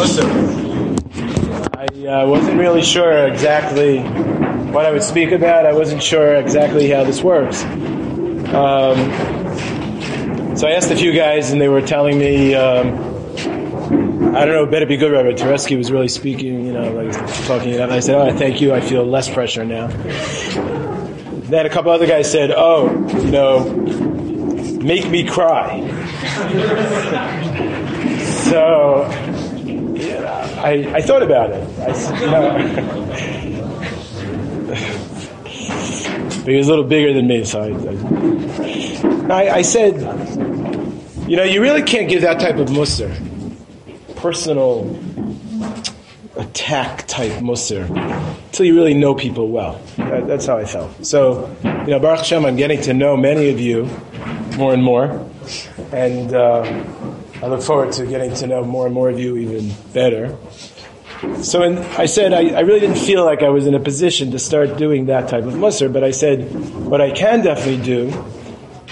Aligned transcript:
Musar. 0.00 0.24
I 1.76 1.84
uh, 2.06 2.26
wasn't 2.26 2.58
really 2.58 2.82
sure 2.82 3.26
exactly 3.26 3.98
what 4.72 4.86
I 4.86 4.92
would 4.92 5.02
speak 5.02 5.30
about. 5.30 5.66
I 5.66 5.74
wasn't 5.74 6.02
sure 6.02 6.36
exactly 6.36 6.88
how 6.88 7.04
this 7.04 7.22
works. 7.22 7.62
Um, 7.64 8.96
so 10.56 10.66
I 10.66 10.70
asked 10.72 10.90
a 10.90 10.96
few 10.96 11.12
guys, 11.12 11.50
and 11.50 11.60
they 11.60 11.68
were 11.68 11.82
telling 11.82 12.18
me, 12.18 12.54
um, 12.54 12.94
I 14.34 14.46
don't 14.46 14.54
know, 14.54 14.64
better 14.64 14.86
be 14.86 14.96
good, 14.96 15.12
Rabbi 15.12 15.32
Teresky 15.32 15.76
was 15.76 15.92
really 15.92 16.08
speaking, 16.08 16.64
you 16.64 16.72
know, 16.72 16.90
like 16.92 17.12
talking 17.46 17.74
it 17.74 17.80
up. 17.80 17.90
And 17.90 17.92
I 17.92 18.00
said, 18.00 18.14
oh, 18.14 18.34
thank 18.36 18.62
you. 18.62 18.72
I 18.72 18.80
feel 18.80 19.04
less 19.04 19.28
pressure 19.28 19.66
now. 19.66 19.88
Then 21.48 21.66
a 21.66 21.68
couple 21.68 21.90
other 21.90 22.06
guys 22.06 22.30
said, 22.30 22.52
oh, 22.56 22.88
you 23.18 23.30
know, 23.30 23.70
make 24.82 25.10
me 25.10 25.26
cry. 25.26 25.80
so 28.50 29.29
I, 30.62 30.96
I 30.96 31.00
thought 31.00 31.22
about 31.22 31.50
it. 31.52 31.62
I, 31.80 31.92
he 36.44 36.56
was 36.56 36.66
a 36.66 36.70
little 36.70 36.84
bigger 36.84 37.14
than 37.14 37.26
me, 37.26 37.44
so 37.44 37.62
I, 37.62 39.44
I, 39.44 39.54
I 39.56 39.62
said, 39.62 39.94
you 41.28 41.36
know, 41.36 41.44
you 41.44 41.62
really 41.62 41.82
can't 41.82 42.08
give 42.08 42.22
that 42.22 42.40
type 42.40 42.56
of 42.56 42.68
musar, 42.68 43.10
personal 44.16 44.98
attack 46.36 47.06
type 47.06 47.32
musar, 47.40 47.88
until 48.46 48.66
you 48.66 48.74
really 48.74 48.94
know 48.94 49.14
people 49.14 49.48
well. 49.48 49.80
That, 49.96 50.26
that's 50.26 50.44
how 50.44 50.58
I 50.58 50.66
felt. 50.66 51.06
So, 51.06 51.54
you 51.64 51.92
know, 51.92 51.98
Baruch 51.98 52.18
Hashem, 52.18 52.44
I'm 52.44 52.56
getting 52.56 52.82
to 52.82 52.92
know 52.92 53.16
many 53.16 53.48
of 53.48 53.58
you 53.60 53.88
more 54.58 54.74
and 54.74 54.82
more, 54.82 55.26
and 55.92 56.34
uh, 56.34 56.64
I 57.42 57.46
look 57.46 57.62
forward 57.62 57.92
to 57.92 58.06
getting 58.06 58.34
to 58.34 58.46
know 58.46 58.64
more 58.64 58.84
and 58.84 58.94
more 58.94 59.08
of 59.08 59.18
you 59.18 59.38
even 59.38 59.72
better. 59.94 60.36
So 61.42 61.62
in, 61.62 61.78
I 61.78 62.06
said 62.06 62.32
I, 62.32 62.50
I, 62.50 62.60
really 62.60 62.80
didn't 62.80 62.98
feel 62.98 63.24
like 63.24 63.42
I 63.42 63.48
was 63.48 63.66
in 63.66 63.74
a 63.74 63.80
position 63.80 64.30
to 64.32 64.38
start 64.38 64.76
doing 64.76 65.06
that 65.06 65.28
type 65.28 65.44
of 65.44 65.54
musr, 65.54 65.92
but 65.92 66.04
I 66.04 66.10
said 66.10 66.50
what 66.86 67.00
I 67.00 67.10
can 67.10 67.42
definitely 67.42 67.82
do 67.82 68.24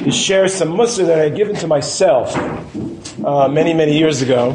is 0.05 0.15
share 0.17 0.49
some 0.49 0.69
musr 0.69 1.07
that 1.07 1.19
I 1.19 1.25
had 1.25 1.37
given 1.37 1.57
to 1.57 1.67
myself 1.67 2.37
uh, 3.25 3.49
many, 3.49 3.75
many 3.75 3.99
years 3.99 4.23
ago. 4.23 4.53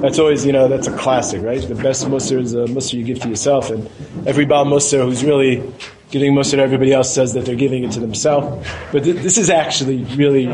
That's 0.00 0.18
always, 0.18 0.44
you 0.44 0.52
know, 0.52 0.68
that's 0.68 0.86
a 0.86 0.96
classic, 0.96 1.42
right? 1.42 1.60
The 1.60 1.74
best 1.74 2.06
musr 2.06 2.40
is 2.40 2.54
a 2.54 2.64
musr 2.66 2.94
you 2.94 3.04
give 3.04 3.20
to 3.20 3.28
yourself, 3.28 3.70
and 3.70 3.86
every 4.26 4.44
Baal 4.44 4.64
musr 4.64 5.04
who's 5.04 5.24
really 5.24 5.72
giving 6.10 6.34
musr 6.34 6.52
to 6.52 6.62
everybody 6.62 6.92
else 6.92 7.12
says 7.12 7.34
that 7.34 7.44
they're 7.44 7.56
giving 7.56 7.84
it 7.84 7.92
to 7.92 8.00
themselves. 8.00 8.66
But 8.92 9.04
th- 9.04 9.16
this 9.16 9.38
is 9.38 9.50
actually 9.50 10.04
really 10.16 10.46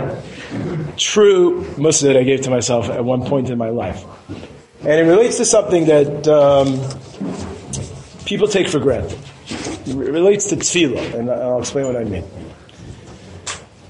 true 0.96 1.64
musr 1.76 2.02
that 2.04 2.16
I 2.16 2.22
gave 2.22 2.42
to 2.42 2.50
myself 2.50 2.88
at 2.88 3.04
one 3.04 3.24
point 3.24 3.50
in 3.50 3.58
my 3.58 3.68
life. 3.68 4.04
And 4.80 4.92
it 4.92 5.04
relates 5.04 5.36
to 5.36 5.44
something 5.44 5.86
that 5.86 6.26
um, 6.26 6.80
people 8.24 8.48
take 8.48 8.68
for 8.68 8.80
granted. 8.80 9.18
It 9.86 9.94
relates 9.94 10.46
to 10.46 10.56
tefillah, 10.56 11.14
and 11.14 11.30
I'll 11.30 11.58
explain 11.58 11.86
what 11.86 11.96
I 11.96 12.04
mean. 12.04 12.24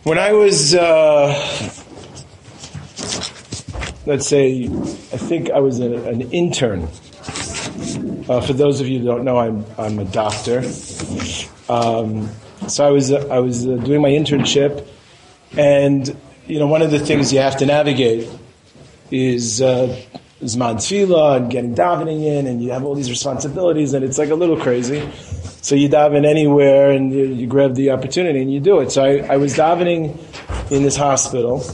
When 0.04 0.18
I 0.18 0.32
was, 0.32 0.74
uh, 0.74 1.28
let's 4.04 4.26
say, 4.26 4.64
I 4.64 5.16
think 5.16 5.50
I 5.50 5.60
was 5.60 5.80
a, 5.80 5.94
an 6.08 6.22
intern. 6.32 6.88
Uh, 8.28 8.40
for 8.40 8.52
those 8.52 8.80
of 8.80 8.88
you 8.88 8.98
who 8.98 9.04
don't 9.04 9.24
know, 9.24 9.38
I'm, 9.38 9.64
I'm 9.78 9.98
a 9.98 10.04
doctor. 10.04 10.62
Um, 11.68 12.28
so 12.68 12.86
I 12.86 12.90
was, 12.90 13.12
I 13.12 13.38
was 13.38 13.66
uh, 13.66 13.76
doing 13.76 14.00
my 14.00 14.10
internship, 14.10 14.86
and 15.56 16.16
you 16.46 16.58
know, 16.58 16.66
one 16.66 16.82
of 16.82 16.90
the 16.90 16.98
things 16.98 17.32
you 17.32 17.40
have 17.40 17.56
to 17.58 17.66
navigate 17.66 18.28
is 19.10 19.60
uh, 19.60 19.96
Zman 20.42 20.76
Tefillah 20.76 21.36
and 21.36 21.50
getting 21.50 21.74
davening 21.74 22.24
in, 22.24 22.46
and 22.46 22.62
you 22.62 22.72
have 22.72 22.84
all 22.84 22.94
these 22.94 23.10
responsibilities, 23.10 23.94
and 23.94 24.04
it's 24.04 24.18
like 24.18 24.30
a 24.30 24.34
little 24.34 24.56
crazy. 24.56 25.08
So 25.62 25.76
you 25.76 25.88
daven 25.88 26.26
anywhere, 26.26 26.90
and 26.90 27.12
you, 27.12 27.24
you 27.26 27.46
grab 27.46 27.74
the 27.74 27.90
opportunity, 27.90 28.42
and 28.42 28.52
you 28.52 28.58
do 28.58 28.80
it. 28.80 28.90
So 28.90 29.04
I, 29.04 29.34
I, 29.34 29.36
was 29.36 29.54
davening 29.54 30.18
in 30.72 30.82
this 30.82 30.96
hospital, 30.96 31.64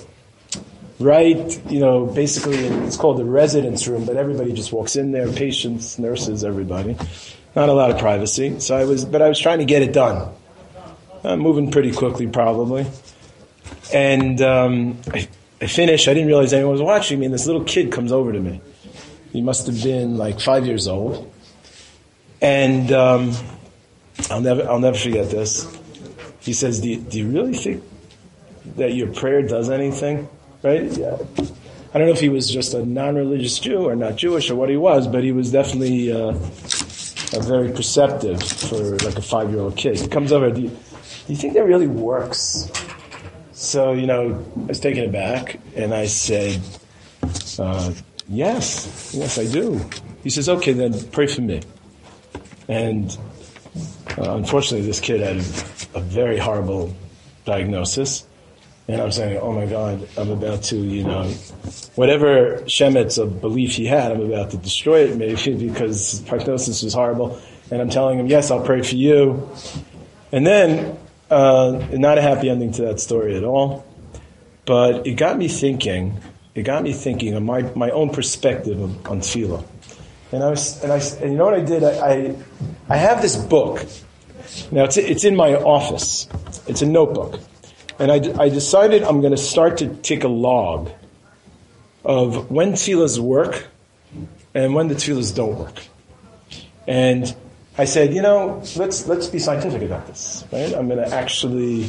right? 0.98 1.70
You 1.70 1.80
know, 1.80 2.06
basically 2.06 2.58
it's 2.58 2.96
called 2.96 3.18
the 3.18 3.24
residence 3.24 3.88
room, 3.88 4.04
but 4.04 4.16
everybody 4.16 4.52
just 4.52 4.72
walks 4.72 4.96
in 4.96 5.12
there, 5.12 5.32
patients, 5.32 5.98
nurses, 5.98 6.44
everybody. 6.44 6.96
Not 7.54 7.68
a 7.68 7.72
lot 7.72 7.90
of 7.90 7.98
privacy. 7.98 8.60
So 8.60 8.76
I 8.76 8.84
was, 8.84 9.04
but 9.04 9.22
I 9.22 9.28
was 9.28 9.38
trying 9.38 9.58
to 9.58 9.64
get 9.64 9.82
it 9.82 9.92
done. 9.92 10.32
I'm 11.24 11.40
moving 11.40 11.70
pretty 11.70 11.92
quickly, 11.92 12.26
probably. 12.26 12.86
And 13.92 14.40
um, 14.40 15.00
I, 15.12 15.28
I 15.60 15.66
finish. 15.66 16.08
I 16.08 16.14
didn't 16.14 16.28
realize 16.28 16.52
anyone 16.52 16.72
was 16.72 16.82
watching 16.82 17.18
me, 17.18 17.26
and 17.26 17.34
this 17.34 17.46
little 17.46 17.64
kid 17.64 17.90
comes 17.90 18.12
over 18.12 18.32
to 18.32 18.40
me. 18.40 18.60
He 19.32 19.42
must 19.42 19.66
have 19.66 19.82
been 19.82 20.16
like 20.16 20.40
five 20.40 20.66
years 20.66 20.86
old, 20.88 21.32
and 22.40 22.90
um, 22.92 23.32
I'll 24.30 24.40
never, 24.40 24.68
I'll 24.68 24.78
never 24.78 24.96
forget 24.96 25.30
this. 25.30 25.66
He 26.40 26.52
says, 26.52 26.80
do 26.80 26.88
you, 26.88 26.96
"Do 27.00 27.18
you 27.18 27.28
really 27.28 27.54
think 27.54 27.82
that 28.76 28.94
your 28.94 29.12
prayer 29.12 29.42
does 29.42 29.68
anything?" 29.68 30.28
Right? 30.62 30.84
Yeah. 30.84 31.18
I 31.92 31.98
don't 31.98 32.06
know 32.06 32.12
if 32.12 32.20
he 32.20 32.28
was 32.28 32.50
just 32.50 32.74
a 32.74 32.84
non-religious 32.84 33.58
Jew 33.58 33.88
or 33.88 33.96
not 33.96 34.16
Jewish 34.16 34.50
or 34.50 34.56
what 34.56 34.68
he 34.68 34.76
was, 34.76 35.08
but 35.08 35.24
he 35.24 35.32
was 35.32 35.50
definitely 35.50 36.12
uh, 36.12 36.34
very 37.36 37.70
perceptive 37.70 38.42
for 38.42 38.96
like 38.98 39.16
a 39.16 39.22
five-year-old 39.22 39.76
kid. 39.76 40.00
He 40.00 40.08
comes 40.08 40.32
over. 40.32 40.50
Do 40.50 40.62
you, 40.62 40.68
do 40.68 40.76
you 41.32 41.36
think 41.36 41.54
that 41.54 41.64
really 41.64 41.86
works? 41.86 42.70
So, 43.52 43.92
you 43.92 44.06
know, 44.06 44.44
I 44.56 44.60
was 44.60 44.80
taken 44.80 45.04
aback 45.04 45.58
and 45.74 45.92
I 45.92 46.06
said, 46.06 46.60
uh, 47.58 47.92
Yes, 48.30 49.14
yes, 49.14 49.38
I 49.38 49.46
do. 49.46 49.80
He 50.22 50.30
says, 50.30 50.48
Okay, 50.48 50.72
then 50.74 50.92
pray 51.10 51.26
for 51.26 51.40
me. 51.40 51.62
And 52.68 53.16
uh, 54.18 54.36
unfortunately, 54.36 54.86
this 54.86 55.00
kid 55.00 55.20
had 55.20 55.36
a, 55.36 55.98
a 55.98 56.00
very 56.00 56.38
horrible 56.38 56.94
diagnosis. 57.46 58.27
And 58.88 59.02
I'm 59.02 59.12
saying, 59.12 59.38
oh 59.42 59.52
my 59.52 59.66
God, 59.66 60.08
I'm 60.16 60.30
about 60.30 60.62
to, 60.64 60.76
you 60.76 61.04
know, 61.04 61.24
whatever 61.94 62.62
shemetz 62.62 63.22
of 63.22 63.38
belief 63.38 63.74
he 63.74 63.84
had, 63.84 64.12
I'm 64.12 64.22
about 64.22 64.50
to 64.52 64.56
destroy 64.56 65.00
it 65.04 65.16
maybe 65.16 65.54
because 65.68 66.20
prognosis 66.20 66.82
was 66.82 66.94
horrible. 66.94 67.38
And 67.70 67.82
I'm 67.82 67.90
telling 67.90 68.18
him, 68.18 68.28
yes, 68.28 68.50
I'll 68.50 68.64
pray 68.64 68.80
for 68.80 68.94
you. 68.94 69.50
And 70.32 70.46
then 70.46 70.98
uh, 71.30 71.86
not 71.92 72.16
a 72.16 72.22
happy 72.22 72.48
ending 72.48 72.72
to 72.72 72.82
that 72.86 72.98
story 72.98 73.36
at 73.36 73.44
all, 73.44 73.86
but 74.64 75.06
it 75.06 75.14
got 75.14 75.36
me 75.36 75.48
thinking. 75.48 76.18
It 76.54 76.62
got 76.62 76.82
me 76.82 76.94
thinking 76.94 77.34
on 77.34 77.44
my, 77.44 77.62
my 77.74 77.90
own 77.90 78.08
perspective 78.08 78.82
on, 78.82 78.98
on 79.04 79.20
tefillah. 79.20 79.64
And 80.32 80.42
I 80.42 80.48
was, 80.48 80.82
and 80.82 80.92
I, 80.92 80.98
and 81.22 81.32
you 81.32 81.38
know 81.38 81.44
what 81.44 81.54
I 81.54 81.60
did? 81.60 81.84
I, 81.84 81.90
I, 81.90 82.36
I 82.88 82.96
have 82.96 83.20
this 83.20 83.36
book. 83.36 83.84
Now 84.70 84.84
it's, 84.84 84.96
it's 84.96 85.24
in 85.24 85.36
my 85.36 85.54
office. 85.54 86.26
It's 86.66 86.80
a 86.80 86.86
notebook. 86.86 87.38
And 87.98 88.12
I, 88.12 88.44
I 88.44 88.48
decided 88.48 89.02
I'm 89.02 89.20
going 89.20 89.32
to 89.32 89.42
start 89.42 89.78
to 89.78 89.88
take 89.96 90.24
a 90.24 90.28
log 90.28 90.90
of 92.04 92.50
when 92.50 92.72
tefillahs 92.72 93.18
work 93.18 93.66
and 94.54 94.74
when 94.74 94.88
the 94.88 94.94
tefillahs 94.94 95.34
don't 95.34 95.58
work. 95.58 95.82
And 96.86 97.34
I 97.76 97.84
said, 97.84 98.14
you 98.14 98.22
know, 98.22 98.62
let's 98.76 99.06
let's 99.06 99.26
be 99.26 99.38
scientific 99.38 99.82
about 99.82 100.06
this, 100.06 100.44
right? 100.52 100.72
I'm 100.74 100.88
going 100.88 101.04
to 101.04 101.14
actually 101.14 101.88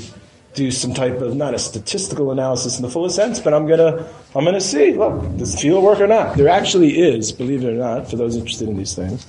do 0.53 0.72
some 0.72 0.94
type 0.94 1.22
of 1.22 1.36
not 1.36 1.53
a 1.53 1.59
statistical 1.59 2.31
analysis 2.31 2.78
in 2.78 2.81
the 2.81 2.90
fullest 2.90 3.16
sense, 3.16 3.40
but 3.40 3.53
I'm 3.53 3.68
gonna 3.68 4.06
I'm 4.36 4.44
gonna 4.44 4.59
see. 4.59 4.94
Look, 4.94 5.22
does 5.38 5.56
tefillah 5.56 5.81
work 5.81 6.00
or 6.00 6.08
not? 6.08 6.38
There 6.38 6.50
actually 6.50 7.00
is, 7.00 7.31
believe 7.31 7.64
it 7.64 7.70
or 7.70 7.78
not, 7.78 8.09
for 8.09 8.18
those 8.18 8.36
interested 8.36 8.68
in 8.68 8.78
these 8.78 8.94
things. 8.94 9.26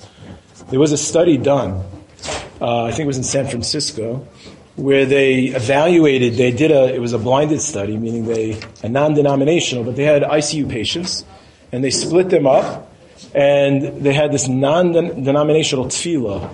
There 0.69 0.79
was 0.79 0.91
a 0.91 0.97
study 0.97 1.37
done. 1.37 1.83
Uh, 2.59 2.85
I 2.85 2.91
think 2.91 3.01
it 3.01 3.07
was 3.07 3.17
in 3.17 3.23
San 3.23 3.47
Francisco, 3.47 4.27
where 4.75 5.05
they 5.05 5.45
evaluated. 5.45 6.35
They 6.35 6.51
did 6.51 6.71
a. 6.71 6.93
It 6.93 6.99
was 6.99 7.13
a 7.13 7.19
blinded 7.19 7.61
study, 7.61 7.97
meaning 7.97 8.25
they 8.25 8.59
a 8.83 8.89
non-denominational, 8.89 9.83
but 9.83 9.95
they 9.95 10.05
had 10.05 10.23
ICU 10.23 10.69
patients, 10.69 11.25
and 11.71 11.83
they 11.83 11.91
split 11.91 12.29
them 12.29 12.47
up 12.47 12.91
and 13.33 14.03
they 14.03 14.13
had 14.13 14.31
this 14.31 14.47
non-denominational 14.47 15.85
tefillah 15.85 16.53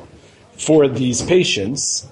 for 0.58 0.88
these 0.88 1.22
patients. 1.22 2.08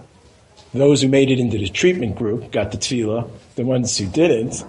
Those 0.74 1.02
who 1.02 1.07
made 1.07 1.31
it 1.31 1.40
into 1.40 1.57
the 1.57 1.69
treatment 1.69 2.16
group 2.16 2.51
got 2.51 2.72
the 2.72 2.78
tefillah. 2.78 3.30
The 3.56 3.63
ones 3.63 3.98
who 3.98 4.08
didn't, 4.08 4.63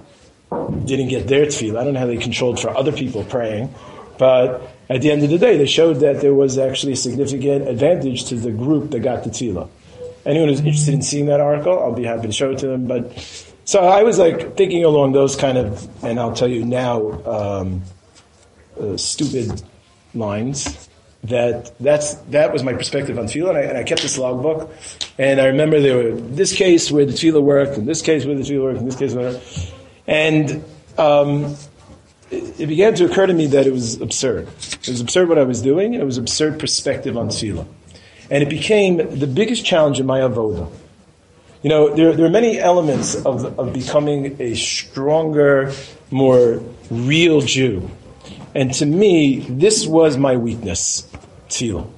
didn't 0.85 1.09
get 1.09 1.27
their 1.27 1.47
tefillah. 1.47 1.81
I 1.81 1.85
don't 1.85 1.95
know 1.95 2.01
how 2.01 2.07
they 2.07 2.17
controlled 2.17 2.61
for 2.61 2.77
other 2.77 2.93
people 2.93 3.25
praying, 3.25 3.75
but 4.19 4.71
at 4.89 5.03
the 5.03 5.11
end 5.11 5.25
of 5.25 5.31
the 5.31 5.39
day, 5.39 5.57
they 5.57 5.67
showed 5.67 5.95
that 6.01 6.21
there 6.21 6.35
was 6.35 6.59
actually 6.59 6.93
a 6.93 6.97
significant 6.97 7.67
advantage 7.69 8.27
to 8.27 8.37
the 8.37 8.53
group 8.53 8.91
that 8.91 9.01
got 9.01 9.25
the 9.25 9.31
tefillah. 9.31 9.69
Anyone 10.27 10.49
who's 10.49 10.59
interested 10.59 10.93
in 10.93 11.03
seeing 11.03 11.27
that 11.27 11.41
article, 11.41 11.79
I'll 11.79 11.95
be 11.95 12.05
happy 12.05 12.27
to 12.27 12.33
show 12.33 12.51
it 12.51 12.59
to 12.59 12.67
them. 12.67 12.87
But 12.87 13.17
so 13.65 13.81
I 13.81 14.03
was 14.03 14.19
like 14.19 14.57
thinking 14.57 14.85
along 14.85 15.13
those 15.13 15.37
kind 15.37 15.57
of, 15.57 16.05
and 16.05 16.19
I'll 16.19 16.35
tell 16.35 16.49
you 16.49 16.65
now, 16.65 17.23
um, 17.25 17.83
uh, 18.81 18.97
stupid 18.97 19.63
lines 20.15 20.89
that 21.25 21.73
that's 21.81 22.15
that 22.31 22.53
was 22.53 22.63
my 22.63 22.73
perspective 22.73 23.19
on 23.19 23.27
tefillah, 23.27 23.51
and 23.51 23.59
I, 23.59 23.63
and 23.63 23.79
I, 23.79 23.83
kept 23.83 24.03
this 24.03 24.19
logbook. 24.19 24.71
And 25.19 25.41
I 25.41 25.47
remember 25.47 25.81
there 25.81 25.97
were 25.97 26.13
this 26.13 26.55
case 26.55 26.91
where 26.91 27.05
the 27.05 27.13
tefillah 27.13 27.43
worked, 27.43 27.77
and 27.77 27.89
this 27.89 28.03
case 28.03 28.25
where 28.25 28.35
the 28.35 28.43
tefillah 28.43 28.63
worked, 28.63 28.79
and 28.79 28.87
this 28.87 28.97
case 28.97 29.15
where, 29.15 29.41
and 30.07 30.65
um, 30.99 31.57
it, 32.31 32.67
began 32.67 32.95
to 32.95 33.07
occur 33.07 33.27
to 33.27 33.35
me 33.35 33.47
that 33.49 33.67
it 33.67 33.73
was 33.73 34.01
absurd. 34.01 34.49
It 34.49 34.89
was 34.89 35.01
absurd 35.01 35.29
what 35.29 35.39
I 35.39 35.43
was 35.43 35.63
doing, 35.63 35.95
and 35.95 36.03
it 36.03 36.07
was 36.07 36.19
absurd 36.19 36.59
perspective 36.59 37.17
on 37.17 37.29
tefillah. 37.29 37.67
And 38.31 38.43
it 38.43 38.49
became 38.49 39.19
the 39.19 39.27
biggest 39.27 39.65
challenge 39.65 40.01
in 40.01 40.07
my 40.07 40.21
avoda. 40.21 40.71
You 41.63 41.71
know, 41.71 41.95
there, 41.95 42.15
there 42.15 42.27
are 42.27 42.31
many 42.31 42.59
elements 42.59 43.15
of, 43.15 43.59
of 43.59 43.73
becoming 43.73 44.37
a 44.41 44.55
stronger, 44.55 45.73
more 46.11 46.63
real 46.91 47.41
Jew. 47.41 47.91
And 48.55 48.73
to 48.75 48.87
me, 48.87 49.41
this 49.41 49.87
was 49.87 50.17
my 50.17 50.37
weakness, 50.37 51.09
tefillah. 51.49 51.91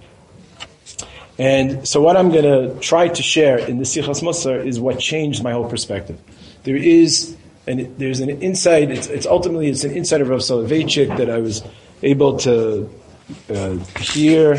And 1.38 1.86
so 1.86 2.00
what 2.02 2.16
I'm 2.16 2.30
going 2.30 2.44
to 2.44 2.80
try 2.80 3.08
to 3.08 3.22
share 3.22 3.58
in 3.58 3.78
the 3.78 3.84
Sichas 3.84 4.22
Musar 4.22 4.64
is 4.64 4.80
what 4.80 4.98
changed 4.98 5.44
my 5.44 5.52
whole 5.52 5.68
perspective. 5.68 6.18
There 6.64 6.76
is, 6.76 7.36
and 7.66 7.96
there's 7.98 8.20
an 8.20 8.30
insight, 8.42 8.90
it's, 8.90 9.06
it's, 9.06 9.26
ultimately, 9.26 9.68
it's 9.68 9.84
an 9.84 9.92
insight 9.92 10.20
of 10.20 10.28
Rav 10.28 10.40
Soloveitchik 10.40 11.16
that 11.16 11.30
I 11.30 11.38
was 11.38 11.62
able 12.02 12.38
to 12.38 12.90
uh, 13.50 13.76
hear 14.00 14.56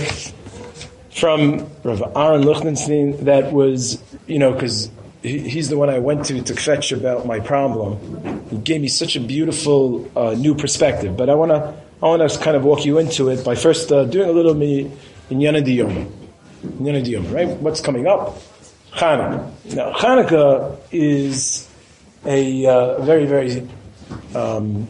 from 1.20 1.70
Rav 1.84 2.02
Aaron 2.16 2.44
Lichtenstein 2.44 3.26
that 3.26 3.52
was, 3.52 4.02
you 4.28 4.40
know, 4.40 4.54
because 4.54 4.90
he's 5.22 5.70
the 5.70 5.78
one 5.78 5.90
I 5.90 6.00
went 6.00 6.26
to 6.28 6.42
to 6.42 6.54
fetch 6.56 6.92
about 6.92 7.26
my 7.26 7.40
problem. 7.40 8.48
He 8.50 8.58
gave 8.58 8.82
me 8.82 8.88
such 8.88 9.16
a 9.16 9.20
beautiful 9.20 10.10
uh, 10.18 10.34
new 10.34 10.56
perspective. 10.56 11.18
But 11.18 11.30
I 11.30 11.36
want 11.36 11.52
to 11.52 11.74
I 12.02 12.06
want 12.06 12.30
to 12.30 12.40
kind 12.40 12.56
of 12.56 12.64
walk 12.64 12.86
you 12.86 12.98
into 12.98 13.30
it 13.30 13.44
by 13.44 13.56
first 13.56 13.92
uh, 13.92 14.06
doing 14.06 14.30
a 14.30 14.32
little 14.32 14.54
me 14.54 14.92
in 15.30 15.40
Yana 15.40 15.62
right? 17.34 17.48
What's 17.48 17.82
coming 17.82 18.08
up? 18.08 18.38
Hanukkah. 18.94 19.76
Now, 19.76 19.94
Hanukkah 19.94 20.78
is 20.92 21.68
a 22.26 22.66
uh, 22.66 23.02
very, 23.02 23.26
very 23.26 23.68
um, 24.36 24.88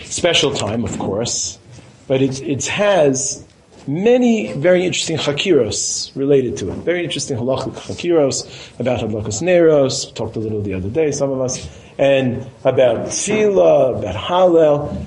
special 0.00 0.52
time, 0.52 0.84
of 0.84 0.98
course, 0.98 1.58
but 2.06 2.22
it, 2.22 2.40
it 2.42 2.66
has 2.66 3.45
many 3.86 4.52
very 4.52 4.84
interesting 4.84 5.16
hakiros 5.16 6.14
related 6.16 6.56
to 6.58 6.70
it. 6.70 6.76
Very 6.78 7.04
interesting 7.04 7.36
halachic 7.38 7.74
hakiros 7.74 8.78
about 8.80 9.00
hadlakas 9.00 9.42
neros. 9.42 10.12
Talked 10.14 10.36
a 10.36 10.40
little 10.40 10.60
the 10.62 10.74
other 10.74 10.88
day, 10.88 11.12
some 11.12 11.30
of 11.30 11.40
us, 11.40 11.68
and 11.98 12.46
about 12.64 13.06
tefillah, 13.06 13.98
about 13.98 14.14
hallel, 14.14 15.06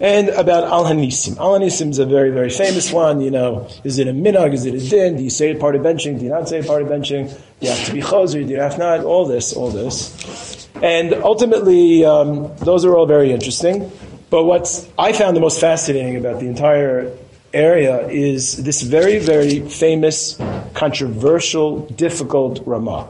and 0.00 0.28
about 0.30 0.64
al 0.64 0.84
hanisim. 0.84 1.36
Al 1.38 1.58
hanisim 1.58 1.90
is 1.90 1.98
a 1.98 2.06
very 2.06 2.30
very 2.30 2.50
famous 2.50 2.92
one. 2.92 3.20
You 3.20 3.30
know, 3.30 3.68
is 3.84 3.98
it 3.98 4.08
a 4.08 4.12
minhag? 4.12 4.54
Is 4.54 4.66
it 4.66 4.74
a 4.74 4.88
din? 4.88 5.16
Do 5.16 5.22
you 5.22 5.30
say 5.30 5.50
it 5.50 5.60
part 5.60 5.76
of 5.76 5.82
benching? 5.82 6.18
Do 6.18 6.24
you 6.24 6.30
not 6.30 6.48
say 6.48 6.58
it 6.58 6.66
part 6.66 6.82
of 6.82 6.88
benching? 6.88 7.28
Do 7.28 7.66
you 7.66 7.72
have 7.72 7.86
to 7.86 7.92
be 7.92 8.00
chazer? 8.00 8.46
Do 8.46 8.52
you 8.52 8.60
have 8.60 8.78
not? 8.78 9.04
All 9.04 9.26
this, 9.26 9.52
all 9.52 9.70
this, 9.70 10.68
and 10.82 11.14
ultimately, 11.14 12.04
um, 12.04 12.54
those 12.58 12.84
are 12.84 12.96
all 12.96 13.06
very 13.06 13.32
interesting. 13.32 13.90
But 14.30 14.44
what 14.44 14.88
I 14.96 15.12
found 15.12 15.36
the 15.36 15.40
most 15.40 15.60
fascinating 15.60 16.16
about 16.16 16.38
the 16.38 16.46
entire 16.46 17.12
area 17.52 18.06
is 18.08 18.62
this 18.62 18.82
very, 18.82 19.18
very 19.18 19.60
famous, 19.68 20.38
controversial, 20.74 21.80
difficult 21.86 22.62
Ramah. 22.66 23.08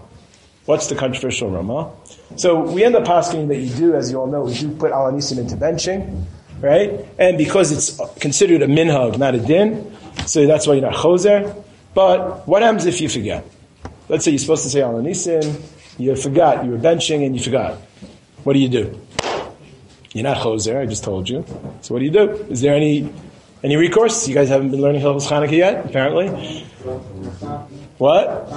What's 0.66 0.86
the 0.88 0.94
controversial 0.94 1.50
Ramah? 1.50 1.90
So 2.36 2.60
we 2.60 2.84
end 2.84 2.94
up 2.94 3.08
asking 3.08 3.48
that 3.48 3.56
you 3.56 3.74
do, 3.74 3.94
as 3.94 4.10
you 4.10 4.20
all 4.20 4.26
know, 4.26 4.42
we 4.42 4.54
do 4.54 4.70
put 4.70 4.92
Al 4.92 5.12
Hanisim 5.12 5.38
into 5.38 5.56
benching, 5.56 6.24
right? 6.60 7.04
And 7.18 7.36
because 7.36 7.72
it's 7.72 8.00
considered 8.20 8.62
a 8.62 8.66
minhag, 8.66 9.18
not 9.18 9.34
a 9.34 9.40
din, 9.40 9.96
so 10.26 10.46
that's 10.46 10.66
why 10.66 10.74
you're 10.74 10.88
not 10.88 10.94
choser. 10.94 11.64
But 11.92 12.46
what 12.46 12.62
happens 12.62 12.86
if 12.86 13.00
you 13.00 13.08
forget? 13.08 13.44
Let's 14.08 14.24
say 14.24 14.30
you're 14.30 14.38
supposed 14.38 14.62
to 14.64 14.70
say 14.70 14.82
Al 14.82 14.94
Hanisim, 14.94 15.60
you 15.98 16.14
forgot, 16.16 16.64
you 16.64 16.70
were 16.70 16.78
benching 16.78 17.26
and 17.26 17.36
you 17.36 17.42
forgot. 17.42 17.74
What 18.44 18.54
do 18.54 18.58
you 18.58 18.68
do? 18.68 19.00
You're 20.12 20.24
not 20.24 20.38
choser, 20.38 20.80
I 20.80 20.86
just 20.86 21.04
told 21.04 21.28
you. 21.28 21.44
So 21.82 21.94
what 21.94 22.00
do 22.00 22.04
you 22.04 22.10
do? 22.10 22.30
Is 22.48 22.60
there 22.60 22.74
any 22.74 23.12
any 23.62 23.76
recourse? 23.76 24.26
You 24.26 24.34
guys 24.34 24.48
haven't 24.48 24.70
been 24.70 24.80
learning 24.80 25.02
Hilchos 25.02 25.28
Chanukah 25.28 25.52
yet, 25.52 25.84
apparently. 25.84 26.28
What? 27.98 28.48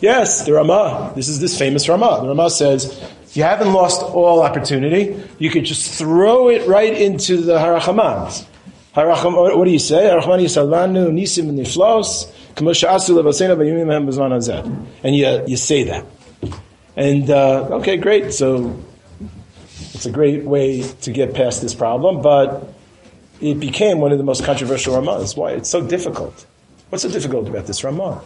Yes, 0.00 0.46
the 0.46 0.54
Ramah. 0.54 1.12
This 1.14 1.28
is 1.28 1.40
this 1.40 1.58
famous 1.58 1.88
Ramah. 1.88 2.20
The 2.22 2.28
Ramah 2.28 2.50
says, 2.50 2.98
if 3.24 3.36
you 3.36 3.42
haven't 3.42 3.72
lost 3.72 4.02
all 4.02 4.42
opportunity. 4.42 5.22
You 5.38 5.50
could 5.50 5.64
just 5.64 5.98
throw 5.98 6.48
it 6.48 6.66
right 6.66 6.92
into 6.92 7.38
the 7.38 7.58
Harachamans. 7.58 8.46
Haracham, 8.94 9.56
what 9.56 9.64
do 9.64 9.70
you 9.70 9.78
say? 9.78 10.04
Harachman 10.04 10.40
yisalanu 10.40 11.10
nisim 11.12 11.50
niflos 11.52 12.30
and 15.02 15.16
you, 15.16 15.44
you 15.46 15.56
say 15.56 15.84
that. 15.84 16.04
And, 16.96 17.30
uh, 17.30 17.68
okay, 17.70 17.96
great. 17.96 18.34
So, 18.34 18.78
it's 19.94 20.04
a 20.04 20.10
great 20.10 20.44
way 20.44 20.82
to 20.82 21.12
get 21.12 21.32
past 21.32 21.62
this 21.62 21.74
problem, 21.74 22.20
but 22.20 22.74
it 23.42 23.58
became 23.58 23.98
one 23.98 24.12
of 24.12 24.18
the 24.18 24.24
most 24.24 24.44
controversial 24.44 24.94
Ramahs. 24.94 25.36
Why? 25.36 25.50
It's 25.52 25.68
so 25.68 25.84
difficult. 25.86 26.46
What's 26.88 27.02
so 27.02 27.10
difficult 27.10 27.48
about 27.48 27.66
this 27.66 27.82
Ramah? 27.82 28.22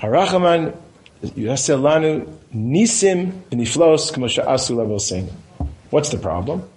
Harachaman 0.00 0.76
Yaselanu 1.22 2.30
Nisim 2.54 3.32
Niflos 3.50 4.12
Asu 4.44 5.30
What's 5.90 6.10
the 6.10 6.18
problem? 6.18 6.68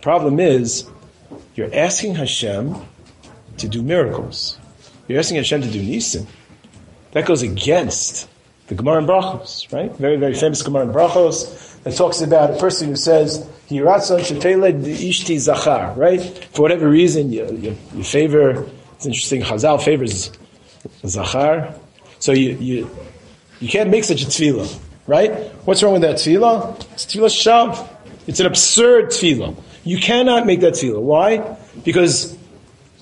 Problem 0.00 0.40
is 0.40 0.88
you're 1.54 1.72
asking 1.72 2.16
Hashem 2.16 2.74
to 3.58 3.68
do 3.68 3.80
miracles. 3.80 4.58
You're 5.06 5.20
asking 5.20 5.36
Hashem 5.36 5.62
to 5.62 5.70
do 5.70 5.80
Nisim. 5.80 6.26
That 7.12 7.24
goes 7.24 7.42
against 7.42 8.28
the 8.66 8.74
Gemara 8.74 8.98
in 8.98 9.06
Brachos, 9.06 9.72
right? 9.72 9.94
Very, 9.96 10.16
very 10.16 10.34
famous 10.34 10.62
Gemara 10.62 10.86
in 10.86 10.92
Brachos 10.92 11.80
that 11.84 11.94
talks 11.94 12.20
about 12.20 12.50
a 12.50 12.56
person 12.58 12.88
who 12.88 12.96
says, 12.96 13.48
Ishti 13.80 15.38
zachar, 15.38 15.94
right? 15.96 16.20
For 16.52 16.62
whatever 16.62 16.88
reason, 16.88 17.32
you, 17.32 17.46
you, 17.56 17.76
you 17.94 18.04
favor, 18.04 18.68
it's 18.94 19.06
interesting, 19.06 19.42
Chazal 19.42 19.82
favors 19.82 20.32
zachar. 21.06 21.74
So 22.18 22.32
you, 22.32 22.50
you, 22.52 22.90
you 23.60 23.68
can't 23.68 23.90
make 23.90 24.04
such 24.04 24.22
a 24.22 24.26
tefillah, 24.26 24.78
right? 25.06 25.32
What's 25.66 25.82
wrong 25.82 25.94
with 25.94 26.02
that 26.02 26.16
tefillah? 26.16 26.80
It's 26.92 27.06
tefillah 27.06 27.30
shav. 27.30 27.88
It's 28.26 28.40
an 28.40 28.46
absurd 28.46 29.06
tefillah. 29.06 29.56
You 29.84 29.98
cannot 29.98 30.46
make 30.46 30.60
that 30.60 30.74
tefillah. 30.74 31.00
Why? 31.00 31.56
Because 31.84 32.36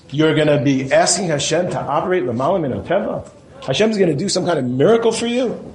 you're 0.09 0.35
going 0.35 0.47
to 0.47 0.61
be 0.63 0.91
asking 0.91 1.27
Hashem 1.27 1.71
to 1.71 1.79
operate 1.79 2.23
Lamalim 2.23 2.65
in 2.65 2.71
Hashem 2.71 3.31
Hashem's 3.65 3.97
going 3.97 4.09
to 4.09 4.15
do 4.15 4.27
some 4.27 4.45
kind 4.45 4.57
of 4.57 4.65
miracle 4.65 5.11
for 5.11 5.27
you. 5.27 5.70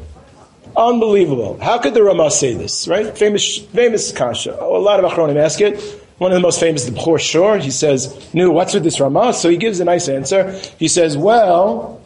Unbelievable. 0.77 1.59
How 1.61 1.79
could 1.79 1.95
the 1.95 2.03
Ramah 2.03 2.31
say 2.31 2.53
this, 2.53 2.87
right? 2.87 3.17
Famous, 3.17 3.59
famous 3.59 4.13
kasha. 4.13 4.59
A 4.61 4.65
lot 4.65 5.03
of 5.03 5.11
Achronim 5.11 5.37
ask 5.37 5.61
it. 5.61 5.81
One 6.19 6.33
of 6.33 6.37
the 6.37 6.41
most 6.41 6.61
famous, 6.61 6.85
the 6.85 6.93
Bechor 6.93 7.21
Shor, 7.21 7.59
he 7.59 7.71
says, 7.71 8.35
no, 8.35 8.51
what's 8.51 8.73
with 8.73 8.85
this 8.85 9.01
Ramah? 9.01 9.35
So 9.35 9.49
he 9.51 9.57
gives 9.57 9.81
a 9.81 9.85
nice 9.85 10.09
answer. 10.09 10.53
He 10.79 10.89
says, 10.89 11.17
well, 11.17 12.01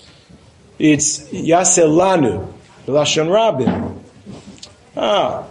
it's 0.79 1.21
Yaselanu, 1.31 2.53
Lashon 2.87 3.33
Rabin. 3.33 4.05
Ah, 4.97 5.47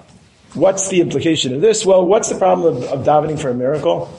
what's 0.53 0.89
the 0.89 1.00
implication 1.00 1.53
of 1.53 1.62
this? 1.62 1.86
Well, 1.86 2.05
what's 2.05 2.29
the 2.29 2.38
problem 2.38 2.77
of, 2.77 2.84
of 2.84 3.05
davening 3.05 3.39
for 3.39 3.50
a 3.50 3.53
miracle? 3.53 4.12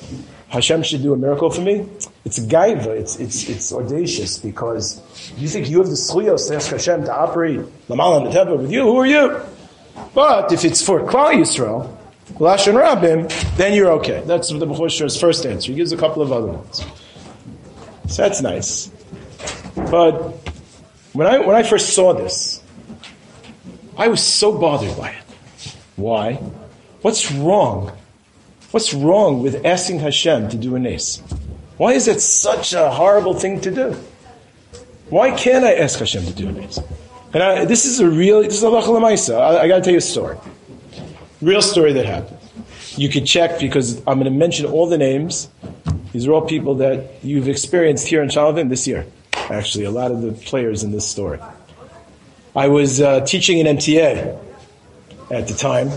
Hashem 0.51 0.83
should 0.83 1.03
do 1.03 1.13
a 1.13 1.17
miracle 1.17 1.49
for 1.49 1.61
me. 1.61 1.89
It's 2.25 2.39
a 2.39 2.43
gaiva. 2.43 2.89
It's, 2.89 3.17
it's, 3.21 3.49
it's 3.49 3.73
audacious 3.73 4.37
because 4.39 5.01
you 5.37 5.49
think 5.49 5.71
you 5.71 5.79
have 5.79 5.87
the 5.87 5.95
schuyos 5.95 6.49
to 6.49 6.57
ask 6.57 6.71
Hashem 6.71 7.05
to 7.05 7.15
operate 7.15 7.61
Lamal 7.89 8.27
and 8.27 8.33
the 8.33 8.57
with 8.57 8.71
you. 8.71 8.83
Who 8.83 8.97
are 8.99 9.07
you? 9.07 9.41
But 10.13 10.53
if 10.53 10.65
it's 10.65 10.85
for 10.85 11.01
Klal 11.03 11.35
Yisrael, 11.35 11.97
Lashon 12.35 12.75
Rabim, 12.75 13.57
then 13.57 13.75
you're 13.75 13.93
okay. 13.93 14.23
That's 14.27 14.49
the 14.49 14.67
Bechor 14.67 15.21
first 15.21 15.47
answer. 15.47 15.71
He 15.71 15.77
gives 15.77 15.93
a 15.93 15.97
couple 15.97 16.21
of 16.21 16.33
other 16.33 16.49
ones. 16.49 16.85
So 18.09 18.23
that's 18.23 18.43
nice. 18.43 18.91
But 19.77 20.33
when 21.13 21.29
I, 21.29 21.39
when 21.39 21.55
I 21.55 21.63
first 21.63 21.95
saw 21.95 22.13
this, 22.13 22.61
I 23.97 24.09
was 24.09 24.21
so 24.21 24.59
bothered 24.59 24.97
by 24.97 25.11
it. 25.11 25.77
Why? 25.95 26.35
What's 27.03 27.31
wrong 27.31 27.93
What's 28.71 28.95
wrong 28.95 29.43
with 29.43 29.65
asking 29.67 29.99
Hashem 29.99 30.49
to 30.51 30.57
do 30.57 30.77
a 30.77 30.79
nace? 30.79 31.21
Why 31.77 31.95
is 31.95 32.07
it 32.07 32.21
such 32.21 32.73
a 32.73 32.89
horrible 32.91 33.35
thing 33.35 33.61
to 33.63 33.71
do? 33.71 33.97
Why 35.09 35.33
can't 35.33 35.65
I 35.65 35.75
ask 35.75 35.99
Hashem 35.99 36.25
to 36.27 36.33
do 36.33 36.49
a 36.49 36.53
nace? 36.53 36.79
And 37.35 37.43
I, 37.43 37.65
this 37.65 37.85
is 37.85 37.99
a 37.99 38.09
real, 38.09 38.43
this 38.43 38.55
is 38.55 38.63
a 38.63 38.67
lachal 38.67 39.41
I, 39.41 39.63
I 39.63 39.69
got 39.69 39.77
to 39.77 39.83
tell 39.83 39.93
you 39.93 39.99
a 39.99 40.01
story. 40.01 40.37
Real 41.43 41.63
story 41.63 41.93
that 41.95 42.07
happened. 42.07 42.39
You 42.97 43.09
could 43.09 43.27
check 43.27 43.59
because 43.59 43.99
I'm 44.07 44.21
going 44.21 44.25
to 44.25 44.31
mention 44.31 44.67
all 44.67 44.89
the 44.89 44.99
names. 44.99 45.49
These 46.13 46.29
are 46.29 46.33
all 46.33 46.43
people 46.43 46.77
that 46.77 47.25
you've 47.25 47.49
experienced 47.49 48.07
here 48.07 48.23
in 48.23 48.29
Sha'alvim 48.29 48.69
this 48.69 48.87
year. 48.87 49.05
Actually, 49.35 49.85
a 49.85 49.91
lot 49.91 50.13
of 50.13 50.23
the 50.23 50.31
players 50.31 50.85
in 50.85 50.93
this 50.93 51.09
story. 51.09 51.41
I 52.55 52.69
was 52.69 53.01
uh, 53.01 53.25
teaching 53.25 53.59
in 53.59 53.77
MTA 53.79 54.50
at 55.31 55.49
the 55.49 55.55
time. 55.55 55.89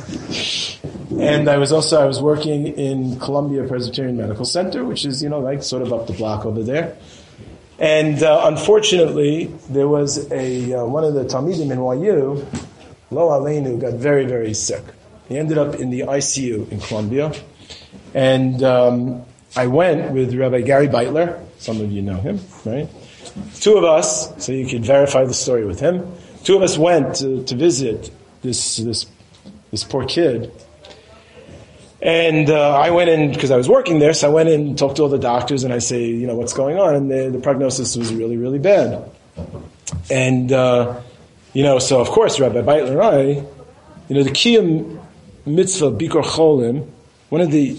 And 1.20 1.50
I 1.50 1.58
was 1.58 1.72
also, 1.72 2.02
I 2.02 2.06
was 2.06 2.22
working 2.22 2.68
in 2.68 3.20
Columbia 3.20 3.68
Presbyterian 3.68 4.18
Medical 4.18 4.46
Center, 4.46 4.84
which 4.84 5.06
is, 5.06 5.22
you 5.22 5.30
know, 5.30 5.40
like 5.40 5.64
sort 5.64 5.82
of 5.82 5.94
up 5.94 6.08
the 6.08 6.14
block 6.14 6.46
over 6.46 6.64
there. 6.64 6.98
And 7.80 8.22
uh, 8.22 8.44
unfortunately, 8.46 9.46
there 9.70 9.88
was 9.88 10.32
a, 10.32 10.74
uh, 10.74 10.86
one 10.86 11.04
of 11.04 11.14
the 11.14 11.26
Talmidim 11.26 11.72
in 11.72 12.04
YU, 12.04 12.46
Lo 13.12 13.30
Aleinu, 13.30 13.80
got 13.80 13.94
very, 13.94 14.26
very 14.26 14.54
sick. 14.54 14.84
He 15.28 15.38
ended 15.38 15.58
up 15.58 15.76
in 15.76 15.90
the 15.90 16.02
ICU 16.02 16.72
in 16.72 16.80
Columbia. 16.80 17.34
And 18.14 18.64
um, 18.64 19.26
I 19.56 19.68
went 19.68 20.12
with 20.12 20.34
Rabbi 20.36 20.62
Gary 20.62 20.88
Beitler. 20.88 21.44
Some 21.58 21.82
of 21.82 21.92
you 21.92 22.02
know 22.02 22.18
him, 22.18 22.40
right? 22.66 22.90
Two 23.56 23.78
of 23.78 23.84
us, 23.84 24.44
so 24.44 24.52
you 24.52 24.68
can 24.68 24.84
verify 24.84 25.26
the 25.26 25.34
story 25.34 25.66
with 25.66 25.80
him. 25.80 26.14
Two 26.44 26.56
of 26.56 26.62
us 26.62 26.78
went 26.78 27.16
to, 27.16 27.44
to 27.46 27.56
visit 27.56 28.12
this, 28.42 28.78
this, 28.78 29.06
this 29.74 29.84
poor 29.84 30.06
kid. 30.06 30.52
And 32.00 32.48
uh, 32.48 32.78
I 32.78 32.92
went 32.92 33.10
in 33.10 33.32
because 33.32 33.50
I 33.50 33.58
was 33.58 33.68
working 33.68 33.98
there, 33.98 34.14
so 34.14 34.28
I 34.30 34.32
went 34.32 34.50
in 34.50 34.62
and 34.62 34.78
talked 34.78 34.98
to 34.98 35.02
all 35.04 35.10
the 35.10 35.18
doctors, 35.18 35.64
and 35.64 35.74
I 35.74 35.80
say, 35.80 36.06
you 36.06 36.28
know, 36.28 36.36
what's 36.36 36.54
going 36.54 36.78
on? 36.78 36.96
And 36.96 37.10
the, 37.10 37.32
the 37.32 37.40
prognosis 37.40 37.96
was 37.96 38.14
really, 38.14 38.38
really 38.38 38.60
bad. 38.60 39.10
And 40.12 40.52
uh, 40.52 41.02
you 41.54 41.64
know, 41.64 41.80
so 41.80 42.00
of 42.00 42.10
course, 42.10 42.40
Rabbi 42.40 42.62
Beitler 42.62 42.92
and 42.92 43.02
I, 43.02 43.22
you 44.10 44.16
know, 44.16 44.24
the 44.24 44.30
Kiyam 44.30 45.04
mitzvah 45.48 45.92
Bikor 45.92 46.24
Cholim, 46.24 46.88
one 47.30 47.42
of 47.42 47.50
the 47.50 47.76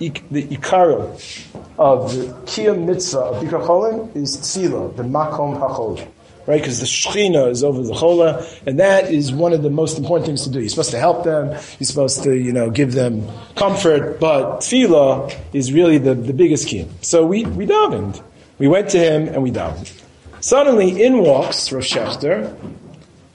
the 0.00 0.10
ikaro 0.10 1.54
of 1.78 2.16
the 2.16 2.26
Kiyam 2.46 2.84
mitzvah 2.84 3.20
of 3.20 3.44
Bikor 3.44 3.64
Cholim 3.64 4.16
is 4.16 4.36
tzila, 4.38 4.96
the 4.96 5.04
makom 5.04 5.60
hachol 5.60 6.04
right? 6.48 6.62
Because 6.62 6.80
the 6.80 6.86
Shechina 6.86 7.50
is 7.50 7.62
over 7.62 7.82
the 7.82 7.92
Chola, 7.92 8.42
and 8.66 8.80
that 8.80 9.12
is 9.12 9.30
one 9.30 9.52
of 9.52 9.62
the 9.62 9.68
most 9.68 9.98
important 9.98 10.26
things 10.26 10.44
to 10.44 10.50
do. 10.50 10.60
You're 10.60 10.70
supposed 10.70 10.92
to 10.92 10.98
help 10.98 11.22
them, 11.22 11.50
you're 11.50 11.86
supposed 11.86 12.22
to, 12.22 12.34
you 12.34 12.52
know, 12.52 12.70
give 12.70 12.92
them 12.92 13.28
comfort, 13.54 14.18
but 14.18 14.60
Tefillah 14.60 15.38
is 15.52 15.74
really 15.74 15.98
the, 15.98 16.14
the 16.14 16.32
biggest 16.32 16.66
key. 16.66 16.88
So 17.02 17.26
we, 17.26 17.44
we 17.44 17.66
davened. 17.66 18.22
We 18.58 18.66
went 18.66 18.88
to 18.90 18.98
him 18.98 19.28
and 19.28 19.42
we 19.42 19.50
davened. 19.50 19.92
Suddenly, 20.40 21.02
in 21.04 21.18
walks 21.18 21.70
Rosh 21.70 21.92
Schachter 21.92 22.56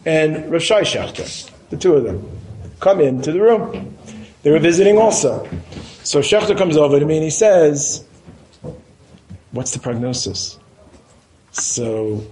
and 0.08 0.51
Rosh 0.51 0.65
Shai 0.65 0.82
Schachter, 0.82 1.51
the 1.70 1.77
two 1.77 1.93
of 1.93 2.03
them, 2.03 2.27
come 2.79 3.00
into 3.00 3.32
the 3.32 3.41
room. 3.41 3.96
They 4.41 4.50
were 4.50 4.60
visiting 4.60 4.98
also. 4.98 5.48
So 6.03 6.22
Schachter 6.22 6.58
comes 6.58 6.77
over 6.77 7.00
to 7.00 7.05
me 7.05 7.17
and 7.17 7.24
he 7.24 7.29
says, 7.29 8.03
What's 9.51 9.72
the 9.72 9.79
prognosis? 9.79 10.58
So 11.51 12.25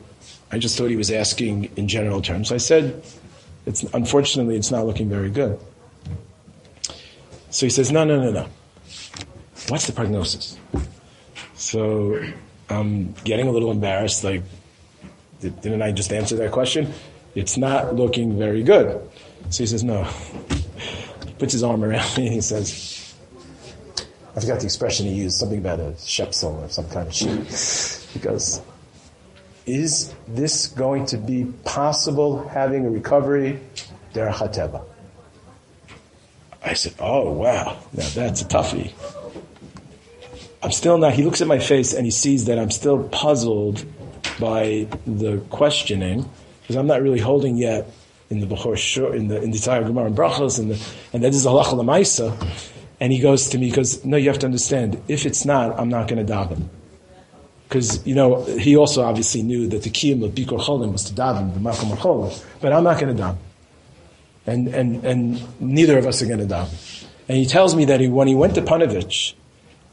I 0.51 0.57
just 0.57 0.77
thought 0.77 0.89
he 0.89 0.95
was 0.95 1.11
asking 1.11 1.71
in 1.77 1.87
general 1.87 2.21
terms. 2.21 2.51
I 2.51 2.57
said, 2.57 3.01
it's, 3.65 3.83
unfortunately, 3.93 4.57
it's 4.57 4.71
not 4.71 4.85
looking 4.85 5.09
very 5.09 5.29
good. 5.29 5.59
So 7.51 7.65
he 7.65 7.69
says, 7.69 7.91
no, 7.91 8.03
no, 8.03 8.21
no, 8.21 8.31
no. 8.31 8.47
What's 9.69 9.87
the 9.87 9.93
prognosis? 9.93 10.57
So 11.55 12.21
I'm 12.69 13.13
getting 13.23 13.47
a 13.47 13.51
little 13.51 13.71
embarrassed. 13.71 14.23
Like, 14.23 14.43
didn't 15.39 15.81
I 15.81 15.91
just 15.91 16.11
answer 16.11 16.35
that 16.37 16.51
question? 16.51 16.93
It's 17.35 17.57
not 17.57 17.95
looking 17.95 18.37
very 18.37 18.63
good. 18.63 19.01
So 19.49 19.63
he 19.63 19.67
says, 19.67 19.83
no. 19.83 20.03
He 21.25 21.33
puts 21.39 21.53
his 21.53 21.63
arm 21.63 21.83
around 21.83 22.17
me 22.17 22.25
and 22.25 22.33
he 22.33 22.41
says, 22.41 23.15
I 24.35 24.39
forgot 24.39 24.59
the 24.59 24.65
expression 24.65 25.05
he 25.05 25.13
used, 25.13 25.37
something 25.37 25.59
about 25.59 25.79
a 25.79 25.93
shepsel 25.97 26.63
or 26.63 26.69
some 26.69 26.89
kind 26.89 27.07
of 27.07 27.13
sheep. 27.13 27.47
He 28.13 28.19
goes, 28.19 28.61
is 29.65 30.13
this 30.27 30.67
going 30.67 31.05
to 31.07 31.17
be 31.17 31.45
possible 31.63 32.47
having 32.47 32.85
a 32.85 32.89
recovery 32.89 33.59
derech? 34.13 34.85
I 36.63 36.73
said, 36.73 36.93
oh 36.99 37.31
wow, 37.31 37.77
now 37.93 38.07
that's 38.09 38.41
a 38.41 38.45
toughie. 38.45 38.93
I'm 40.63 40.71
still 40.71 40.97
not, 40.97 41.13
he 41.13 41.23
looks 41.23 41.41
at 41.41 41.47
my 41.47 41.59
face 41.59 41.93
and 41.93 42.05
he 42.05 42.11
sees 42.11 42.45
that 42.45 42.59
I'm 42.59 42.69
still 42.69 43.03
puzzled 43.09 43.83
by 44.39 44.87
the 45.07 45.39
questioning, 45.49 46.29
because 46.61 46.75
I'm 46.75 46.87
not 46.87 47.01
really 47.01 47.19
holding 47.19 47.57
yet 47.57 47.87
in 48.29 48.39
the 48.39 48.47
Bechor 48.47 48.77
Shor, 48.77 49.15
in 49.15 49.27
the, 49.27 49.41
in 49.41 49.51
the 49.51 49.57
entire 49.57 49.83
Gemara 49.83 50.05
and 50.05 50.15
Brachos, 50.15 50.59
and, 50.59 50.71
the, 50.71 50.87
and 51.13 51.23
that 51.23 51.33
is 51.33 51.45
halacha 51.45 51.73
lemaisa. 51.73 52.31
And 52.99 53.11
he 53.11 53.19
goes 53.19 53.49
to 53.49 53.57
me, 53.57 53.69
because 53.69 54.05
no, 54.05 54.17
you 54.17 54.29
have 54.29 54.39
to 54.39 54.45
understand, 54.45 55.01
if 55.07 55.25
it's 55.25 55.45
not, 55.45 55.79
I'm 55.79 55.89
not 55.89 56.07
going 56.07 56.25
to 56.25 56.31
daven 56.31 56.69
because 57.71 58.05
you 58.05 58.13
know 58.13 58.43
he 58.43 58.75
also 58.75 59.01
obviously 59.01 59.41
knew 59.41 59.65
that 59.65 59.83
the 59.83 59.89
kiyum 59.89 60.25
of 60.25 60.31
bikor 60.31 60.59
cholim 60.59 60.91
was 60.91 61.05
to 61.05 61.13
daven 61.13 61.53
the 61.53 61.59
makom 61.61 61.95
cholim, 61.95 62.43
but 62.59 62.73
I'm 62.73 62.83
not 62.83 62.99
going 62.99 63.15
to 63.15 63.23
daven, 63.23 63.37
and 64.45 64.67
and 64.67 65.05
and 65.05 65.61
neither 65.61 65.97
of 65.97 66.05
us 66.05 66.21
are 66.21 66.25
going 66.25 66.45
to 66.45 66.53
daven. 66.53 67.07
And 67.29 67.37
he 67.37 67.45
tells 67.45 67.73
me 67.73 67.85
that 67.85 68.01
he, 68.01 68.09
when 68.09 68.27
he 68.27 68.35
went 68.35 68.55
to 68.55 68.61
Panovich, 68.61 69.35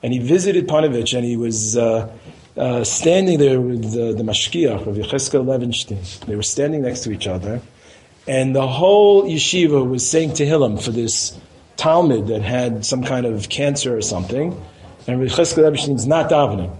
and 0.02 0.12
he 0.12 0.18
visited 0.18 0.66
Panovich, 0.66 1.16
and 1.16 1.24
he 1.24 1.36
was 1.36 1.76
uh, 1.76 2.10
uh, 2.56 2.82
standing 2.82 3.38
there 3.38 3.60
with 3.60 3.92
the, 3.92 4.12
the 4.12 4.24
mashkiach 4.24 4.84
of 4.84 4.96
Yecheskel 4.96 5.44
Levenstein. 5.44 6.26
They 6.26 6.34
were 6.34 6.42
standing 6.42 6.82
next 6.82 7.04
to 7.04 7.12
each 7.12 7.28
other, 7.28 7.62
and 8.26 8.56
the 8.56 8.66
whole 8.66 9.22
yeshiva 9.22 9.88
was 9.88 10.08
saying 10.08 10.30
Tehillim 10.30 10.82
for 10.82 10.90
this 10.90 11.38
Talmud 11.76 12.26
that 12.26 12.42
had 12.42 12.84
some 12.84 13.04
kind 13.04 13.24
of 13.24 13.48
cancer 13.48 13.96
or 13.96 14.02
something, 14.02 14.60
and 15.06 15.20
Yecheskel 15.20 15.62
Levenstein's 15.62 16.08
not 16.08 16.28
davening. 16.28 16.76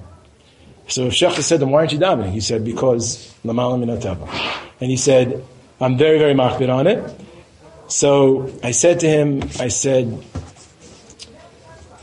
So 0.89 1.07
if 1.07 1.13
Schachter 1.13 1.43
said, 1.43 1.61
then 1.61 1.71
why 1.71 1.81
aren't 1.81 1.93
you 1.93 1.99
davening? 1.99 2.31
He 2.31 2.41
said, 2.41 2.65
because 2.65 3.35
minateva. 3.45 4.27
And 4.81 4.91
he 4.91 4.97
said, 4.97 5.45
I'm 5.81 5.99
very, 5.99 6.19
very 6.19 6.35
machbid 6.35 6.75
on 6.75 6.87
it. 6.87 7.21
So 7.89 8.51
I 8.63 8.71
said 8.71 9.01
to 9.01 9.09
him, 9.09 9.43
I 9.61 9.69
said, 9.69 10.25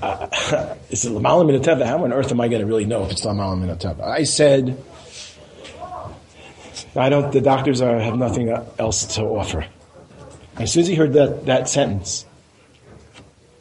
uh, 0.02 0.28
is 0.90 1.06
it 1.06 1.12
minateva? 1.12 1.86
How 1.86 2.04
on 2.04 2.14
earth 2.14 2.32
am 2.32 2.40
I 2.40 2.48
going 2.48 2.62
to 2.62 2.68
really 2.68 2.86
know 2.86 3.04
if 3.04 3.12
it's 3.12 3.26
minateva? 3.26 4.04
I 4.04 4.24
said, 4.24 4.82
I 6.96 7.10
don't, 7.10 7.32
the 7.32 7.42
doctors 7.42 7.82
are, 7.82 8.00
have 8.00 8.18
nothing 8.18 8.50
else 8.78 9.16
to 9.16 9.24
offer. 9.24 9.66
As 10.58 10.72
soon 10.72 10.82
as 10.82 10.88
he 10.88 10.96
heard 10.96 11.14
that, 11.14 11.48
that 11.48 11.68
sentence, 11.68 12.26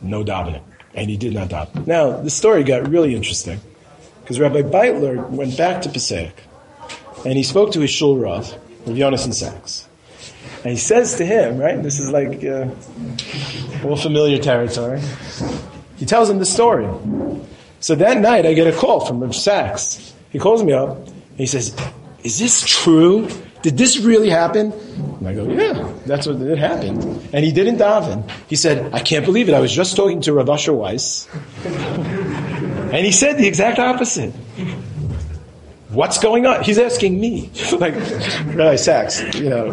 no 0.02 0.22
davening. 0.22 0.62
And 0.94 1.10
he 1.10 1.16
did 1.16 1.34
not 1.34 1.48
daven. 1.48 1.86
Now, 1.86 2.12
the 2.12 2.30
story 2.30 2.62
got 2.62 2.88
really 2.88 3.16
interesting. 3.16 3.60
Because 4.24 4.40
Rabbi 4.40 4.62
Beitler 4.62 5.28
went 5.28 5.54
back 5.58 5.82
to 5.82 5.90
Passaic 5.90 6.32
and 7.26 7.34
he 7.34 7.42
spoke 7.42 7.72
to 7.72 7.80
his 7.80 7.90
shul 7.90 8.16
Rav, 8.16 8.50
Rav 8.86 8.96
Yonason 8.96 9.34
Sacks. 9.34 9.86
And 10.62 10.70
he 10.70 10.78
says 10.78 11.16
to 11.16 11.26
him, 11.26 11.58
right, 11.58 11.82
this 11.82 12.00
is 12.00 12.10
like 12.10 12.42
uh, 12.42 12.70
all 13.86 13.96
familiar 13.96 14.38
territory. 14.38 15.02
He 15.98 16.06
tells 16.06 16.30
him 16.30 16.38
the 16.38 16.46
story. 16.46 16.88
So 17.80 17.94
that 17.96 18.16
night 18.16 18.46
I 18.46 18.54
get 18.54 18.66
a 18.66 18.74
call 18.74 19.04
from 19.04 19.20
Rav 19.20 19.36
Sacks. 19.36 20.14
He 20.30 20.38
calls 20.38 20.64
me 20.64 20.72
up 20.72 21.06
and 21.06 21.36
he 21.36 21.46
says, 21.46 21.76
Is 22.22 22.38
this 22.38 22.64
true? 22.66 23.28
Did 23.60 23.76
this 23.76 23.98
really 23.98 24.30
happen? 24.30 24.72
And 24.72 25.28
I 25.28 25.34
go, 25.34 25.46
Yeah, 25.46 25.92
that's 26.06 26.26
what 26.26 26.40
it 26.40 26.56
happened. 26.56 27.28
And 27.34 27.44
he 27.44 27.52
didn't 27.52 27.76
daven. 27.76 28.30
He 28.48 28.56
said, 28.56 28.94
I 28.94 29.00
can't 29.00 29.26
believe 29.26 29.50
it. 29.50 29.54
I 29.54 29.60
was 29.60 29.70
just 29.70 29.96
talking 29.96 30.22
to 30.22 30.32
Rav 30.32 30.48
Asher 30.48 30.72
Weiss. 30.72 31.28
And 32.94 33.04
he 33.04 33.10
said 33.10 33.38
the 33.38 33.48
exact 33.48 33.80
opposite. 33.80 34.30
What's 35.88 36.18
going 36.18 36.46
on? 36.46 36.62
He's 36.62 36.78
asking 36.78 37.18
me. 37.20 37.50
like, 37.72 37.96
Rabbi 37.96 38.76
Sacks, 38.76 39.20
you 39.34 39.50
know, 39.50 39.72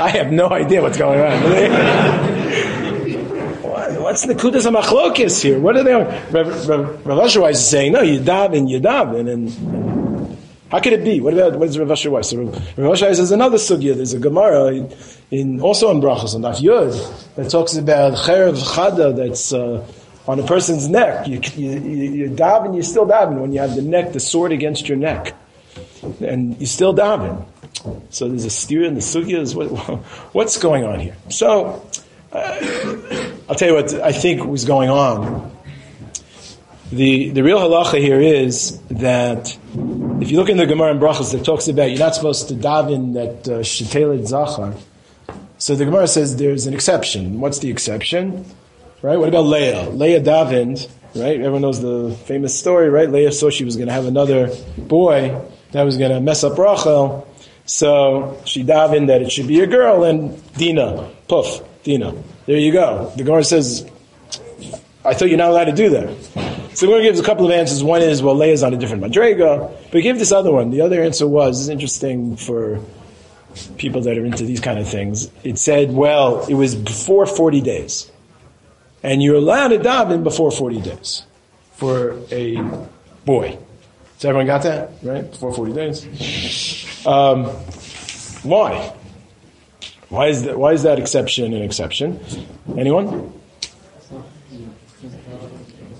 I 0.00 0.08
have 0.08 0.32
no 0.32 0.48
idea 0.48 0.80
what's 0.80 0.96
going 0.96 1.20
on. 1.20 1.42
What's 4.06 4.24
the 4.24 4.34
kudas 4.34 4.64
machlokis 4.72 5.42
here? 5.42 5.58
What 5.60 5.76
are 5.76 5.82
they? 5.82 5.92
Rav 5.92 7.18
Asher 7.18 7.46
is 7.48 7.68
saying, 7.68 7.92
no, 7.92 8.00
you 8.00 8.20
daven, 8.20 8.70
you 8.70 8.80
daven, 8.80 9.28
and 9.30 10.38
how 10.70 10.80
could 10.80 10.92
it 10.94 11.04
be? 11.04 11.20
What 11.20 11.34
about 11.34 11.58
what 11.58 11.68
is 11.68 11.78
Rav 11.78 11.90
Asher? 11.90 12.22
So 12.22 12.44
Rav 12.76 12.92
Asher 12.92 13.08
has 13.08 13.30
another 13.32 13.58
sugya. 13.58 13.94
There's 13.96 14.14
a 14.14 14.18
Gemara 14.20 14.68
in, 14.68 14.94
in 15.30 15.60
also 15.60 15.90
in 15.90 16.00
Brachos 16.00 16.34
on 16.34 16.42
Daf 16.42 16.60
Yud 16.60 17.34
that 17.34 17.50
talks 17.50 17.76
about 17.76 18.14
cherev 18.14 18.56
chada 18.56 19.14
that's. 19.14 19.52
Uh, 19.52 19.86
on 20.28 20.40
a 20.40 20.46
person's 20.46 20.88
neck. 20.88 21.26
You, 21.26 21.40
you, 21.56 21.70
you 21.70 22.30
daven, 22.30 22.74
you 22.74 22.82
still 22.82 23.06
daven 23.06 23.40
when 23.40 23.52
you 23.52 23.60
have 23.60 23.76
the 23.76 23.82
neck, 23.82 24.12
the 24.12 24.20
sword 24.20 24.52
against 24.52 24.88
your 24.88 24.98
neck. 24.98 25.34
And 26.20 26.58
you 26.60 26.66
still 26.66 26.94
daven. 26.94 27.44
So 28.10 28.28
there's 28.28 28.44
a 28.44 28.50
steer 28.50 28.84
in 28.84 28.94
the 28.94 29.00
sugyas. 29.00 29.54
What, 29.54 29.68
what's 30.34 30.58
going 30.58 30.84
on 30.84 31.00
here? 31.00 31.16
So, 31.28 31.88
uh, 32.32 32.36
I'll 33.48 33.54
tell 33.54 33.68
you 33.68 33.74
what 33.74 33.92
I 33.94 34.12
think 34.12 34.44
was 34.44 34.64
going 34.64 34.90
on. 34.90 35.52
The, 36.90 37.30
the 37.30 37.42
real 37.42 37.58
halacha 37.58 37.98
here 37.98 38.20
is 38.20 38.78
that 38.90 39.56
if 40.20 40.30
you 40.30 40.36
look 40.36 40.48
in 40.48 40.56
the 40.56 40.66
Gemara 40.66 40.92
and 40.92 41.00
Brachas 41.00 41.32
that 41.32 41.44
talks 41.44 41.66
about 41.66 41.90
you're 41.90 41.98
not 41.98 42.14
supposed 42.14 42.48
to 42.48 42.54
daven 42.54 43.14
that 43.14 43.48
uh, 43.48 43.62
zachar, 44.24 44.76
so 45.58 45.74
the 45.74 45.84
Gemara 45.84 46.06
says 46.06 46.36
there's 46.36 46.66
an 46.66 46.74
exception. 46.74 47.40
What's 47.40 47.58
the 47.58 47.70
exception? 47.70 48.44
Right? 49.02 49.18
What 49.18 49.28
about 49.28 49.44
Leah? 49.44 49.90
Leah 49.90 50.20
davened, 50.20 50.88
right? 51.14 51.36
Everyone 51.36 51.62
knows 51.62 51.80
the 51.80 52.16
famous 52.24 52.58
story, 52.58 52.88
right? 52.88 53.10
Leah 53.10 53.30
saw 53.30 53.50
she 53.50 53.64
was 53.64 53.76
going 53.76 53.88
to 53.88 53.92
have 53.92 54.06
another 54.06 54.50
boy 54.78 55.38
that 55.72 55.82
was 55.82 55.98
going 55.98 56.12
to 56.12 56.20
mess 56.20 56.42
up 56.42 56.56
Rachel. 56.56 57.28
So 57.66 58.40
she 58.46 58.64
davened 58.64 59.08
that 59.08 59.20
it 59.22 59.30
should 59.30 59.48
be 59.48 59.60
a 59.60 59.66
girl, 59.66 60.04
and 60.04 60.40
Dina, 60.54 61.10
poof, 61.28 61.60
Dina. 61.82 62.14
There 62.46 62.56
you 62.56 62.72
go. 62.72 63.12
The 63.16 63.24
Gemara 63.24 63.44
says, 63.44 63.88
I 65.04 65.14
thought 65.14 65.28
you're 65.28 65.38
not 65.38 65.50
allowed 65.50 65.64
to 65.64 65.72
do 65.72 65.90
that. 65.90 66.74
So 66.74 66.86
we're 66.86 66.94
going 66.94 67.04
to 67.04 67.12
give 67.12 67.20
a 67.20 67.26
couple 67.26 67.44
of 67.44 67.52
answers. 67.52 67.82
One 67.82 68.02
is, 68.02 68.22
well, 68.22 68.34
Leah's 68.34 68.62
on 68.62 68.72
a 68.72 68.76
different 68.76 69.02
madrega. 69.02 69.90
But 69.92 70.02
give 70.02 70.18
this 70.18 70.32
other 70.32 70.52
one. 70.52 70.70
The 70.70 70.80
other 70.80 71.02
answer 71.02 71.26
was, 71.26 71.60
it's 71.60 71.68
interesting 71.68 72.36
for 72.36 72.80
people 73.76 74.00
that 74.02 74.16
are 74.16 74.24
into 74.24 74.44
these 74.44 74.60
kind 74.60 74.78
of 74.78 74.88
things. 74.88 75.30
It 75.42 75.58
said, 75.58 75.92
well, 75.92 76.46
it 76.46 76.54
was 76.54 76.74
before 76.74 77.26
40 77.26 77.60
days 77.60 78.10
and 79.06 79.22
you're 79.22 79.36
allowed 79.36 79.68
to 79.68 79.78
daven 79.78 80.22
before 80.24 80.50
40 80.50 80.80
days. 80.80 81.22
for 81.74 82.18
a 82.32 82.56
boy. 83.24 83.56
So 84.18 84.28
everyone 84.30 84.46
got 84.46 84.62
that, 84.62 84.90
right? 85.02 85.30
Before 85.30 85.52
40 85.54 85.72
days. 85.74 87.06
Um, 87.06 87.44
why? 88.42 88.92
Why 90.08 90.26
is 90.28 90.42
that? 90.44 90.58
Why 90.58 90.72
is 90.72 90.82
that 90.84 90.98
exception 90.98 91.52
an 91.52 91.62
exception? 91.62 92.18
Anyone? 92.78 93.32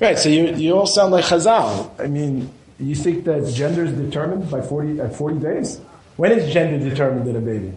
Right. 0.01 0.19
So 0.19 0.29
you 0.29 0.55
you 0.55 0.77
all 0.77 0.87
sound 0.87 1.13
like 1.13 1.25
Chazal. 1.25 1.91
I 2.01 2.07
mean, 2.07 2.51
you 2.79 2.95
think 2.95 3.25
that 3.25 3.53
gender 3.53 3.85
is 3.85 3.93
determined 3.93 4.51
by 4.51 4.63
40 4.63 5.01
at 5.01 5.15
40 5.15 5.39
days? 5.41 5.81
When 6.17 6.33
is 6.33 6.53
gender 6.53 6.79
determined 6.89 7.29
in 7.29 7.37
a 7.37 7.41
baby? 7.41 7.73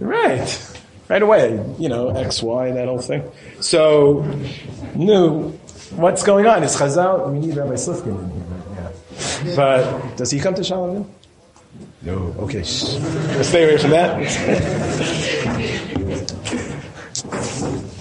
Right. 0.00 0.77
Right 1.08 1.22
away. 1.22 1.64
You 1.78 1.88
know, 1.88 2.10
X, 2.10 2.42
Y, 2.42 2.70
that 2.72 2.86
whole 2.86 2.98
thing. 2.98 3.22
So, 3.60 4.20
no, 4.94 5.50
what's 5.96 6.22
going 6.22 6.46
on? 6.46 6.62
Is 6.62 6.76
Chazal? 6.76 7.32
We 7.32 7.38
need 7.38 7.56
Rabbi 7.56 7.74
Slifkin 7.74 8.18
in 8.22 8.30
here. 8.30 8.44
right 8.82 9.44
Yeah. 9.44 9.56
But 9.56 10.16
does 10.16 10.30
he 10.30 10.38
come 10.38 10.54
to 10.54 10.62
Shalom? 10.62 11.10
No. 12.02 12.34
Okay. 12.40 12.62
Shh. 12.62 12.98
Stay 13.42 13.64
away 13.64 13.78
from 13.78 13.90
that. 13.90 14.18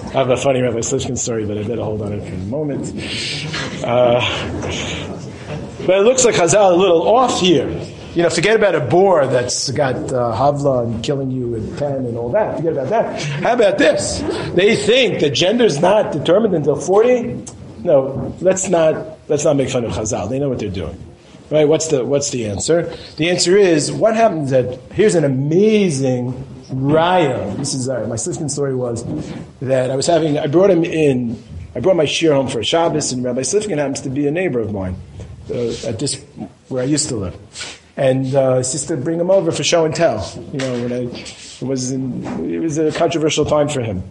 I 0.07 0.19
have 0.19 0.29
a 0.29 0.37
funny 0.37 0.61
Rabbi 0.61 0.79
Slifkin 0.79 1.17
story, 1.17 1.45
but 1.45 1.57
I 1.57 1.63
better 1.63 1.83
hold 1.83 2.01
on 2.01 2.13
it 2.13 2.27
for 2.27 2.33
a 2.33 2.37
moment. 2.37 2.87
Uh, 3.83 4.19
but 5.85 5.97
it 5.97 6.03
looks 6.03 6.25
like 6.25 6.35
Chazal 6.35 6.73
a 6.73 6.75
little 6.75 7.07
off 7.07 7.39
here. 7.39 7.69
You 8.13 8.23
know, 8.23 8.29
forget 8.29 8.55
about 8.55 8.73
a 8.73 8.79
boar 8.79 9.27
that's 9.27 9.69
got 9.71 9.95
uh, 9.95 10.35
Havla 10.35 10.85
and 10.85 11.03
killing 11.03 11.29
you 11.29 11.47
with 11.49 11.77
pen 11.77 12.05
and 12.05 12.17
all 12.17 12.31
that. 12.31 12.57
Forget 12.57 12.73
about 12.73 12.89
that. 12.89 13.21
How 13.21 13.53
about 13.53 13.77
this? 13.77 14.19
They 14.55 14.75
think 14.75 15.19
that 15.19 15.31
gender 15.31 15.65
is 15.65 15.79
not 15.79 16.11
determined 16.11 16.55
until 16.55 16.75
40. 16.75 17.45
No, 17.83 18.35
let's 18.41 18.69
not, 18.69 19.19
let's 19.27 19.43
not 19.43 19.55
make 19.55 19.69
fun 19.69 19.85
of 19.85 19.91
Chazal. 19.91 20.29
They 20.29 20.39
know 20.39 20.49
what 20.49 20.59
they're 20.59 20.69
doing. 20.69 20.97
Right? 21.49 21.67
What's 21.67 21.87
the, 21.87 22.03
what's 22.03 22.31
the 22.31 22.47
answer? 22.47 22.93
The 23.17 23.29
answer 23.29 23.55
is, 23.55 23.91
what 23.91 24.15
happens 24.15 24.49
that, 24.49 24.79
here's 24.91 25.15
an 25.15 25.23
amazing 25.23 26.33
raya. 26.69 27.55
This 27.55 27.73
is, 27.73 27.87
uh, 27.87 28.05
my 28.07 28.15
Slifkin 28.15 28.49
story 28.49 28.75
was 28.75 29.05
that 29.61 29.89
I 29.89 29.95
was 29.95 30.07
having, 30.07 30.37
I 30.37 30.47
brought 30.47 30.69
him 30.69 30.83
in, 30.83 31.41
I 31.75 31.79
brought 31.79 31.95
my 31.95 32.05
shear 32.05 32.33
home 32.33 32.47
for 32.47 32.63
Shabbos, 32.63 33.11
and 33.11 33.23
Rabbi 33.23 33.41
Slifkin 33.41 33.77
happens 33.77 34.01
to 34.01 34.09
be 34.09 34.27
a 34.27 34.31
neighbor 34.31 34.59
of 34.59 34.73
mine 34.73 34.95
uh, 35.49 35.69
at 35.85 35.99
this, 35.99 36.21
where 36.67 36.81
I 36.81 36.85
used 36.85 37.09
to 37.09 37.15
live. 37.15 37.76
And 37.97 38.33
uh, 38.35 38.63
sister 38.63 38.95
bring 38.95 39.19
him 39.19 39.31
over 39.31 39.51
for 39.51 39.63
show 39.63 39.83
and 39.83 39.93
tell. 39.93 40.31
You 40.53 40.59
know, 40.59 40.83
when 40.83 40.93
I, 40.93 41.01
it 41.01 41.61
was 41.61 41.91
in, 41.91 42.23
it 42.49 42.59
was 42.59 42.77
a 42.77 42.91
controversial 42.91 43.43
time 43.43 43.67
for 43.67 43.81
him. 43.81 44.03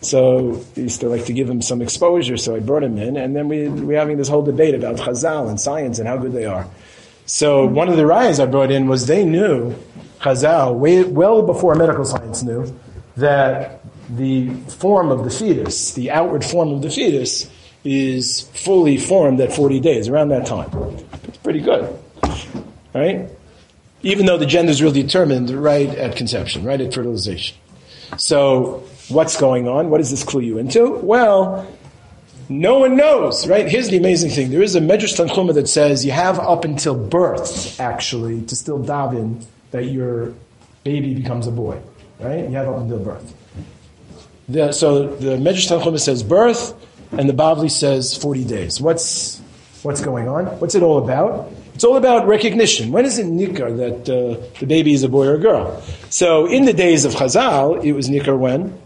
So 0.00 0.64
he 0.74 0.82
used 0.82 1.00
to 1.00 1.08
like 1.08 1.26
to 1.26 1.32
give 1.32 1.48
him 1.48 1.60
some 1.60 1.82
exposure, 1.82 2.36
so 2.36 2.54
I 2.54 2.60
brought 2.60 2.82
him 2.82 2.96
in, 2.96 3.16
and 3.16 3.34
then 3.34 3.48
we, 3.48 3.68
we're 3.68 3.98
having 3.98 4.16
this 4.16 4.28
whole 4.28 4.42
debate 4.42 4.74
about 4.74 4.96
Chazal 4.96 5.48
and 5.48 5.60
science 5.60 5.98
and 5.98 6.06
how 6.06 6.16
good 6.16 6.32
they 6.32 6.44
are. 6.44 6.66
So 7.26 7.66
one 7.66 7.88
of 7.88 7.96
the 7.96 8.04
rayas 8.04 8.40
I 8.40 8.46
brought 8.46 8.70
in 8.70 8.86
was 8.86 9.06
they 9.06 9.24
knew, 9.24 9.74
Chazal, 10.20 10.76
way, 10.78 11.02
well 11.02 11.42
before 11.42 11.74
medical 11.74 12.04
science 12.04 12.42
knew, 12.42 12.78
that 13.16 13.80
the 14.08 14.50
form 14.78 15.10
of 15.10 15.24
the 15.24 15.30
fetus, 15.30 15.94
the 15.94 16.10
outward 16.10 16.44
form 16.44 16.70
of 16.70 16.82
the 16.82 16.90
fetus, 16.90 17.50
is 17.82 18.42
fully 18.54 18.96
formed 18.96 19.40
at 19.40 19.52
40 19.52 19.80
days, 19.80 20.08
around 20.08 20.28
that 20.28 20.46
time. 20.46 20.70
It's 21.24 21.38
pretty 21.38 21.60
good, 21.60 21.98
right? 22.96 23.30
Even 24.02 24.26
though 24.26 24.38
the 24.38 24.46
gender 24.46 24.70
is 24.70 24.82
really 24.82 25.02
determined 25.02 25.50
right 25.50 25.88
at 25.88 26.16
conception, 26.16 26.64
right 26.64 26.80
at 26.80 26.92
fertilization. 26.92 27.56
So 28.18 28.84
What's 29.08 29.40
going 29.40 29.68
on? 29.68 29.90
What 29.90 29.98
does 29.98 30.10
this 30.10 30.24
clue 30.24 30.40
you 30.40 30.58
into? 30.58 30.90
Well, 30.96 31.66
no 32.48 32.80
one 32.80 32.96
knows, 32.96 33.46
right? 33.46 33.68
Here's 33.68 33.88
the 33.88 33.96
amazing 33.96 34.30
thing. 34.30 34.50
There 34.50 34.62
is 34.62 34.74
a 34.74 34.80
Medrash 34.80 35.16
Tanchuma 35.16 35.54
that 35.54 35.68
says 35.68 36.04
you 36.04 36.10
have 36.10 36.40
up 36.40 36.64
until 36.64 36.96
birth, 36.96 37.80
actually, 37.80 38.42
to 38.42 38.56
still 38.56 38.82
daven 38.82 39.44
that 39.70 39.84
your 39.84 40.34
baby 40.82 41.14
becomes 41.14 41.46
a 41.46 41.52
boy, 41.52 41.80
right? 42.18 42.48
You 42.48 42.56
have 42.56 42.68
up 42.68 42.80
until 42.80 42.98
birth. 42.98 43.32
The, 44.48 44.72
so 44.72 45.14
the 45.14 45.36
Medrash 45.36 45.68
Tanchuma 45.68 46.00
says 46.00 46.24
birth, 46.24 46.74
and 47.12 47.28
the 47.28 47.32
Bavli 47.32 47.70
says 47.70 48.16
40 48.16 48.44
days. 48.44 48.80
What's, 48.80 49.38
what's 49.84 50.00
going 50.00 50.26
on? 50.28 50.46
What's 50.58 50.74
it 50.74 50.82
all 50.82 50.98
about? 50.98 51.52
It's 51.76 51.84
all 51.84 51.96
about 51.96 52.26
recognition. 52.26 52.90
When 52.90 53.04
is 53.04 53.18
it 53.18 53.26
nikar 53.26 53.76
that 53.76 54.08
uh, 54.08 54.42
the 54.58 54.66
baby 54.66 54.94
is 54.94 55.04
a 55.04 55.08
boy 55.08 55.26
or 55.26 55.34
a 55.34 55.38
girl? 55.38 55.80
So 56.10 56.46
in 56.46 56.64
the 56.64 56.72
days 56.72 57.04
of 57.04 57.12
Chazal, 57.12 57.84
it 57.84 57.92
was 57.92 58.08
nikar 58.08 58.36
when? 58.36 58.76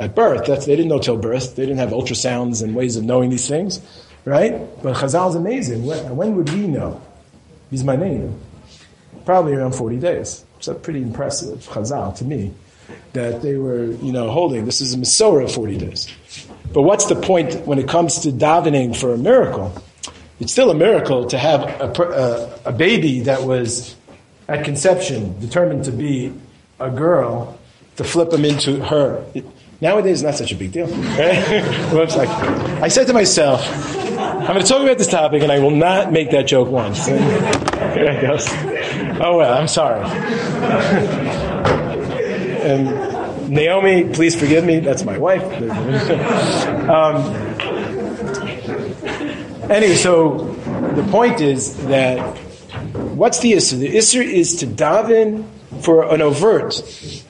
at 0.00 0.14
birth. 0.14 0.46
That's, 0.46 0.66
they 0.66 0.74
didn't 0.74 0.88
know 0.88 0.98
till 0.98 1.16
birth. 1.16 1.56
They 1.56 1.64
didn't 1.66 1.78
have 1.78 1.90
ultrasounds 1.90 2.62
and 2.62 2.74
ways 2.74 2.96
of 2.96 3.04
knowing 3.04 3.30
these 3.30 3.46
things, 3.46 3.80
right? 4.24 4.52
But 4.82 4.96
Chazal 4.96 5.28
is 5.28 5.34
amazing. 5.34 5.84
When, 5.84 6.16
when 6.16 6.36
would 6.36 6.50
we 6.50 6.66
know? 6.66 7.00
He's 7.70 7.84
my 7.84 7.96
name. 7.96 8.40
Probably 9.24 9.52
around 9.52 9.74
40 9.74 9.98
days. 9.98 10.44
So 10.60 10.74
pretty 10.74 11.02
impressive, 11.02 11.58
Chazal, 11.66 12.16
to 12.16 12.24
me, 12.24 12.52
that 13.12 13.42
they 13.42 13.56
were, 13.56 13.84
you 13.84 14.12
know, 14.12 14.30
holding. 14.30 14.64
This 14.64 14.80
is 14.80 14.94
a 14.94 14.96
Masorah 14.96 15.44
of 15.44 15.52
40 15.52 15.76
days. 15.76 16.08
But 16.72 16.82
what's 16.82 17.06
the 17.06 17.16
point 17.16 17.66
when 17.66 17.78
it 17.78 17.88
comes 17.88 18.20
to 18.20 18.30
davening 18.30 18.96
for 18.96 19.12
a 19.12 19.18
miracle? 19.18 19.72
It's 20.40 20.52
still 20.52 20.70
a 20.70 20.74
miracle 20.74 21.26
to 21.26 21.38
have 21.38 21.62
a, 21.62 21.92
a, 22.02 22.70
a 22.70 22.72
baby 22.72 23.20
that 23.20 23.42
was 23.42 23.94
at 24.48 24.64
conception 24.64 25.38
determined 25.38 25.84
to 25.84 25.92
be 25.92 26.32
a 26.78 26.90
girl 26.90 27.58
to 27.96 28.04
flip 28.04 28.32
him 28.32 28.44
into 28.46 28.82
her. 28.84 29.24
Nowadays, 29.82 30.22
it's 30.22 30.22
not 30.22 30.34
such 30.34 30.52
a 30.52 30.56
big 30.56 30.72
deal. 30.72 30.86
Right? 31.90 32.16
like, 32.16 32.28
I 32.82 32.88
said 32.88 33.06
to 33.08 33.12
myself, 33.12 33.60
I'm 34.18 34.46
going 34.46 34.60
to 34.60 34.66
talk 34.66 34.82
about 34.82 34.96
this 34.96 35.08
topic 35.08 35.42
and 35.42 35.52
I 35.52 35.58
will 35.58 35.70
not 35.70 36.10
make 36.12 36.30
that 36.30 36.46
joke 36.46 36.68
once. 36.68 37.06
Here 37.06 37.16
it 37.16 38.22
goes. 38.22 38.46
Oh, 39.20 39.36
well, 39.38 39.58
I'm 39.58 39.68
sorry. 39.68 40.02
and 42.62 43.50
Naomi, 43.50 44.04
please 44.14 44.34
forgive 44.34 44.64
me. 44.64 44.80
That's 44.80 45.04
my 45.04 45.18
wife. 45.18 45.42
um, 46.88 47.49
anyway, 49.70 49.94
so 49.94 50.52
the 50.94 51.06
point 51.10 51.40
is 51.40 51.76
that 51.86 52.36
what's 53.14 53.40
the 53.40 53.52
issue? 53.52 53.76
The 53.76 53.96
issue 53.96 54.20
is 54.20 54.56
to 54.56 54.66
daven 54.66 55.46
for 55.82 56.12
an 56.12 56.20
overt 56.20 56.82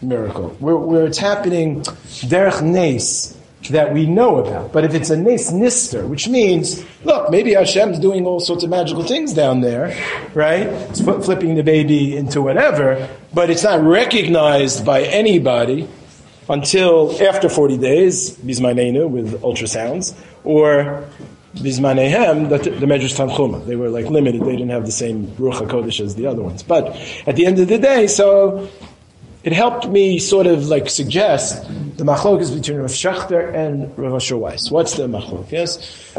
miracle, 0.02 0.48
where, 0.58 0.76
where 0.76 1.06
it's 1.06 1.18
happening 1.18 1.82
derech 1.82 2.62
nes, 2.62 3.36
that 3.68 3.92
we 3.92 4.06
know 4.06 4.38
about. 4.38 4.72
But 4.72 4.84
if 4.84 4.94
it's 4.94 5.10
a 5.10 5.16
nes 5.16 5.52
nister, 5.52 6.08
which 6.08 6.28
means, 6.28 6.84
look, 7.04 7.30
maybe 7.30 7.52
Hashem's 7.52 7.98
doing 7.98 8.26
all 8.26 8.40
sorts 8.40 8.64
of 8.64 8.70
magical 8.70 9.04
things 9.04 9.34
down 9.34 9.60
there, 9.60 9.96
right? 10.34 10.66
It's 10.66 11.00
flipping 11.00 11.54
the 11.54 11.62
baby 11.62 12.16
into 12.16 12.42
whatever, 12.42 13.08
but 13.32 13.50
it's 13.50 13.62
not 13.62 13.82
recognized 13.82 14.84
by 14.84 15.02
anybody 15.02 15.88
until 16.48 17.16
after 17.22 17.48
40 17.48 17.78
days, 17.78 18.36
bismanenu, 18.38 19.08
with 19.08 19.40
ultrasounds, 19.42 20.14
or 20.42 21.08
Bismanehem, 21.56 22.48
the, 22.48 22.58
Medrash 22.86 23.16
Tanchuma. 23.16 23.66
They 23.66 23.76
were 23.76 23.88
like 23.88 24.06
limited. 24.06 24.42
They 24.42 24.52
didn't 24.52 24.70
have 24.70 24.86
the 24.86 24.92
same 24.92 25.26
Ruach 25.32 25.66
HaKodesh 25.66 26.00
as 26.00 26.14
the 26.14 26.26
other 26.26 26.42
ones. 26.42 26.62
But 26.62 26.96
at 27.26 27.36
the 27.36 27.46
end 27.46 27.58
of 27.58 27.68
the 27.68 27.78
day, 27.78 28.06
so 28.06 28.68
it 29.42 29.52
helped 29.52 29.88
me 29.88 30.18
sort 30.18 30.46
of 30.46 30.66
like 30.68 30.88
suggest 30.88 31.62
the 31.96 32.04
machlokas 32.04 32.54
between 32.54 32.78
Rav 32.78 32.90
Schachter 32.90 33.52
and 33.54 33.96
Rav 33.98 34.14
Asher 34.14 34.36
Weiss. 34.36 34.70
What's 34.70 34.94
the 34.96 35.08
machlok? 35.08 35.50
Yes? 35.50 36.14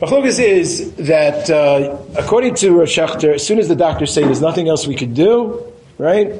Machlokas 0.00 0.38
is 0.38 0.94
that 0.94 1.50
uh, 1.50 1.98
according 2.16 2.54
to 2.56 2.72
Rav 2.72 2.88
Schachter, 2.88 3.34
as 3.34 3.46
soon 3.46 3.58
as 3.58 3.68
the 3.68 3.76
doctors 3.76 4.12
say 4.12 4.22
there's 4.22 4.40
nothing 4.40 4.68
else 4.68 4.86
we 4.86 4.94
could 4.94 5.14
do, 5.14 5.64
right? 5.98 6.34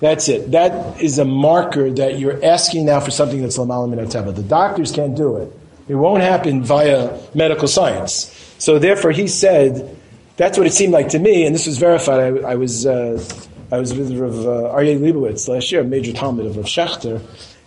That's 0.00 0.28
it. 0.28 0.52
That 0.52 1.00
is 1.02 1.18
a 1.18 1.24
marker 1.24 1.90
that 1.90 2.20
you're 2.20 2.44
asking 2.44 2.86
now 2.86 3.00
for 3.00 3.10
something 3.10 3.42
that's 3.42 3.58
lamalim 3.58 3.92
in 3.98 4.34
The 4.34 4.42
doctors 4.42 4.92
can't 4.92 5.16
do 5.16 5.38
it. 5.38 5.57
It 5.88 5.94
won't 5.94 6.22
happen 6.22 6.62
via 6.62 7.18
medical 7.34 7.68
science. 7.68 8.34
So 8.58 8.78
therefore, 8.78 9.12
he 9.12 9.26
said, 9.26 9.96
that's 10.36 10.56
what 10.56 10.66
it 10.66 10.72
seemed 10.72 10.92
like 10.92 11.08
to 11.10 11.18
me, 11.18 11.44
and 11.44 11.54
this 11.54 11.66
was 11.66 11.78
verified. 11.78 12.20
I, 12.44 12.50
I 12.50 12.54
was 12.54 12.86
uh, 12.86 13.22
I 13.70 13.78
was 13.78 13.92
with 13.92 14.16
Rav 14.16 14.38
uh, 14.46 14.74
Aryeh 14.74 14.98
Leibowitz 14.98 15.48
last 15.48 15.70
year, 15.72 15.82
a 15.82 15.84
major 15.84 16.12
Talmud 16.12 16.46
of 16.46 16.56
Rav 16.56 16.66
Schachter, 16.66 17.20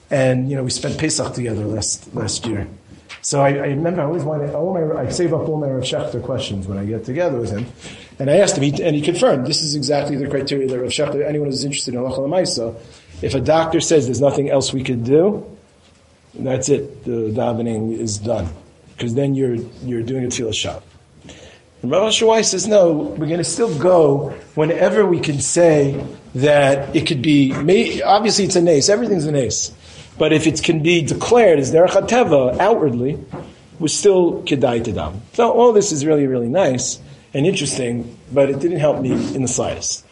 and 0.09 0.49
you 0.49 0.55
know 0.55 0.63
we 0.63 0.69
spent 0.69 0.97
Pesach 0.97 1.33
together 1.33 1.65
last 1.65 2.13
last 2.15 2.45
year. 2.45 2.67
So 3.21 3.41
I, 3.41 3.49
I 3.49 3.67
remember 3.67 4.01
I 4.01 4.05
always 4.05 4.23
wanted 4.23 4.55
all 4.55 4.73
my 4.73 5.01
I 5.01 5.09
save 5.09 5.33
up 5.33 5.47
all 5.49 5.59
my 5.59 5.67
Rav 5.67 5.83
Schachter 5.83 6.23
questions 6.23 6.65
when 6.65 6.77
I 6.77 6.85
get 6.85 7.03
together 7.03 7.37
with 7.37 7.51
him, 7.51 7.65
and 8.19 8.29
I 8.29 8.37
asked 8.37 8.57
him, 8.57 8.63
he, 8.63 8.81
and 8.81 8.95
he 8.95 9.01
confirmed 9.01 9.45
this 9.45 9.61
is 9.61 9.75
exactly 9.75 10.15
the 10.15 10.27
criteria 10.27 10.67
that 10.69 10.79
Rav 10.79 10.89
Schachter. 10.91 11.25
Anyone 11.25 11.49
who's 11.49 11.65
interested 11.65 11.93
in 11.93 11.99
halacha 11.99 12.75
if 13.21 13.35
a 13.35 13.41
doctor 13.41 13.81
says 13.81 14.05
there's 14.05 14.21
nothing 14.21 14.49
else 14.49 14.73
we 14.73 14.83
could 14.83 15.03
do, 15.03 15.45
that's 16.33 16.69
it. 16.69 17.03
The 17.03 17.31
davening 17.31 17.97
is 17.97 18.17
done. 18.17 18.49
Because 18.95 19.15
then 19.15 19.35
you're, 19.35 19.55
you're 19.83 20.03
doing 20.03 20.25
a 20.25 20.27
tefillah 20.27 20.53
shot. 20.53 20.83
And 21.81 21.91
Rav 21.91 22.11
Shawai 22.11 22.45
says, 22.45 22.67
no, 22.67 22.91
we're 22.91 23.25
going 23.25 23.37
to 23.37 23.43
still 23.43 23.75
go 23.79 24.29
whenever 24.53 25.05
we 25.05 25.19
can 25.19 25.39
say 25.39 26.05
that 26.35 26.95
it 26.95 27.07
could 27.07 27.21
be, 27.21 28.01
obviously 28.03 28.45
it's 28.45 28.55
a 28.55 28.61
nace, 28.61 28.87
everything's 28.87 29.25
a 29.25 29.31
nace. 29.31 29.73
But 30.17 30.31
if 30.31 30.45
it 30.45 30.61
can 30.61 30.83
be 30.83 31.01
declared 31.01 31.57
as 31.57 31.73
derech 31.73 32.07
teva 32.07 32.59
outwardly, 32.59 33.23
was 33.79 33.97
still 33.97 34.43
kedai 34.43 34.83
to 34.83 34.91
daven. 34.91 35.19
So 35.33 35.51
all 35.51 35.73
this 35.73 35.91
is 35.91 36.05
really, 36.05 36.27
really 36.27 36.49
nice 36.49 36.99
and 37.33 37.47
interesting, 37.47 38.15
but 38.31 38.49
it 38.49 38.59
didn't 38.59 38.79
help 38.79 39.01
me 39.01 39.11
in 39.11 39.41
the 39.41 39.47
slightest. 39.47 40.05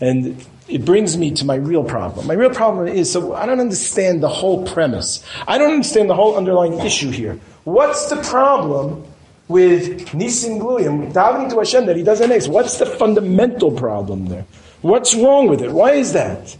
And 0.00 0.44
it 0.68 0.84
brings 0.84 1.16
me 1.16 1.30
to 1.32 1.44
my 1.44 1.54
real 1.54 1.82
problem. 1.82 2.26
My 2.26 2.34
real 2.34 2.50
problem 2.50 2.88
is, 2.88 3.10
so 3.10 3.34
I 3.34 3.46
don't 3.46 3.60
understand 3.60 4.22
the 4.22 4.28
whole 4.28 4.66
premise. 4.66 5.24
I 5.46 5.58
don't 5.58 5.72
understand 5.72 6.10
the 6.10 6.14
whole 6.14 6.36
underlying 6.36 6.78
issue 6.80 7.10
here. 7.10 7.38
What's 7.64 8.10
the 8.10 8.16
problem 8.16 9.04
with 9.48 10.08
Nisim 10.08 10.60
Gluyim, 10.60 11.12
davening 11.12 11.50
to 11.50 11.58
Hashem 11.58 11.86
that 11.86 11.96
he 11.96 12.02
doesn't 12.02 12.30
ace? 12.30 12.48
What's 12.48 12.78
the 12.78 12.86
fundamental 12.86 13.72
problem 13.72 14.26
there? 14.26 14.44
What's 14.82 15.14
wrong 15.14 15.48
with 15.48 15.62
it? 15.62 15.72
Why 15.72 15.92
is 15.92 16.12
that? 16.12 16.56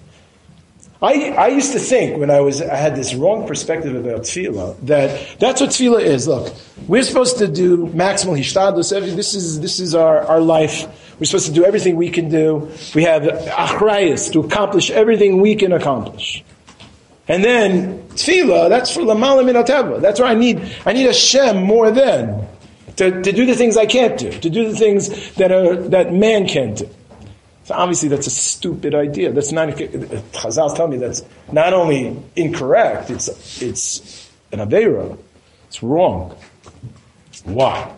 I, 1.00 1.30
I 1.30 1.48
used 1.48 1.72
to 1.72 1.78
think 1.78 2.18
when 2.18 2.28
I 2.28 2.40
was 2.40 2.60
I 2.60 2.74
had 2.74 2.96
this 2.96 3.14
wrong 3.14 3.46
perspective 3.46 3.94
about 3.94 4.22
tefillah 4.22 4.76
that 4.86 5.38
that's 5.38 5.60
what 5.60 5.70
tefillah 5.70 6.02
is. 6.02 6.26
Look, 6.26 6.52
we're 6.88 7.04
supposed 7.04 7.38
to 7.38 7.46
do 7.46 7.86
maximal 7.88 8.36
hishtadlus. 8.36 8.90
This 9.14 9.34
is 9.34 9.60
this 9.60 9.78
is 9.78 9.94
our, 9.94 10.22
our 10.22 10.40
life. 10.40 11.07
We're 11.18 11.26
supposed 11.26 11.46
to 11.46 11.52
do 11.52 11.64
everything 11.64 11.96
we 11.96 12.11
can 12.11 12.28
do. 12.28 12.70
We 12.94 13.04
have 13.04 13.22
achrayas 13.22 14.33
to 14.33 14.40
accomplish 14.40 14.90
everything 14.90 15.40
we 15.40 15.57
can 15.57 15.72
accomplish. 15.72 16.44
And 17.26 17.44
then 17.44 18.02
tefillah, 18.11 18.68
that's 18.68 18.94
for 18.94 19.00
lamala 19.00 19.44
minateva. 19.44 20.00
That's 20.00 20.20
where 20.20 20.28
I 20.28 20.35
need 20.35 20.62
I 20.87 20.92
need 20.92 21.07
Hashem 21.07 21.62
more 21.62 21.90
than 21.90 22.46
to, 22.96 23.22
to 23.22 23.33
do 23.33 23.46
the 23.46 23.54
things 23.54 23.76
I 23.76 23.87
can't 23.87 24.18
do, 24.18 24.31
to 24.31 24.50
do 24.50 24.70
the 24.70 24.76
things 24.76 25.35
that 25.35 25.52
are 25.52 25.76
that 25.88 26.12
man 26.12 26.46
can't 26.48 26.78
do. 26.78 26.88
So 27.68 27.74
obviously 27.74 28.09
that's 28.09 28.26
a 28.26 28.31
stupid 28.31 28.94
idea. 28.94 29.31
That's 29.31 29.52
not, 29.52 29.68
Chazal 29.68 30.74
tell 30.74 30.88
me 30.88 30.96
that's 30.96 31.22
not 31.52 31.74
only 31.74 32.16
incorrect, 32.35 33.11
it's, 33.11 33.61
it's 33.61 34.31
an 34.52 34.61
Aveira. 34.61 35.18
It's 35.66 35.83
wrong. 35.83 36.35
Why? 37.44 37.94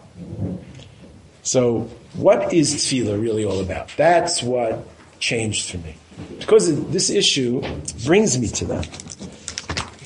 So 1.44 1.88
what 2.14 2.52
is 2.52 2.74
tefillah 2.74 3.20
really 3.20 3.44
all 3.44 3.60
about? 3.60 3.92
That's 3.96 4.42
what 4.42 4.86
changed 5.20 5.70
for 5.70 5.78
me. 5.78 5.94
Because 6.38 6.88
this 6.88 7.10
issue 7.10 7.62
brings 8.04 8.38
me 8.38 8.48
to 8.48 8.64
that. 8.66 8.88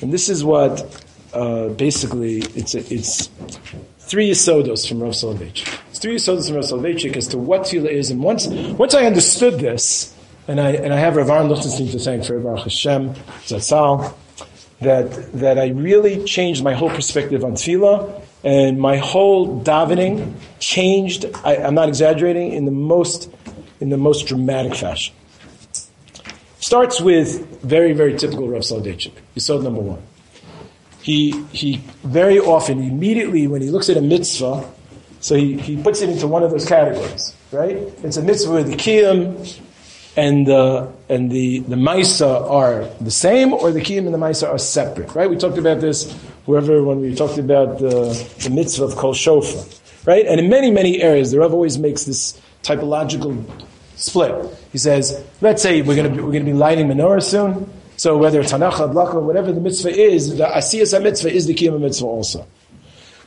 And 0.01 0.13
this 0.13 0.29
is 0.29 0.43
what, 0.43 1.03
uh, 1.33 1.69
basically, 1.69 2.37
it's, 2.39 2.75
it's 2.75 3.29
three 3.99 4.29
Yesodos 4.29 4.87
from 4.87 5.01
Rav 5.01 5.13
Soloveitchik. 5.13 5.79
It's 5.89 5.99
three 5.99 6.15
Yesodos 6.15 6.47
from 6.47 6.57
Rav 6.57 6.65
Soloveitchik 6.65 7.15
as 7.17 7.27
to 7.29 7.37
what 7.37 7.61
tefillah 7.61 7.89
is. 7.89 8.11
And 8.11 8.21
once, 8.21 8.47
once 8.47 8.93
I 8.93 9.05
understood 9.05 9.59
this, 9.59 10.13
and 10.47 10.61
I, 10.61 10.71
and 10.71 10.93
I 10.93 10.97
have 10.97 11.15
Rav 11.15 11.29
Aaron 11.29 11.49
Lichtenstein 11.49 11.89
to 11.89 11.99
thank 11.99 12.25
for 12.25 12.39
Baruch 12.39 12.63
Hashem, 12.63 13.15
Zatzal, 13.45 14.13
that, 14.81 15.33
that 15.33 15.57
I 15.57 15.69
really 15.69 16.23
changed 16.25 16.63
my 16.63 16.73
whole 16.73 16.89
perspective 16.89 17.43
on 17.43 17.53
tefillah, 17.53 18.21
and 18.45 18.79
my 18.79 18.97
whole 18.97 19.61
davening 19.61 20.35
changed, 20.59 21.25
I, 21.43 21.57
I'm 21.57 21.75
not 21.75 21.89
exaggerating, 21.89 22.53
in 22.53 22.63
the 22.63 22.71
most, 22.71 23.29
in 23.81 23.89
the 23.89 23.97
most 23.97 24.27
dramatic 24.27 24.75
fashion. 24.75 25.13
Starts 26.59 27.01
with 27.01 27.61
very, 27.61 27.91
very 27.91 28.15
typical 28.15 28.47
Rav 28.47 28.61
Soloveitchik. 28.61 29.11
Yisod 29.35 29.63
number 29.63 29.81
one 29.81 30.01
he, 31.05 31.43
he 31.51 31.83
very 32.01 32.39
often, 32.39 32.81
immediately 32.81 33.45
when 33.45 33.61
he 33.61 33.69
looks 33.69 33.89
at 33.89 33.97
a 33.97 34.01
mitzvah, 34.01 34.67
so 35.19 35.35
he, 35.35 35.55
he 35.55 35.79
puts 35.79 36.01
it 36.01 36.09
into 36.09 36.25
one 36.25 36.41
of 36.41 36.49
those 36.49 36.65
categories, 36.65 37.35
right? 37.51 37.77
It's 38.01 38.17
a 38.17 38.23
mitzvah 38.23 38.51
where 38.51 38.63
the 38.63 38.75
kiyum 38.75 39.61
and 40.17 40.47
the, 40.47 40.91
and 41.07 41.29
the, 41.29 41.59
the 41.59 41.75
maisa 41.75 42.49
are 42.49 42.85
the 43.01 43.11
same, 43.11 43.53
or 43.53 43.71
the 43.71 43.81
kiyum 43.81 44.05
and 44.05 44.15
the 44.15 44.17
maisa 44.17 44.49
are 44.49 44.57
separate, 44.57 45.13
right? 45.13 45.29
We 45.29 45.37
talked 45.37 45.59
about 45.59 45.79
this, 45.79 46.11
whoever, 46.45 46.83
when 46.83 47.01
we 47.01 47.15
talked 47.15 47.37
about 47.37 47.79
the, 47.79 48.13
the 48.43 48.49
mitzvah 48.49 48.85
of 48.85 48.95
kol 48.95 49.13
shofar, 49.13 49.65
right? 50.05 50.25
And 50.25 50.39
in 50.39 50.49
many, 50.49 50.71
many 50.71 51.01
areas, 51.01 51.31
the 51.31 51.39
Rav 51.39 51.53
always 51.53 51.77
makes 51.77 52.03
this 52.03 52.39
typological 52.63 53.43
split. 53.95 54.33
He 54.71 54.77
says, 54.77 55.23
let's 55.41 55.61
say 55.61 55.81
we're 55.81 55.95
going 55.95 56.09
to 56.09 56.15
be, 56.15 56.21
we're 56.21 56.31
going 56.31 56.45
to 56.45 56.51
be 56.51 56.57
lighting 56.57 56.87
menorah 56.87 57.23
soon, 57.23 57.69
so 57.97 58.17
whether 58.17 58.41
it's 58.41 58.51
Hanacha, 58.51 58.91
Adlaka, 58.91 59.21
whatever 59.21 59.51
the 59.51 59.61
mitzvah 59.61 59.89
is, 59.89 60.37
the 60.37 60.45
Asiyas 60.45 61.01
mitzvah 61.01 61.31
is 61.31 61.47
the 61.47 61.53
Kiyama 61.53 61.79
mitzvah 61.79 62.05
also. 62.05 62.45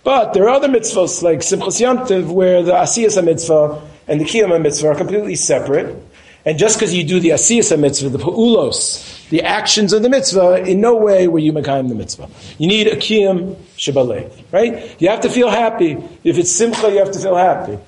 But 0.05 0.33
there 0.33 0.45
are 0.45 0.51
other 0.51 0.69
mitzvahs 0.69 1.23
like 1.23 1.41
Simchas 1.41 1.81
Yantiv 1.81 2.31
where 2.31 2.63
the 2.63 2.73
Asiyas 2.73 3.23
mitzvah 3.25 3.83
and 4.07 4.21
the 4.21 4.25
Kiyama 4.25 4.61
mitzvah 4.61 4.89
are 4.89 4.95
completely 4.95 5.35
separate. 5.35 5.97
And 6.45 6.59
just 6.59 6.79
because 6.79 6.95
you 6.95 7.05
do 7.05 7.21
the 7.21 7.31
Asiyas 7.31 7.79
mitzvah, 7.79 8.09
the 8.09 8.19
Pa'ulos, 8.19 9.29
the 9.29 9.43
actions 9.43 9.93
of 9.93 10.03
the 10.03 10.09
mitzvah, 10.09 10.65
in 10.65 10.81
no 10.81 10.95
way 10.97 11.29
were 11.29 11.39
you 11.39 11.53
Mekayim 11.53 11.89
the 11.89 11.95
mitzvah. 11.95 12.29
You 12.59 12.69
need 12.69 12.87
a 12.87 12.97
Kiyam 12.97 13.57
Shabbaleh, 13.77 14.31
right? 14.53 15.01
You 15.01 15.09
have 15.09 15.21
to 15.21 15.31
feel 15.31 15.51
happy. 15.51 15.99
If 16.25 16.39
it's 16.39 16.51
Simcha, 16.51 16.91
you 16.91 16.99
have 16.99 17.13
to 17.13 17.19
feel 17.19 17.37
happy. 17.37 17.79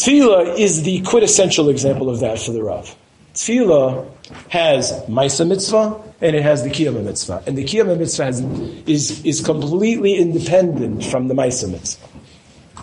Tefillah 0.00 0.58
is 0.58 0.82
the 0.82 1.00
quintessential 1.02 1.68
example 1.68 2.08
of 2.08 2.20
that 2.20 2.38
for 2.38 2.52
the 2.52 2.62
Rav. 2.62 2.94
Tefillah 3.34 4.08
has 4.48 4.92
Maisa 5.04 5.46
mitzvah 5.46 6.00
and 6.20 6.36
it 6.36 6.42
has 6.42 6.62
the 6.62 6.70
Kiyama 6.70 7.02
mitzvah. 7.02 7.42
And 7.46 7.56
the 7.56 7.64
Kiyama 7.64 7.98
mitzvah 7.98 8.24
has, 8.24 8.40
is, 8.86 9.24
is 9.24 9.40
completely 9.40 10.16
independent 10.16 11.04
from 11.04 11.28
the 11.28 11.34
Maisa 11.34 11.70
mitzvah. 11.70 12.06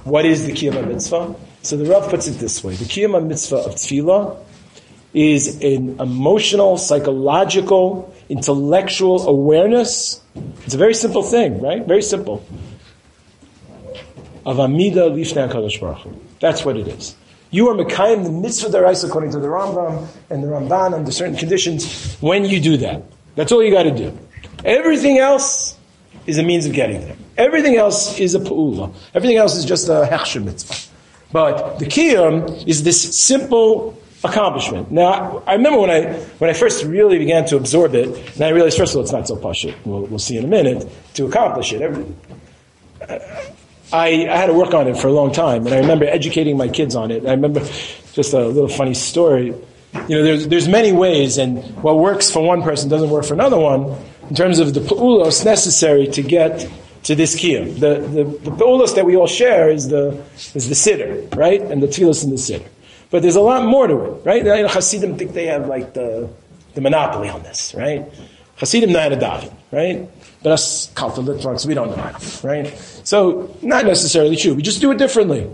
What 0.03 0.25
is 0.25 0.45
the 0.45 0.51
Kiyama 0.51 0.87
mitzvah? 0.87 1.35
So 1.67 1.75
the 1.75 1.83
Rav 1.83 2.09
puts 2.09 2.27
it 2.27 2.39
this 2.39 2.63
way. 2.63 2.75
The 2.75 2.85
Kiyama 2.85 3.27
mitzvah 3.27 3.57
of 3.57 3.75
Tefillah 3.75 4.37
is 5.13 5.61
an 5.61 5.99
emotional, 5.99 6.77
psychological, 6.77 8.15
intellectual 8.29 9.27
awareness. 9.27 10.21
It's 10.63 10.75
a 10.75 10.77
very 10.77 10.93
simple 10.93 11.23
thing, 11.23 11.61
right? 11.61 11.85
Very 11.85 12.03
simple. 12.03 12.41
Of 14.45 14.61
Amida 14.61 15.09
Lifnei 15.09 15.51
HaKadosh 15.51 15.81
Baruch. 15.81 16.07
That's 16.39 16.63
what 16.63 16.77
it 16.77 16.87
is. 16.87 17.17
You 17.51 17.67
are 17.67 17.75
Mekayim 17.75 18.23
the 18.23 18.31
mitzvah 18.31 18.69
derais 18.69 19.03
according 19.05 19.31
to 19.31 19.39
the 19.39 19.47
Rambam 19.47 20.07
and 20.29 20.41
the 20.41 20.47
Ramban 20.47 20.93
under 20.93 21.11
certain 21.11 21.35
conditions 21.35 22.15
when 22.21 22.45
you 22.45 22.61
do 22.61 22.77
that. 22.77 23.03
That's 23.35 23.51
all 23.51 23.61
you 23.61 23.73
got 23.73 23.83
to 23.83 23.91
do. 23.91 24.17
Everything 24.63 25.17
else 25.17 25.77
is 26.27 26.37
a 26.37 26.43
means 26.43 26.65
of 26.65 26.71
getting 26.71 27.01
there. 27.01 27.17
Everything 27.35 27.75
else 27.75 28.17
is 28.21 28.35
a 28.35 28.39
pa'ula. 28.39 28.95
Everything 29.13 29.35
else 29.35 29.57
is 29.57 29.65
just 29.65 29.89
a 29.89 30.07
hechsher 30.09 30.41
mitzvah. 30.41 30.93
But 31.31 31.79
the 31.79 31.85
kiyum 31.85 32.67
is 32.67 32.83
this 32.83 33.17
simple 33.17 33.97
accomplishment. 34.23 34.91
Now, 34.91 35.43
I 35.45 35.53
remember 35.53 35.79
when 35.79 35.89
I 35.89 36.13
when 36.39 36.49
I 36.49 36.53
first 36.53 36.83
really 36.85 37.19
began 37.19 37.45
to 37.47 37.57
absorb 37.57 37.95
it, 37.95 38.07
and 38.35 38.41
I 38.41 38.49
realized 38.49 38.77
first 38.77 38.93
of 38.93 38.97
all 38.97 39.03
it's 39.03 39.11
not 39.11 39.27
so 39.27 39.35
pashut. 39.35 39.75
We'll, 39.85 40.05
we'll 40.05 40.19
see 40.19 40.37
in 40.37 40.45
a 40.45 40.47
minute 40.47 40.87
to 41.15 41.25
accomplish 41.25 41.73
it. 41.73 41.81
I, 43.93 44.27
I, 44.27 44.37
had 44.37 44.47
to 44.47 44.53
work 44.53 44.73
on 44.73 44.87
it 44.87 44.97
for 44.97 45.07
a 45.07 45.13
long 45.13 45.31
time, 45.31 45.65
and 45.65 45.73
I 45.73 45.79
remember 45.79 46.05
educating 46.05 46.57
my 46.57 46.67
kids 46.67 46.95
on 46.95 47.09
it. 47.09 47.25
I 47.25 47.31
remember 47.31 47.61
just 48.13 48.33
a 48.33 48.45
little 48.45 48.67
funny 48.67 48.93
story. 48.93 49.53
You 50.09 50.17
know, 50.17 50.23
there's, 50.23 50.47
there's 50.47 50.67
many 50.67 50.91
ways, 50.91 51.37
and 51.37 51.63
what 51.81 51.97
works 51.97 52.29
for 52.29 52.45
one 52.45 52.63
person 52.63 52.89
doesn't 52.89 53.09
work 53.09 53.23
for 53.23 53.33
another 53.33 53.57
one 53.57 53.95
in 54.29 54.35
terms 54.35 54.59
of 54.59 54.73
the 54.73 54.81
pa'ulos 54.81 55.45
necessary 55.45 56.07
to 56.07 56.21
get 56.21 56.69
to 57.07 57.15
this 57.15 57.35
kiyum. 57.35 57.79
The, 57.79 58.01
the, 58.01 58.23
the 58.25 58.51
pa'ulos 58.51 58.93
that 58.95 59.05
we 59.05 59.15
all 59.15 59.27
share 59.27 59.69
is 59.69 59.87
the, 59.87 60.21
is 60.53 60.67
the 60.67 60.75
siddur, 60.75 61.33
right? 61.37 61.61
And 61.61 61.81
the 61.81 61.87
tefillos 61.87 62.23
in 62.25 62.31
the 62.31 62.35
siddur. 62.35 62.67
But 63.09 63.21
there's 63.21 63.37
a 63.37 63.41
lot 63.41 63.63
more 63.63 63.87
to 63.87 63.95
it, 63.95 64.25
right? 64.25 64.43
Know, 64.43 64.67
Hasidim 64.67 65.17
think 65.17 65.31
they 65.31 65.45
have 65.45 65.67
like 65.67 65.93
the, 65.93 66.29
the 66.73 66.81
monopoly 66.81 67.29
on 67.29 67.43
this, 67.43 67.73
right? 67.73 68.05
Hasidim 68.57 68.89
how 68.89 69.07
to 69.07 69.15
daven, 69.15 69.53
right? 69.71 70.09
But 70.43 70.51
us 70.51 70.91
Kalta 70.95 71.21
Litvaks, 71.21 71.65
we 71.65 71.73
don't 71.73 71.95
know 71.95 71.95
how, 71.95 72.19
right? 72.45 72.77
So, 73.05 73.55
not 73.61 73.85
necessarily 73.85 74.35
true. 74.35 74.53
We 74.53 74.61
just 74.61 74.81
do 74.81 74.91
it 74.91 74.97
differently. 74.97 75.49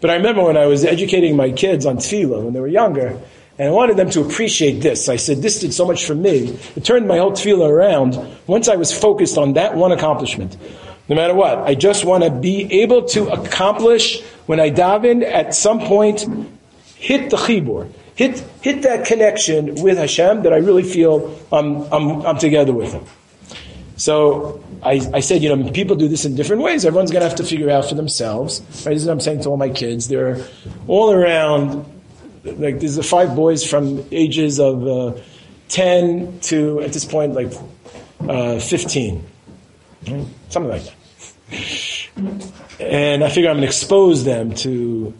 But 0.00 0.10
I 0.10 0.14
remember 0.14 0.42
when 0.42 0.56
I 0.56 0.66
was 0.66 0.84
educating 0.84 1.36
my 1.36 1.52
kids 1.52 1.86
on 1.86 1.98
tefillah 1.98 2.42
when 2.42 2.52
they 2.52 2.60
were 2.60 2.66
younger, 2.66 3.16
and 3.60 3.68
I 3.68 3.72
wanted 3.72 3.98
them 3.98 4.08
to 4.12 4.22
appreciate 4.22 4.80
this. 4.80 5.10
I 5.10 5.16
said, 5.16 5.42
this 5.42 5.60
did 5.60 5.74
so 5.74 5.84
much 5.84 6.06
for 6.06 6.14
me. 6.14 6.58
It 6.76 6.82
turned 6.82 7.06
my 7.06 7.18
whole 7.18 7.32
tefillah 7.32 7.68
around 7.68 8.16
once 8.46 8.68
I 8.68 8.76
was 8.76 8.90
focused 8.90 9.36
on 9.36 9.52
that 9.52 9.76
one 9.76 9.92
accomplishment. 9.92 10.56
No 11.10 11.16
matter 11.16 11.34
what, 11.34 11.58
I 11.58 11.74
just 11.74 12.06
want 12.06 12.24
to 12.24 12.30
be 12.30 12.80
able 12.80 13.04
to 13.08 13.28
accomplish 13.28 14.22
when 14.46 14.60
I 14.60 14.70
daven 14.70 15.22
at 15.22 15.54
some 15.54 15.80
point, 15.80 16.26
hit 16.94 17.28
the 17.28 17.36
chibur, 17.36 17.92
hit, 18.14 18.42
hit 18.62 18.80
that 18.80 19.04
connection 19.04 19.74
with 19.82 19.98
Hashem 19.98 20.44
that 20.44 20.54
I 20.54 20.56
really 20.56 20.82
feel 20.82 21.38
I'm, 21.52 21.82
I'm, 21.92 22.22
I'm 22.24 22.38
together 22.38 22.72
with 22.72 22.94
Him. 22.94 23.04
So 23.98 24.64
I, 24.82 25.06
I, 25.12 25.20
said, 25.20 25.42
you 25.42 25.54
know, 25.54 25.70
people 25.70 25.96
do 25.96 26.08
this 26.08 26.24
in 26.24 26.34
different 26.34 26.62
ways. 26.62 26.86
Everyone's 26.86 27.10
going 27.10 27.20
to 27.20 27.28
have 27.28 27.36
to 27.36 27.44
figure 27.44 27.68
out 27.68 27.90
for 27.90 27.94
themselves. 27.94 28.60
Right? 28.86 28.94
This 28.94 29.02
is 29.02 29.06
what 29.06 29.12
I'm 29.12 29.20
saying 29.20 29.42
to 29.42 29.50
all 29.50 29.58
my 29.58 29.68
kids. 29.68 30.08
They're 30.08 30.46
all 30.86 31.12
around, 31.12 31.99
like, 32.44 32.80
there's 32.80 32.96
the 32.96 33.02
five 33.02 33.34
boys 33.34 33.68
from 33.68 34.04
ages 34.10 34.58
of 34.58 34.86
uh, 34.86 35.20
10 35.68 36.40
to, 36.40 36.80
at 36.80 36.92
this 36.92 37.04
point, 37.04 37.34
like 37.34 37.52
uh, 38.28 38.58
15. 38.58 39.24
Something 40.48 40.70
like 40.70 40.82
that. 40.82 40.94
And 42.80 43.22
I 43.22 43.28
figure 43.28 43.50
I'm 43.50 43.56
going 43.56 43.62
to 43.62 43.66
expose 43.66 44.24
them 44.24 44.54
to 44.56 45.12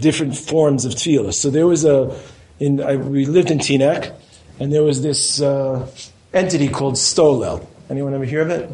different 0.00 0.36
forms 0.36 0.84
of 0.84 0.92
tefillah. 0.92 1.34
So 1.34 1.50
there 1.50 1.66
was 1.66 1.84
a, 1.84 2.18
in, 2.58 2.80
I, 2.80 2.96
we 2.96 3.26
lived 3.26 3.50
in 3.50 3.58
Teaneck, 3.58 4.14
and 4.58 4.72
there 4.72 4.82
was 4.82 5.02
this 5.02 5.40
uh, 5.40 5.88
entity 6.32 6.68
called 6.68 6.94
Stolel. 6.94 7.66
Anyone 7.90 8.14
ever 8.14 8.24
hear 8.24 8.40
of 8.40 8.50
it? 8.50 8.70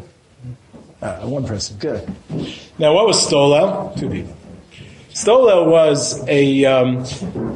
Uh, 1.01 1.27
one 1.27 1.45
person, 1.45 1.77
good. 1.77 2.07
Now, 2.77 2.93
what 2.93 3.07
was 3.07 3.27
Stolel? 3.27 3.97
Two 3.99 4.09
people. 4.09 4.37
Stolel 5.13 5.67
was 5.69 6.25
a 6.27 6.65
um, 6.65 6.99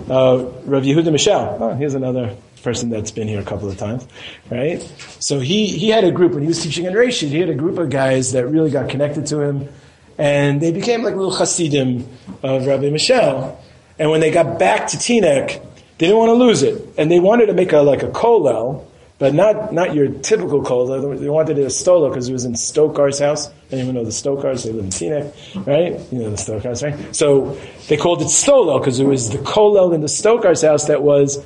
uh, 0.10 0.44
Rav 0.66 0.84
Yehuda 0.84 1.12
Michel. 1.12 1.58
Oh, 1.60 1.74
here's 1.74 1.94
another 1.94 2.36
person 2.64 2.90
that's 2.90 3.12
been 3.12 3.28
here 3.28 3.40
a 3.40 3.44
couple 3.46 3.70
of 3.70 3.78
times, 3.78 4.06
right? 4.52 4.82
So 5.20 5.40
he, 5.40 5.68
he 5.68 5.90
had 5.90 6.04
a 6.04 6.12
group, 6.12 6.34
when 6.34 6.42
he 6.42 6.48
was 6.48 6.62
teaching 6.62 6.86
in 6.86 6.94
Reishit, 6.94 7.30
he 7.30 7.40
had 7.40 7.50
a 7.50 7.56
group 7.56 7.78
of 7.78 7.90
guys 7.90 8.34
that 8.34 8.48
really 8.48 8.72
got 8.72 8.90
connected 8.90 9.28
to 9.28 9.40
him, 9.40 9.70
and 10.18 10.60
they 10.60 10.72
became 10.72 11.04
like 11.04 11.16
little 11.16 11.36
chassidim 11.36 12.10
of 12.44 12.66
Rabbi 12.66 12.90
Michel. 12.90 13.64
And 13.98 14.12
when 14.12 14.20
they 14.20 14.32
got 14.32 14.60
back 14.60 14.88
to 14.88 14.98
Teaneck, 14.98 15.62
they 15.98 16.08
didn't 16.08 16.18
want 16.18 16.30
to 16.30 16.34
lose 16.34 16.62
it, 16.64 16.94
and 16.98 17.10
they 17.10 17.20
wanted 17.20 17.46
to 17.46 17.54
make 17.54 17.72
a 17.72 17.78
like 17.78 18.04
a 18.04 18.10
kollel, 18.10 18.86
but 19.18 19.34
not 19.34 19.74
not 19.74 19.94
your 19.94 20.10
typical 20.10 20.62
kollel. 20.62 21.20
They 21.20 21.30
wanted 21.30 21.58
it 21.58 21.64
a 21.64 21.68
stolo 21.68 22.10
because 22.10 22.28
it 22.30 22.34
was 22.34 22.46
in 22.46 22.54
Stokar's 22.54 23.20
house. 23.20 23.50
Anyone 23.72 23.96
know 23.96 24.04
the 24.04 24.12
Stokars? 24.12 24.64
They 24.64 24.72
live 24.72 24.86
in 24.86 24.90
Teaneck, 24.92 25.66
right? 25.66 26.00
You 26.12 26.20
know 26.20 26.30
the 26.30 26.38
Stokars, 26.38 26.84
right? 26.84 27.16
So 27.16 27.58
they 27.88 27.98
called 27.98 28.22
it 28.22 28.28
stolo 28.28 28.80
because 28.80 29.00
it 29.00 29.06
was 29.06 29.30
the 29.30 29.38
kollel 29.40 29.94
in 29.94 30.02
the 30.02 30.08
Stokar's 30.08 30.62
house 30.62 30.88
that 30.88 31.02
was 31.02 31.44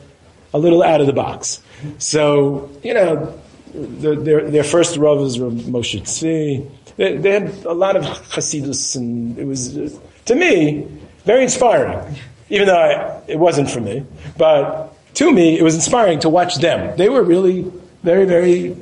a 0.54 0.60
little 0.60 0.84
out 0.84 1.00
of 1.02 1.08
the 1.08 1.14
box. 1.14 1.62
So 2.00 2.70
you 2.84 2.94
know, 2.94 3.40
the, 3.74 4.16
their 4.16 4.50
their 4.50 4.64
first 4.64 4.96
ravas 4.96 5.40
were 5.40 5.52
Moshe 5.52 6.02
Tzvi. 6.02 6.70
They, 6.98 7.16
they, 7.16 7.32
had 7.32 7.64
a 7.64 7.72
lot 7.72 7.96
of 7.96 8.04
Hasidus, 8.04 8.98
and 8.98 9.38
it 9.38 9.46
was 9.46 9.98
to 10.26 10.36
me 10.36 10.86
very 11.24 11.44
inspiring 11.44 12.18
even 12.50 12.68
though 12.68 12.78
I, 12.78 13.22
it 13.28 13.40
wasn't 13.40 13.70
for 13.70 13.80
me. 13.80 14.06
But 14.38 14.96
to 15.16 15.32
me, 15.32 15.58
it 15.58 15.64
was 15.64 15.76
inspiring 15.76 16.20
to 16.20 16.30
watch 16.30 16.56
them. 16.58 16.96
They 16.98 17.10
were 17.10 17.24
really 17.24 17.72
very, 18.04 18.26
very 18.26 18.76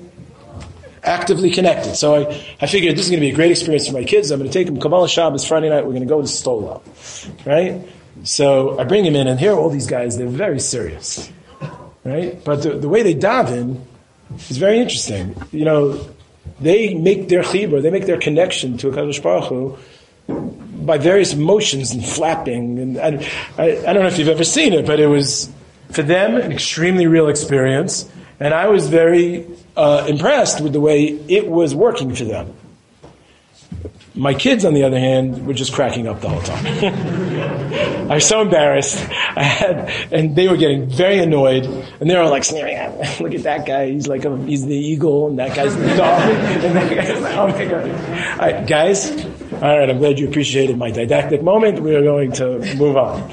actively 1.03 1.49
connected. 1.51 1.95
So 1.95 2.15
I, 2.15 2.45
I 2.61 2.67
figured 2.67 2.95
this 2.95 3.05
is 3.05 3.11
going 3.11 3.21
to 3.21 3.25
be 3.25 3.31
a 3.31 3.35
great 3.35 3.51
experience 3.51 3.87
for 3.87 3.93
my 3.93 4.03
kids. 4.03 4.29
I'm 4.29 4.39
going 4.39 4.49
to 4.49 4.53
take 4.53 4.67
them 4.67 4.79
Kabbalah 4.79 5.07
Shabbos 5.07 5.45
Friday 5.45 5.69
night. 5.69 5.85
We're 5.85 5.93
going 5.93 6.01
to 6.01 6.07
go 6.07 6.21
to 6.21 6.27
Stola, 6.27 6.81
right? 7.45 7.81
So 8.23 8.79
I 8.79 8.83
bring 8.83 9.03
them 9.03 9.15
in, 9.15 9.27
and 9.27 9.39
here 9.39 9.53
are 9.53 9.59
all 9.59 9.69
these 9.69 9.87
guys. 9.87 10.17
They're 10.17 10.27
very 10.27 10.59
serious, 10.59 11.31
right? 12.03 12.43
But 12.43 12.63
the, 12.63 12.71
the 12.71 12.89
way 12.89 13.03
they 13.03 13.15
daven 13.15 13.81
is 14.49 14.57
very 14.57 14.79
interesting. 14.79 15.35
You 15.51 15.65
know, 15.65 16.09
they 16.59 16.93
make 16.95 17.29
their 17.29 17.43
chibur, 17.43 17.81
they 17.81 17.91
make 17.91 18.05
their 18.05 18.19
connection 18.19 18.77
to 18.79 18.89
a 18.89 18.91
Kadosh 18.91 19.21
Baruch 19.21 19.45
Hu 19.45 19.77
by 20.85 20.97
various 20.97 21.35
motions 21.35 21.91
and 21.91 22.03
flapping. 22.03 22.79
And 22.79 22.97
I, 22.97 23.07
I, 23.57 23.63
I, 23.87 23.93
don't 23.93 24.03
know 24.03 24.07
if 24.07 24.17
you've 24.17 24.27
ever 24.27 24.43
seen 24.43 24.73
it, 24.73 24.85
but 24.85 24.99
it 24.99 25.07
was 25.07 25.51
for 25.89 26.03
them 26.03 26.35
an 26.35 26.51
extremely 26.51 27.07
real 27.07 27.27
experience. 27.27 28.09
And 28.39 28.53
I 28.53 28.67
was 28.67 28.87
very 28.87 29.47
uh, 29.75 30.05
impressed 30.07 30.61
with 30.61 30.73
the 30.73 30.79
way 30.79 31.05
it 31.27 31.47
was 31.47 31.73
working 31.73 32.13
for 32.13 32.23
them. 32.23 32.53
My 34.13 34.33
kids, 34.33 34.65
on 34.65 34.73
the 34.73 34.83
other 34.83 34.99
hand, 34.99 35.45
were 35.45 35.53
just 35.53 35.73
cracking 35.73 36.07
up 36.07 36.21
the 36.21 36.29
whole 36.29 36.41
time. 36.41 36.65
I 38.09 38.15
was 38.15 38.25
so 38.25 38.41
embarrassed. 38.41 38.97
I 39.35 39.43
had, 39.43 39.89
and 40.11 40.35
they 40.35 40.47
were 40.47 40.57
getting 40.57 40.89
very 40.89 41.19
annoyed, 41.19 41.65
and 41.65 42.09
they 42.09 42.15
were 42.15 42.25
like 42.25 42.43
sneering 42.43 42.75
at 42.75 42.97
me. 42.97 43.05
Look 43.23 43.35
at 43.35 43.43
that 43.43 43.67
guy. 43.67 43.91
He's 43.91 44.07
like 44.07 44.25
a, 44.25 44.35
he's 44.37 44.65
the 44.65 44.75
eagle, 44.75 45.27
and 45.27 45.37
that 45.37 45.55
guy's 45.55 45.75
the 45.75 45.87
dog. 45.95 46.21
and 46.21 46.75
that 46.75 46.95
guy's 46.95 47.21
like, 47.21 47.35
oh 47.35 47.47
my 47.47 47.65
god, 47.65 47.89
All 48.39 48.51
right, 48.51 48.67
guys. 48.67 49.25
All 49.53 49.77
right, 49.77 49.89
I'm 49.89 49.99
glad 49.99 50.17
you 50.17 50.27
appreciated 50.27 50.77
my 50.77 50.89
didactic 50.89 51.43
moment. 51.43 51.81
We 51.81 51.95
are 51.95 52.03
going 52.03 52.31
to 52.33 52.75
move 52.75 52.97
on. 52.97 53.29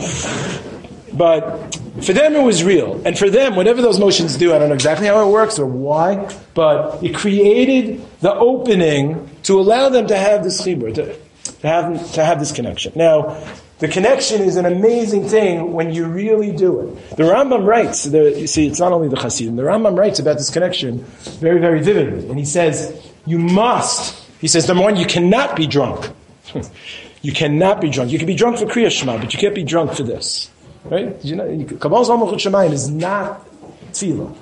But 1.15 1.81
for 2.03 2.13
them, 2.13 2.35
it 2.35 2.43
was 2.43 2.65
real. 2.65 3.01
And 3.05 3.19
for 3.19 3.31
them, 3.31 3.55
whatever 3.55 3.81
those 3.81 4.01
motions 4.01 4.37
do, 4.37 4.53
I 4.53 4.59
don't 4.59 4.69
know 4.69 4.75
exactly 4.75 5.07
how 5.07 5.27
it 5.27 5.33
works 5.33 5.59
or 5.59 5.67
why, 5.67 6.35
but 6.55 7.03
it 7.03 7.15
created 7.15 8.05
the 8.21 8.35
opening 8.35 9.31
to 9.45 9.61
allow 9.61 9.89
them 9.89 10.07
to 10.09 10.17
have 10.17 10.43
this 10.43 10.61
chibur, 10.61 10.93
to, 10.95 11.17
to, 11.61 11.69
have, 11.69 12.13
to 12.13 12.25
have 12.25 12.41
this 12.41 12.51
connection. 12.51 12.93
Now, 12.97 13.41
the 13.79 13.89
connection 13.89 14.43
is 14.43 14.57
an 14.57 14.67
amazing 14.67 15.29
thing 15.29 15.73
when 15.73 15.93
you 15.93 16.07
really 16.07 16.53
do 16.53 16.81
it. 16.81 17.17
The 17.17 17.25
Rambam 17.25 17.67
writes, 17.67 18.05
the, 18.05 18.41
you 18.41 18.47
see, 18.47 18.67
it's 18.67 18.81
not 18.81 18.93
only 18.93 19.09
the 19.09 19.17
Hasidim, 19.17 19.57
the 19.57 19.63
Rambam 19.63 19.97
writes 19.99 20.19
about 20.19 20.39
this 20.39 20.51
connection 20.51 20.99
very, 21.39 21.61
very 21.61 21.83
vividly. 21.83 22.29
And 22.29 22.39
he 22.39 22.45
says, 22.45 23.11
you 23.27 23.39
must, 23.39 24.15
he 24.41 24.49
says, 24.49 24.67
number 24.69 24.83
one, 24.83 24.97
you 24.97 25.07
cannot 25.07 25.55
be 25.55 25.67
drunk. 25.67 26.11
you 27.23 27.33
cannot 27.33 27.81
be 27.81 27.91
drunk. 27.91 28.11
You 28.11 28.19
can 28.19 28.27
be 28.27 28.35
drunk 28.35 28.59
for 28.59 28.67
Kriya 28.67 28.91
Shema, 28.91 29.19
but 29.19 29.33
you 29.33 29.39
can't 29.39 29.55
be 29.55 29.65
drunk 29.65 29.95
for 29.95 30.03
this. 30.03 30.51
Right? 30.85 31.25
You 31.25 31.37
know, 31.37 31.65
Kabbalah 31.79 32.05
Shemayim 32.05 32.73
is 32.73 32.91
not 32.91 33.47
tefillah. 33.93 34.37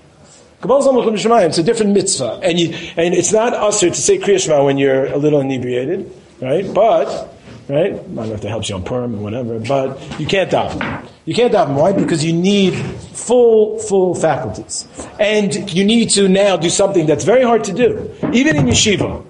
Kabbalah 0.61 0.85
Zalmachut 0.85 1.15
Shemayim, 1.15 1.49
it's 1.49 1.59
a 1.59 1.63
different 1.63 1.93
mitzvah. 1.93 2.41
And, 2.43 2.59
you, 2.59 2.69
and 2.97 3.15
it's 3.15 3.33
not 3.33 3.53
usher 3.53 3.91
to 3.91 3.95
say 3.95 4.19
Kriya 4.19 4.45
Shema 4.45 4.65
when 4.65 4.79
you're 4.79 5.07
a 5.07 5.17
little 5.17 5.41
inebriated, 5.41 6.13
right? 6.41 6.73
But, 6.73 7.35
right? 7.69 7.93
I 7.93 7.97
don't 7.97 8.15
know 8.15 8.33
if 8.33 8.41
that 8.43 8.49
helps 8.49 8.69
you 8.69 8.77
on 8.77 8.85
Purim 8.85 9.17
or 9.17 9.19
whatever, 9.19 9.59
but 9.59 10.01
you 10.21 10.27
can't 10.27 10.51
daven. 10.51 11.09
You 11.25 11.35
can't 11.35 11.53
daven. 11.53 11.75
Why? 11.75 11.93
Because 11.93 12.25
you 12.25 12.33
need 12.33 12.75
full, 12.75 13.79
full 13.81 14.15
faculties. 14.15 14.87
And 15.19 15.73
you 15.73 15.85
need 15.85 16.11
to 16.11 16.29
now 16.29 16.57
do 16.57 16.71
something 16.71 17.07
that's 17.07 17.25
very 17.25 17.43
hard 17.43 17.65
to 17.65 17.73
do. 17.73 18.15
Even 18.33 18.57
in 18.57 18.67
yeshiva. 18.67 19.25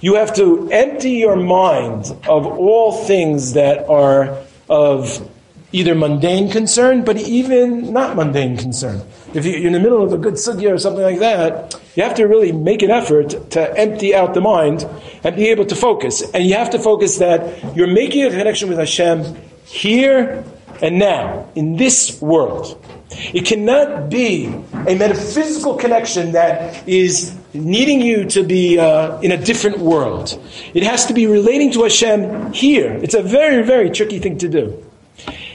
You 0.00 0.14
have 0.14 0.34
to 0.36 0.68
empty 0.72 1.10
your 1.10 1.36
mind 1.36 2.06
of 2.28 2.46
all 2.46 3.04
things 3.04 3.52
that 3.52 3.88
are 3.88 4.36
of 4.68 5.28
either 5.72 5.94
mundane 5.94 6.50
concern, 6.50 7.02
but 7.04 7.16
even 7.16 7.92
not 7.92 8.14
mundane 8.14 8.56
concern. 8.56 9.02
If 9.34 9.46
you're 9.46 9.66
in 9.66 9.72
the 9.72 9.80
middle 9.80 10.02
of 10.02 10.12
a 10.12 10.18
good 10.18 10.34
sugya 10.34 10.72
or 10.72 10.78
something 10.78 11.02
like 11.02 11.18
that, 11.20 11.80
you 11.96 12.02
have 12.02 12.14
to 12.16 12.24
really 12.24 12.52
make 12.52 12.82
an 12.82 12.90
effort 12.90 13.50
to 13.52 13.78
empty 13.78 14.14
out 14.14 14.34
the 14.34 14.40
mind 14.40 14.86
and 15.24 15.34
be 15.34 15.48
able 15.48 15.64
to 15.66 15.74
focus. 15.74 16.22
And 16.32 16.44
you 16.44 16.54
have 16.54 16.70
to 16.70 16.78
focus 16.78 17.18
that 17.18 17.76
you're 17.76 17.86
making 17.86 18.24
a 18.24 18.30
connection 18.30 18.68
with 18.68 18.78
Hashem 18.78 19.36
here 19.64 20.44
and 20.82 20.98
now, 20.98 21.48
in 21.54 21.76
this 21.76 22.20
world. 22.20 22.84
It 23.32 23.46
cannot 23.46 24.10
be 24.10 24.46
a 24.72 24.94
metaphysical 24.96 25.76
connection 25.76 26.32
that 26.32 26.86
is 26.88 27.36
needing 27.54 28.00
you 28.00 28.24
to 28.30 28.42
be 28.42 28.78
uh, 28.78 29.20
in 29.20 29.32
a 29.32 29.36
different 29.36 29.78
world. 29.78 30.42
It 30.74 30.82
has 30.82 31.06
to 31.06 31.14
be 31.14 31.26
relating 31.26 31.72
to 31.72 31.84
Hashem 31.84 32.52
here. 32.52 32.92
It's 33.02 33.14
a 33.14 33.22
very, 33.22 33.62
very 33.62 33.90
tricky 33.90 34.18
thing 34.18 34.38
to 34.38 34.48
do. 34.48 34.91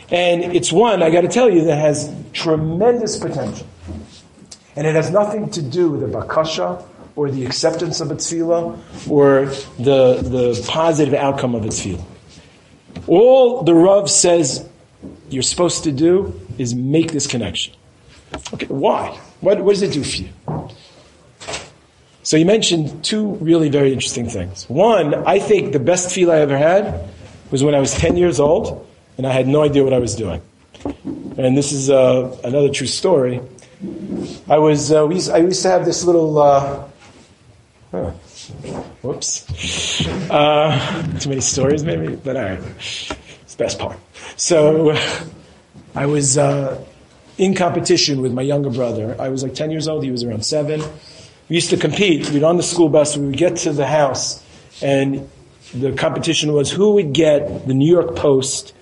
And 0.09 0.55
it's 0.55 0.71
one, 0.71 1.03
I 1.03 1.09
got 1.09 1.21
to 1.21 1.27
tell 1.27 1.49
you, 1.49 1.65
that 1.65 1.77
has 1.77 2.13
tremendous 2.33 3.17
potential. 3.17 3.67
And 4.75 4.87
it 4.87 4.95
has 4.95 5.11
nothing 5.11 5.49
to 5.51 5.61
do 5.61 5.89
with 5.89 6.01
the 6.01 6.07
bakasha 6.07 6.83
or 7.15 7.29
the 7.31 7.45
acceptance 7.45 7.99
of 7.99 8.11
its 8.11 8.31
tefillah 8.31 8.77
or 9.09 9.47
the, 9.83 10.21
the 10.21 10.65
positive 10.67 11.13
outcome 11.13 11.55
of 11.55 11.65
its 11.65 11.81
tefillah. 11.81 12.05
All 13.07 13.63
the 13.63 13.73
Rav 13.73 14.09
says 14.09 14.67
you're 15.29 15.43
supposed 15.43 15.83
to 15.83 15.91
do 15.91 16.39
is 16.57 16.73
make 16.73 17.11
this 17.11 17.27
connection. 17.27 17.73
Okay, 18.53 18.67
why? 18.67 19.19
What, 19.41 19.61
what 19.61 19.73
does 19.73 19.81
it 19.81 19.93
do 19.93 20.03
for 20.03 20.23
you? 20.23 20.29
So 22.23 22.35
you 22.37 22.45
mentioned 22.45 23.03
two 23.03 23.35
really 23.35 23.69
very 23.69 23.93
interesting 23.93 24.29
things. 24.29 24.69
One, 24.69 25.13
I 25.25 25.39
think 25.39 25.73
the 25.73 25.79
best 25.79 26.11
feel 26.11 26.31
I 26.31 26.39
ever 26.39 26.57
had 26.57 27.09
was 27.51 27.63
when 27.63 27.73
I 27.73 27.79
was 27.79 27.93
10 27.93 28.17
years 28.17 28.39
old 28.39 28.85
and 29.17 29.25
I 29.25 29.31
had 29.31 29.47
no 29.47 29.63
idea 29.63 29.83
what 29.83 29.93
I 29.93 29.99
was 29.99 30.15
doing. 30.15 30.41
And 31.37 31.57
this 31.57 31.71
is 31.71 31.89
uh, 31.89 32.37
another 32.43 32.69
true 32.69 32.87
story. 32.87 33.41
I 34.49 34.57
was, 34.57 34.91
uh, 34.91 35.07
used, 35.09 35.31
I 35.31 35.37
used 35.37 35.61
to 35.63 35.69
have 35.69 35.85
this 35.85 36.03
little, 36.03 36.39
uh, 36.39 36.83
huh, 37.91 38.11
whoops, 39.01 39.45
uh, 40.29 41.19
too 41.19 41.29
many 41.29 41.41
stories 41.41 41.83
maybe, 41.83 42.15
but 42.15 42.35
all 42.35 42.43
right, 42.43 42.59
it's 42.59 43.55
the 43.55 43.63
best 43.63 43.79
part. 43.79 43.97
So 44.35 44.95
I 45.95 46.05
was 46.05 46.37
uh, 46.37 46.83
in 47.37 47.55
competition 47.55 48.21
with 48.21 48.33
my 48.33 48.41
younger 48.41 48.69
brother. 48.69 49.15
I 49.19 49.29
was 49.29 49.43
like 49.43 49.53
10 49.53 49.71
years 49.71 49.87
old, 49.87 50.03
he 50.03 50.11
was 50.11 50.23
around 50.23 50.45
seven. 50.45 50.81
We 51.49 51.55
used 51.55 51.69
to 51.69 51.77
compete. 51.77 52.29
We'd 52.31 52.43
on 52.43 52.57
the 52.57 52.63
school 52.63 52.89
bus, 52.89 53.15
we 53.15 53.27
would 53.27 53.37
get 53.37 53.57
to 53.57 53.73
the 53.73 53.87
house, 53.87 54.43
and 54.81 55.29
the 55.73 55.93
competition 55.93 56.53
was 56.53 56.71
who 56.71 56.93
would 56.93 57.13
get 57.13 57.67
the 57.67 57.73
New 57.73 57.89
York 57.89 58.15
Post 58.15 58.73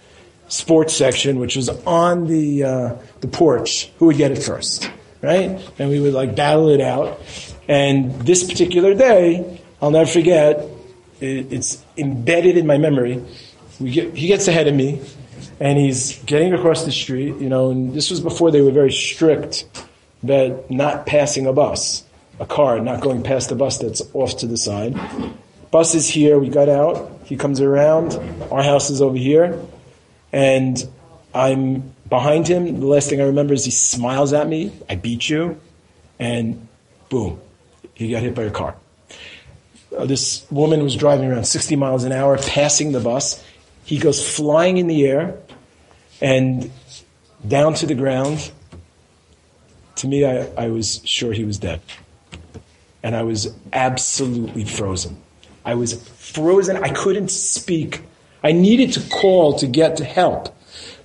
sports 0.48 0.96
section, 0.96 1.40
which 1.40 1.56
was 1.56 1.70
on 1.70 2.28
the 2.28 2.64
uh, 2.64 2.96
the 3.22 3.28
porch, 3.28 3.92
who 3.98 4.08
would 4.08 4.18
get 4.18 4.32
it 4.32 4.42
first, 4.42 4.90
right? 5.22 5.60
And 5.80 5.90
we 5.90 6.00
would 6.00 6.14
like 6.14 6.36
battle 6.36 6.70
it 6.70 6.82
out. 6.82 7.20
And 7.68 8.14
this 8.22 8.44
particular 8.44 8.94
day, 8.94 9.62
I'll 9.82 9.92
never 9.92 10.10
forget. 10.10 10.66
It, 11.20 11.52
it's 11.52 11.84
embedded 11.98 12.58
in 12.58 12.68
my 12.68 12.78
memory. 12.78 13.24
Get, 13.84 14.16
he 14.16 14.28
gets 14.28 14.48
ahead 14.48 14.68
of 14.68 14.76
me, 14.76 15.02
and 15.60 15.78
he's 15.78 16.22
getting 16.24 16.54
across 16.54 16.86
the 16.86 16.92
street. 16.92 17.36
You 17.38 17.50
know, 17.50 17.72
and 17.72 17.94
this 17.94 18.10
was 18.10 18.22
before 18.22 18.52
they 18.52 18.62
were 18.62 18.72
very 18.72 18.92
strict 18.92 19.66
about 20.24 20.70
not 20.70 21.06
passing 21.06 21.48
a 21.48 21.54
bus, 21.54 22.04
a 22.40 22.46
car, 22.46 22.80
not 22.80 23.02
going 23.02 23.24
past 23.24 23.50
the 23.50 23.56
bus 23.56 23.78
that's 23.78 24.02
off 24.14 24.38
to 24.38 24.48
the 24.48 24.58
side. 24.58 24.98
Bus 25.72 25.96
is 25.96 26.08
here. 26.08 26.40
We 26.40 26.50
got 26.50 26.70
out. 26.70 27.12
He 27.26 27.36
comes 27.36 27.60
around. 27.60 28.14
Our 28.52 28.64
house 28.64 28.90
is 28.90 29.02
over 29.02 29.18
here 29.18 29.60
and 30.36 30.86
I'm 31.34 31.93
behind 32.10 32.45
him. 32.45 32.82
The 32.82 32.86
last 32.86 33.10
thing 33.10 33.21
I 33.21 33.24
remember 33.24 33.54
is 33.54 33.63
he 33.63 33.71
smiles 33.71 34.34
at 34.34 34.50
me. 34.50 34.74
I 34.89 34.95
beat 34.95 35.30
you, 35.30 35.62
and 36.19 36.67
boom, 37.08 37.39
he 37.93 38.12
got 38.12 38.21
hit 38.21 38.36
by 38.36 38.43
a 38.43 38.52
car. 38.52 38.76
uh, 39.98 40.06
this 40.06 40.45
woman 40.52 40.84
was 40.84 40.98
driving 40.98 41.32
around 41.32 41.45
60 41.45 41.78
miles 41.78 42.04
an 42.04 42.12
hour, 42.12 42.38
passing 42.38 42.91
the 42.91 43.00
bus. 43.00 43.41
He 43.86 43.98
goes 43.98 44.36
flying 44.36 44.78
in 44.78 44.88
the 44.88 45.08
air 45.08 45.38
and 46.19 46.69
down 47.48 47.74
to 47.76 47.86
the 47.86 47.95
ground. 47.95 48.52
To 49.98 50.08
me, 50.08 50.26
I, 50.26 50.48
I 50.58 50.67
was 50.67 51.02
sure 51.06 51.32
he 51.32 51.45
was 51.45 51.58
dead. 51.58 51.80
And 53.04 53.15
I 53.15 53.24
was 53.24 53.56
absolutely 53.71 54.65
frozen. 54.65 55.21
I 55.63 55.76
was 55.76 55.93
frozen. 56.10 56.76
I 56.76 56.89
couldn't 56.89 57.32
speak. 57.32 58.02
I 58.46 58.52
needed 58.52 58.94
to 58.94 59.00
call 59.10 59.54
to 59.58 59.66
get 59.66 59.98
to 59.98 60.06
help. 60.06 60.56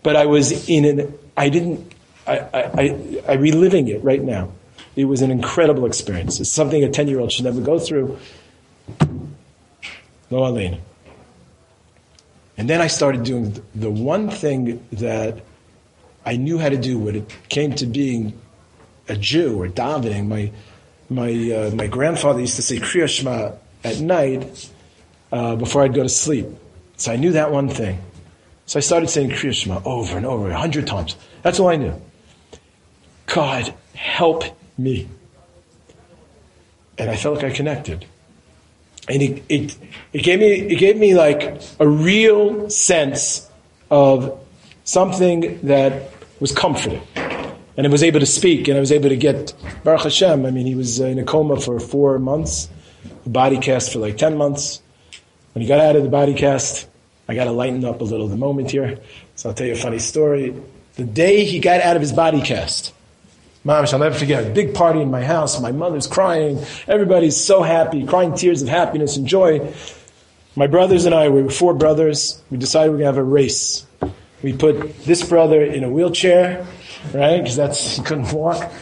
But 0.02 0.14
I 0.14 0.26
was 0.26 0.68
in 0.68 0.84
an, 0.84 1.18
I 1.38 1.48
didn't, 1.48 1.90
I, 2.26 2.38
I, 2.38 2.62
I, 2.62 3.22
I 3.28 3.32
reliving 3.36 3.88
it 3.88 4.04
right 4.04 4.22
now. 4.22 4.52
It 4.94 5.06
was 5.06 5.22
an 5.22 5.30
incredible 5.30 5.86
experience. 5.86 6.38
It's 6.38 6.52
something 6.52 6.84
a 6.84 6.90
10 6.90 7.08
year 7.08 7.18
old 7.18 7.32
should 7.32 7.46
never 7.46 7.62
go 7.62 7.78
through. 7.78 8.18
No 10.30 10.40
Alena. 10.42 10.80
And 12.58 12.68
then 12.68 12.82
I 12.82 12.88
started 12.88 13.24
doing 13.24 13.56
the 13.74 13.90
one 13.90 14.28
thing 14.28 14.86
that 14.92 15.40
I 16.26 16.36
knew 16.36 16.58
how 16.58 16.68
to 16.68 16.76
do 16.76 16.98
when 16.98 17.16
it 17.16 17.34
came 17.48 17.72
to 17.76 17.86
being 17.86 18.38
a 19.08 19.16
Jew 19.16 19.62
or 19.62 19.66
davening. 19.66 20.26
My, 20.26 20.52
my, 21.08 21.30
uh, 21.54 21.70
my 21.74 21.86
grandfather 21.86 22.40
used 22.40 22.56
to 22.56 22.62
say 22.62 22.76
Kriya 22.76 23.08
Shema 23.08 23.52
at 23.82 23.98
night 24.00 24.70
uh, 25.32 25.56
before 25.56 25.84
I'd 25.84 25.94
go 25.94 26.02
to 26.02 26.08
sleep. 26.10 26.46
So 27.00 27.10
I 27.10 27.16
knew 27.16 27.32
that 27.32 27.50
one 27.50 27.70
thing. 27.70 27.98
So 28.66 28.78
I 28.78 28.82
started 28.82 29.08
saying 29.08 29.30
Kriya 29.30 29.54
Shema 29.54 29.80
over 29.86 30.18
and 30.18 30.26
over, 30.26 30.50
a 30.50 30.58
hundred 30.58 30.86
times. 30.86 31.16
That's 31.40 31.58
all 31.58 31.68
I 31.68 31.76
knew. 31.76 31.98
God, 33.24 33.72
help 33.94 34.44
me. 34.76 35.08
And 36.98 37.08
I 37.08 37.16
felt 37.16 37.36
like 37.36 37.52
I 37.52 37.56
connected. 37.56 38.04
And 39.08 39.22
it, 39.22 39.42
it, 39.48 39.78
it, 40.12 40.22
gave 40.22 40.40
me, 40.40 40.52
it 40.52 40.78
gave 40.78 40.98
me 40.98 41.14
like 41.14 41.62
a 41.80 41.88
real 41.88 42.68
sense 42.68 43.48
of 43.90 44.38
something 44.84 45.58
that 45.62 46.12
was 46.38 46.52
comforting. 46.52 47.00
And 47.78 47.86
I 47.86 47.88
was 47.88 48.02
able 48.02 48.20
to 48.20 48.26
speak 48.26 48.68
and 48.68 48.76
I 48.76 48.80
was 48.80 48.92
able 48.92 49.08
to 49.08 49.16
get 49.16 49.54
Baruch 49.84 50.02
Hashem. 50.02 50.44
I 50.44 50.50
mean, 50.50 50.66
he 50.66 50.74
was 50.74 51.00
uh, 51.00 51.06
in 51.06 51.18
a 51.18 51.24
coma 51.24 51.58
for 51.58 51.80
four 51.80 52.18
months, 52.18 52.68
a 53.24 53.30
body 53.30 53.56
cast 53.56 53.94
for 53.94 54.00
like 54.00 54.18
10 54.18 54.36
months. 54.36 54.82
When 55.54 55.62
he 55.62 55.66
got 55.66 55.80
out 55.80 55.96
of 55.96 56.02
the 56.02 56.10
body 56.10 56.34
cast, 56.34 56.89
I 57.30 57.34
got 57.36 57.44
to 57.44 57.52
lighten 57.52 57.84
up 57.84 58.00
a 58.00 58.04
little 58.04 58.26
the 58.26 58.36
moment 58.36 58.72
here. 58.72 58.98
So 59.36 59.48
I'll 59.48 59.54
tell 59.54 59.68
you 59.68 59.74
a 59.74 59.76
funny 59.76 60.00
story. 60.00 60.52
The 60.96 61.04
day 61.04 61.44
he 61.44 61.60
got 61.60 61.80
out 61.80 61.94
of 61.94 62.02
his 62.02 62.12
body 62.12 62.42
cast, 62.42 62.92
Mom, 63.62 63.86
I'll 63.86 63.98
never 64.00 64.18
forget, 64.18 64.44
a 64.44 64.50
big 64.50 64.74
party 64.74 65.00
in 65.00 65.12
my 65.12 65.22
house. 65.22 65.60
My 65.60 65.70
mother's 65.70 66.08
crying. 66.08 66.58
Everybody's 66.88 67.36
so 67.36 67.62
happy, 67.62 68.04
crying 68.04 68.34
tears 68.34 68.62
of 68.62 68.68
happiness 68.68 69.16
and 69.16 69.28
joy. 69.28 69.72
My 70.56 70.66
brothers 70.66 71.04
and 71.04 71.14
I, 71.14 71.28
we 71.28 71.42
were 71.42 71.50
four 71.50 71.72
brothers. 71.72 72.42
We 72.50 72.56
decided 72.56 72.90
we 72.90 72.96
we're 72.96 73.04
going 73.04 73.14
to 73.14 73.18
have 73.20 73.24
a 73.24 73.30
race. 73.30 73.86
We 74.42 74.52
put 74.52 75.04
this 75.04 75.22
brother 75.22 75.62
in 75.62 75.84
a 75.84 75.88
wheelchair, 75.88 76.66
right? 77.14 77.38
Because 77.38 77.54
that's, 77.54 77.96
he 77.96 78.02
couldn't 78.02 78.32
walk. 78.32 78.72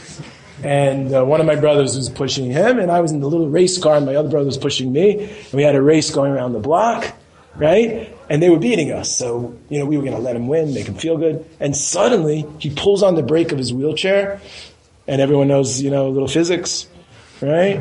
And 0.63 1.15
uh, 1.15 1.23
one 1.23 1.41
of 1.41 1.47
my 1.47 1.57
brothers 1.57 1.97
was 1.97 2.09
pushing 2.09 2.51
him, 2.51 2.79
and 2.79 2.91
I 2.91 3.01
was 3.01 3.13
in 3.13 3.21
the 3.21 3.29
little 3.29 3.51
race 3.51 3.77
car, 3.77 3.97
and 3.97 4.07
my 4.07 4.15
other 4.15 4.31
brother 4.31 4.47
was 4.47 4.57
pushing 4.57 4.91
me. 4.91 5.25
And 5.25 5.53
we 5.53 5.65
had 5.65 5.75
a 5.75 5.83
race 5.83 6.11
going 6.11 6.33
around 6.33 6.55
the 6.55 6.61
block, 6.61 7.15
right? 7.57 8.15
And 8.31 8.43
they 8.43 8.51
were 8.51 8.59
beating 8.59 8.93
us. 8.93 9.15
So, 9.15 9.57
you 9.69 9.79
know, 9.79 9.87
we 9.87 9.97
were 9.97 10.03
going 10.03 10.17
to 10.17 10.23
let 10.23 10.37
him 10.37 10.49
win, 10.49 10.75
make 10.75 10.87
him 10.87 10.95
feel 10.95 11.17
good. 11.17 11.45
And 11.61 11.77
suddenly, 11.77 12.47
he 12.59 12.71
pulls 12.71 13.03
on 13.03 13.15
the 13.15 13.23
brake 13.23 13.53
of 13.53 13.59
his 13.59 13.73
wheelchair, 13.73 14.41
and 15.07 15.21
everyone 15.21 15.49
knows, 15.49 15.81
you 15.81 15.91
know, 15.91 16.09
a 16.09 16.11
little 16.11 16.29
physics, 16.29 16.87
right? 17.41 17.79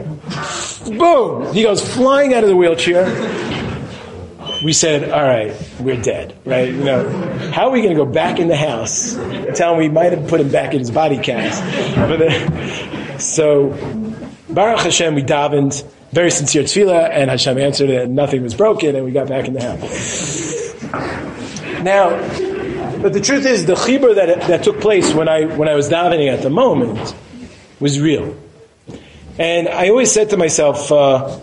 Boom! 0.86 1.53
He 1.53 1.63
goes 1.63 1.82
flying 1.95 2.34
out 2.34 2.43
of 2.43 2.49
the 2.49 2.56
wheelchair. 2.56 3.06
We 4.63 4.73
said, 4.73 5.12
all 5.12 5.23
right, 5.23 5.53
we're 5.80 6.01
dead, 6.01 6.36
right? 6.43 6.69
You 6.69 6.84
know, 6.84 7.10
how 7.51 7.67
are 7.67 7.71
we 7.71 7.82
going 7.82 7.95
to 7.95 8.03
go 8.03 8.10
back 8.10 8.39
in 8.39 8.47
the 8.47 8.56
house 8.56 9.13
tell 9.56 9.73
him 9.73 9.77
we 9.77 9.89
might 9.89 10.13
have 10.13 10.27
put 10.27 10.41
him 10.41 10.49
back 10.49 10.73
in 10.73 10.80
his 10.80 10.89
body 10.89 11.19
cast? 11.19 11.62
But 11.95 12.17
then, 12.17 13.19
so, 13.19 13.69
Baruch 14.49 14.80
Hashem, 14.80 15.13
we 15.13 15.21
davened, 15.21 15.84
very 16.12 16.32
sincere 16.32 16.63
tefillah, 16.63 17.10
and 17.12 17.30
Hashem 17.30 17.58
answered 17.58 17.89
it, 17.89 18.04
and 18.04 18.15
nothing 18.15 18.43
was 18.43 18.54
broken, 18.54 18.96
and 18.96 19.06
we 19.06 19.12
got 19.12 19.28
back 19.28 19.48
in 19.48 19.54
the 19.54 19.62
house. 19.62 20.84
Now, 21.84 22.10
but 23.02 23.13
the 23.13 23.22
truth 23.22 23.46
is, 23.46 23.65
the 23.65 23.76
chibur 23.76 24.15
that, 24.15 24.48
that 24.48 24.63
took 24.63 24.80
place 24.82 25.13
when 25.13 25.28
I, 25.28 25.46
when 25.46 25.67
I 25.67 25.76
was 25.76 25.89
davening 25.89 26.32
at 26.32 26.41
the 26.41 26.50
moment 26.50 27.13
was 27.80 28.00
real. 28.00 28.36
And 29.38 29.67
I 29.67 29.89
always 29.89 30.12
said 30.12 30.32
to 30.32 30.38
myself 30.38 30.91
uh, 30.91 31.39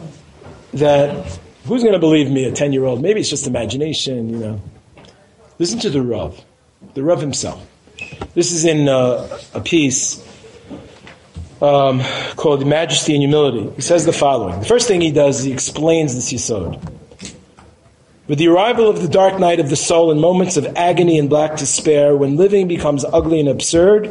that 0.75 1.39
who's 1.67 1.83
going 1.83 1.93
to 1.93 2.01
believe 2.01 2.31
me, 2.31 2.45
a 2.45 2.53
10 2.53 2.73
year 2.73 2.85
old? 2.85 3.03
Maybe 3.03 3.21
it's 3.21 3.31
just 3.31 3.47
imagination, 3.47 4.31
you 4.31 4.37
know. 4.39 4.61
Listen 5.59 5.79
to 5.81 5.91
the 5.91 6.03
Rav, 6.03 6.43
the 6.95 7.03
Rav 7.03 7.21
himself. 7.21 7.65
This 8.35 8.51
is 8.51 8.65
in 8.65 8.89
uh, 8.89 9.39
a 9.55 9.61
piece 9.61 10.24
um, 11.65 12.03
called 12.37 12.67
Majesty 12.67 13.15
and 13.15 13.23
Humility. 13.23 13.71
He 13.77 13.83
says 13.83 14.05
the 14.05 14.13
following. 14.13 14.61
The 14.61 14.67
first 14.67 14.87
thing 14.87 15.01
he 15.01 15.11
does 15.11 15.39
is 15.39 15.45
he 15.45 15.53
explains 15.53 16.15
this 16.15 16.33
Yesod. 16.33 16.79
With 18.27 18.39
the 18.39 18.49
arrival 18.49 18.89
of 18.89 19.01
the 19.01 19.09
dark 19.09 19.39
night 19.39 19.61
of 19.61 19.71
the 19.71 19.77
soul 19.77 20.11
in 20.11 20.19
moments 20.19 20.57
of 20.57 20.67
agony 20.77 21.19
and 21.19 21.29
black 21.29 21.57
despair, 21.57 22.17
when 22.17 22.37
living 22.37 22.69
becomes 22.69 23.05
ugly 23.05 23.41
and 23.41 23.49
absurd, 23.49 24.11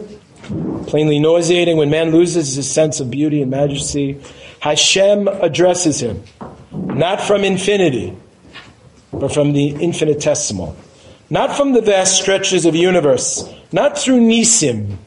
plainly 0.87 1.19
nauseating, 1.19 1.77
when 1.77 1.89
man 1.89 2.11
loses 2.11 2.55
his 2.55 2.69
sense 2.69 2.99
of 2.99 3.09
beauty 3.09 3.41
and 3.41 3.51
majesty, 3.51 4.19
Hashem 4.59 5.27
addresses 5.27 5.99
him, 5.99 6.23
not 6.71 7.21
from 7.21 7.43
infinity, 7.43 8.15
but 9.11 9.31
from 9.31 9.53
the 9.53 9.69
infinitesimal, 9.75 10.75
not 11.29 11.55
from 11.55 11.73
the 11.73 11.81
vast 11.81 12.19
stretches 12.19 12.65
of 12.65 12.75
universe, 12.75 13.47
not 13.71 13.97
through 13.97 14.21
Nisim, 14.21 14.97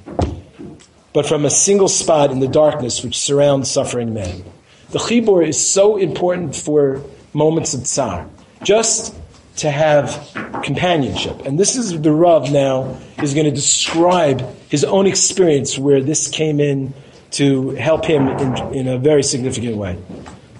but 1.17 1.25
from 1.25 1.47
a 1.47 1.51
single 1.51 1.89
spot 1.89 2.31
in 2.31 2.41
the 2.41 2.47
darkness 2.47 3.03
which 3.03 3.17
surrounds 3.17 3.71
suffering 3.71 4.13
man. 4.13 4.45
The 4.91 4.99
chibur 4.99 5.49
is 5.49 5.59
so 5.59 5.97
important 5.97 6.55
for 6.55 7.03
moments 7.33 7.73
of 7.73 7.85
tsar 7.85 8.29
just 8.63 9.15
to 9.57 9.71
have 9.71 10.29
companionship. 10.63 11.47
And 11.47 11.59
this 11.59 11.75
is 11.75 11.99
the 12.03 12.13
Rav 12.13 12.53
now 12.53 12.99
is 13.23 13.33
going 13.33 13.47
to 13.47 13.51
describe 13.51 14.47
his 14.69 14.85
own 14.85 15.07
experience 15.07 15.79
where 15.79 16.03
this 16.03 16.29
came 16.29 16.61
in 16.61 16.93
to 17.31 17.71
help 17.71 18.05
him 18.05 18.29
in, 18.29 18.75
in 18.75 18.87
a 18.87 18.99
very 18.99 19.23
significant 19.23 19.79
way. 19.79 19.97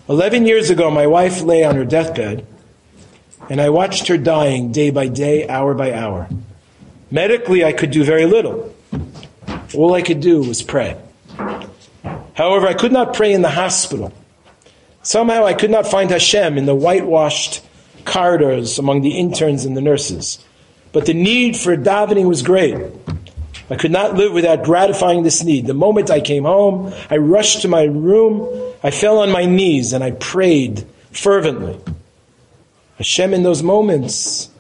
Eleven 0.09 0.47
years 0.47 0.71
ago, 0.71 0.91
my 0.91 1.07
wife 1.07 1.43
lay 1.43 1.65
on 1.65 1.77
her 1.77 1.85
deathbed, 1.85 2.47
and 3.51 3.61
I 3.61 3.69
watched 3.69 4.09
her 4.09 4.17
dying 4.17 4.73
day 4.73 4.89
by 4.89 5.09
day, 5.09 5.47
hour 5.49 5.75
by 5.75 5.93
hour. 5.93 6.31
Medically, 7.11 7.63
I 7.63 7.75
could 7.75 7.91
do 7.91 8.05
very 8.05 8.25
little. 8.25 8.73
All 9.75 9.95
I 9.95 10.03
could 10.03 10.21
do 10.21 10.43
was 10.43 10.63
pray. 10.63 10.97
However, 12.35 12.67
I 12.67 12.75
could 12.75 12.93
not 12.93 13.15
pray 13.15 13.33
in 13.33 13.43
the 13.43 13.51
hospital. 13.51 14.13
Somehow 15.03 15.45
I 15.45 15.55
could 15.55 15.71
not 15.71 15.87
find 15.87 16.11
Hashem 16.11 16.59
in 16.59 16.67
the 16.67 16.75
whitewashed 16.75 17.63
corridors 18.05 18.79
among 18.79 19.03
the 19.03 19.19
interns 19.19 19.65
and 19.65 19.77
the 19.77 19.81
nurses. 19.81 20.45
But 20.93 21.07
the 21.07 21.15
need 21.15 21.57
for 21.57 21.77
davening 21.77 22.27
was 22.27 22.43
great. 22.43 22.77
I 23.69 23.77
could 23.77 23.91
not 23.91 24.15
live 24.15 24.33
without 24.33 24.65
gratifying 24.65 25.25
this 25.25 25.43
need. 25.43 25.67
The 25.67 25.75
moment 25.75 26.11
I 26.11 26.21
came 26.21 26.45
home, 26.45 26.93
I 27.11 27.17
rushed 27.17 27.63
to 27.63 27.69
my 27.69 27.83
room, 27.83 28.49
I 28.83 28.91
fell 28.91 29.19
on 29.19 29.31
my 29.31 29.45
knees, 29.45 29.93
and 29.93 30.05
I 30.05 30.13
prayed 30.13 30.87
fervently. 31.11 31.79
Hashem 32.99 33.35
in 33.35 33.43
those 33.43 33.63
moments 33.63 34.51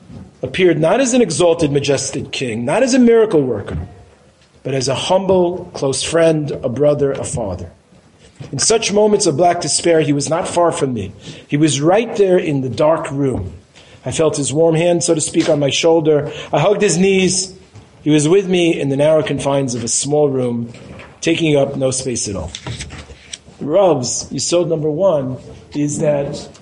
appeared 0.43 0.79
not 0.79 1.01
as 1.01 1.15
an 1.15 1.23
exalted, 1.23 1.71
majestic 1.71 2.33
king, 2.33 2.65
not 2.65 2.83
as 2.83 2.95
a 2.95 2.99
miracle 2.99 3.43
worker, 3.43 3.79
but 4.67 4.75
as 4.75 4.89
a 4.89 4.97
humble, 4.97 5.71
close 5.75 6.03
friend, 6.03 6.51
a 6.51 6.69
brother, 6.69 7.13
a 7.13 7.23
father. 7.23 7.71
In 8.51 8.59
such 8.59 8.93
moments 8.93 9.27
of 9.27 9.37
black 9.37 9.61
despair, 9.61 10.01
he 10.01 10.13
was 10.13 10.29
not 10.29 10.49
far 10.49 10.73
from 10.73 10.93
me. 10.93 11.13
He 11.47 11.57
was 11.57 11.81
right 11.81 12.17
there 12.17 12.37
in 12.37 12.63
the 12.63 12.69
dark 12.69 13.09
room. 13.13 13.53
I 14.05 14.11
felt 14.11 14.37
his 14.37 14.53
warm 14.53 14.75
hand, 14.75 15.05
so 15.05 15.15
to 15.15 15.21
speak, 15.21 15.49
on 15.49 15.61
my 15.61 15.71
shoulder. 15.71 16.33
I 16.53 16.59
hugged 16.59 16.83
his 16.83 16.99
knees. 16.99 17.57
He 18.03 18.11
was 18.11 18.29
with 18.29 18.49
me 18.49 18.81
in 18.81 18.89
the 18.89 18.97
narrow 18.97 19.23
confines 19.23 19.77
of 19.77 19.85
a 19.85 19.89
small 19.89 20.29
room, 20.29 20.73
taking 21.21 21.55
up 21.55 21.77
no 21.77 21.93
space 21.93 22.27
at 22.27 22.35
all. 22.35 22.51
Rav's, 23.61 24.29
Yesod 24.33 24.67
number 24.67 24.91
one, 24.91 25.37
is 25.77 26.01
that, 26.01 26.59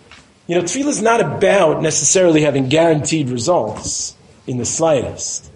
you 0.46 0.56
know, 0.56 0.62
tefillah 0.62 0.88
is 0.88 1.00
not 1.00 1.22
about 1.22 1.80
necessarily 1.80 2.42
having 2.42 2.68
guaranteed 2.68 3.30
results 3.30 4.14
in 4.46 4.58
the 4.58 4.66
slightest. 4.66 5.50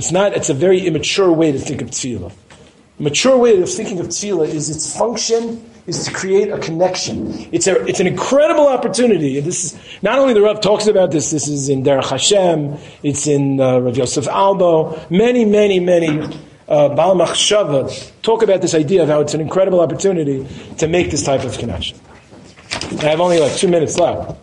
It's 0.00 0.12
not, 0.12 0.32
it's 0.38 0.50
a 0.50 0.54
very 0.54 0.80
immature 0.88 1.30
way 1.30 1.52
to 1.52 1.58
think 1.58 1.80
of 1.82 1.90
tefillah 1.90 2.32
mature 3.00 3.36
way 3.36 3.60
of 3.60 3.68
thinking 3.68 3.98
of 3.98 4.06
tefillah 4.08 4.46
is 4.46 4.68
its 4.70 4.96
function 4.96 5.64
is 5.86 6.04
to 6.04 6.12
create 6.12 6.50
a 6.50 6.58
connection. 6.58 7.48
It's 7.50 7.66
a, 7.66 7.84
it's 7.86 7.98
an 7.98 8.06
incredible 8.06 8.68
opportunity. 8.68 9.40
This 9.40 9.64
is, 9.64 10.02
not 10.02 10.18
only 10.18 10.34
the 10.34 10.42
Rav 10.42 10.60
talks 10.60 10.86
about 10.86 11.10
this, 11.10 11.30
this 11.30 11.48
is 11.48 11.68
in 11.68 11.82
Derech 11.82 12.10
Hashem, 12.10 12.76
it's 13.02 13.26
in 13.26 13.58
uh, 13.58 13.78
Rav 13.80 13.96
Yosef 13.96 14.28
Albo, 14.28 15.00
many, 15.08 15.44
many, 15.44 15.80
many 15.80 16.20
uh, 16.68 16.90
Baal 16.90 17.16
Machshava 17.16 18.12
talk 18.22 18.42
about 18.42 18.60
this 18.60 18.74
idea 18.74 19.02
of 19.02 19.08
how 19.08 19.20
it's 19.20 19.34
an 19.34 19.40
incredible 19.40 19.80
opportunity 19.80 20.46
to 20.78 20.86
make 20.86 21.10
this 21.10 21.24
type 21.24 21.44
of 21.44 21.56
connection. 21.58 21.98
I 23.00 23.04
have 23.04 23.20
only 23.20 23.40
like 23.40 23.56
two 23.56 23.68
minutes 23.68 23.98
left. 23.98 24.36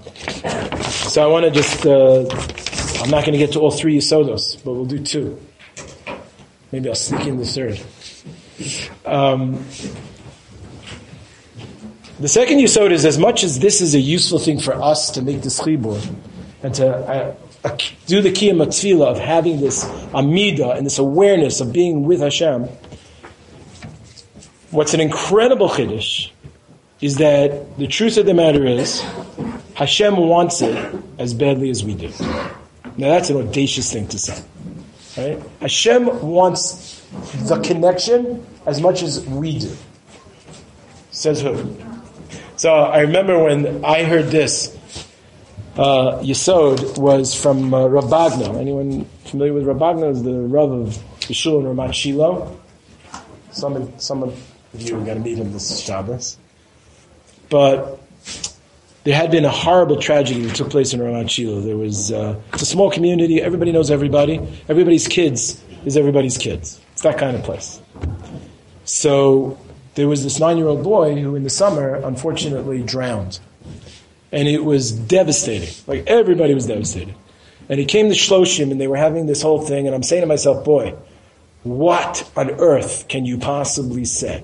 So 1.12 1.24
I 1.24 1.28
want 1.28 1.46
to 1.46 1.52
just, 1.52 1.86
uh, 1.86 2.26
I'm 3.04 3.12
not 3.12 3.24
going 3.24 3.34
to 3.34 3.38
get 3.38 3.54
to 3.54 3.60
all 3.60 3.72
three 3.72 3.98
Yesodos, 3.98 4.62
but 4.66 4.74
we'll 4.74 4.86
do 4.86 5.00
two. 5.00 5.40
Maybe 6.72 6.90
I'll 6.90 6.96
sneak 6.96 7.28
in 7.28 7.38
the 7.38 7.46
third. 7.46 7.80
Um, 9.06 9.66
the 12.20 12.28
second 12.28 12.58
Yesod 12.58 12.92
is 12.92 13.06
as 13.06 13.18
much 13.18 13.44
as 13.44 13.60
this 13.60 13.80
is 13.80 13.94
a 13.94 14.00
useful 14.00 14.40
thing 14.40 14.60
for 14.60 14.74
us 14.74 15.12
to 15.12 15.22
make 15.22 15.42
this 15.42 15.60
chibur 15.60 16.02
and 16.64 16.74
to 16.76 16.88
uh, 16.88 17.36
uh, 17.64 17.78
do 18.08 18.22
the 18.22 18.32
kiyum 18.32 18.58
tefillah 18.66 19.08
of 19.08 19.20
having 19.20 19.62
this 19.62 19.86
amida 20.14 20.72
and 20.72 20.86
this 20.86 20.98
awareness 20.98 21.62
of 21.62 21.72
being 21.72 22.04
with 22.04 22.22
Hashem. 22.22 22.64
What's 24.72 24.94
an 24.94 25.00
incredible 25.00 25.70
chiddush 25.70 26.32
is 27.02 27.18
that 27.18 27.78
the 27.78 27.88
truth 27.88 28.18
of 28.18 28.26
the 28.26 28.34
matter 28.34 28.66
is 28.66 29.02
Hashem 29.76 30.18
wants 30.18 30.62
it 30.62 30.96
as 31.20 31.34
badly 31.34 31.70
as 31.70 31.84
we 31.84 31.94
do. 31.94 32.12
Now 32.98 33.10
that's 33.10 33.30
an 33.30 33.38
audacious 33.38 33.94
thing 33.94 34.08
to 34.08 34.18
say. 34.18 34.44
Right? 35.18 35.42
Hashem 35.62 36.22
wants 36.22 37.02
the 37.48 37.60
connection 37.62 38.46
as 38.66 38.80
much 38.82 39.02
as 39.02 39.26
we 39.26 39.60
do. 39.60 39.76
Says 41.12 41.42
who? 41.42 41.76
So 42.58 42.74
I 42.74 43.00
remember 43.00 43.44
when 43.44 43.84
I 43.84 44.04
heard 44.04 44.26
this, 44.28 44.76
uh, 45.76 46.20
Yesod 46.22 46.98
was 46.98 47.34
from 47.40 47.74
uh, 47.74 47.88
Rabagno. 47.88 48.60
Anyone 48.60 49.06
familiar 49.26 49.54
with 49.54 49.66
Rabagno? 49.66 50.12
Is 50.12 50.24
the 50.24 50.34
Rav 50.34 50.72
of 50.72 50.88
Yeshua 51.22 51.60
and 51.60 51.78
Ramat 51.78 51.94
Shiloh. 51.94 52.60
Some, 53.52 54.00
some 54.00 54.24
of 54.24 54.54
you 54.78 54.98
are 54.98 55.04
going 55.04 55.18
to 55.18 55.24
meet 55.24 55.38
him 55.38 55.52
this 55.52 55.80
Shabbos. 55.80 56.38
But 57.50 58.00
there 59.08 59.16
had 59.16 59.32
been 59.32 59.46
a 59.46 59.50
horrible 59.50 59.96
tragedy 59.96 60.42
that 60.42 60.54
took 60.54 60.70
place 60.70 60.94
in 60.94 61.00
Ramat. 61.00 61.64
There 61.64 61.78
was 61.78 62.12
uh, 62.12 62.38
it's 62.52 62.64
a 62.64 62.66
small 62.66 62.92
community. 62.92 63.42
Everybody 63.42 63.72
knows 63.72 63.90
everybody. 63.90 64.46
Everybody's 64.68 65.08
kids 65.08 65.64
is 65.86 65.96
everybody's 65.96 66.38
kids. 66.38 66.82
It's 66.92 67.04
that 67.04 67.18
kind 67.18 67.38
of 67.38 67.42
place. 67.44 67.82
So 68.84 69.58
there 69.96 70.10
was 70.10 70.24
this 70.26 70.42
nine-year-old 70.42 70.84
boy 70.84 71.22
who, 71.22 71.36
in 71.36 71.44
the 71.44 71.50
summer, 71.50 71.96
unfortunately 71.96 72.84
drowned, 72.84 73.40
and 74.34 74.46
it 74.46 74.66
was 74.66 74.92
devastating. 74.92 75.70
Like 75.88 76.06
everybody 76.06 76.54
was 76.54 76.66
devastated. 76.66 77.16
And 77.70 77.80
he 77.80 77.86
came 77.86 78.10
to 78.10 78.14
Shloshim, 78.14 78.72
and 78.72 78.82
they 78.82 78.88
were 78.88 78.98
having 78.98 79.26
this 79.26 79.42
whole 79.42 79.62
thing. 79.62 79.88
And 79.88 79.96
I'm 79.96 80.04
saying 80.04 80.24
to 80.24 80.28
myself, 80.28 80.66
boy, 80.66 80.96
what 81.64 82.30
on 82.36 82.52
earth 82.52 83.08
can 83.08 83.26
you 83.26 83.38
possibly 83.38 84.04
say? 84.04 84.44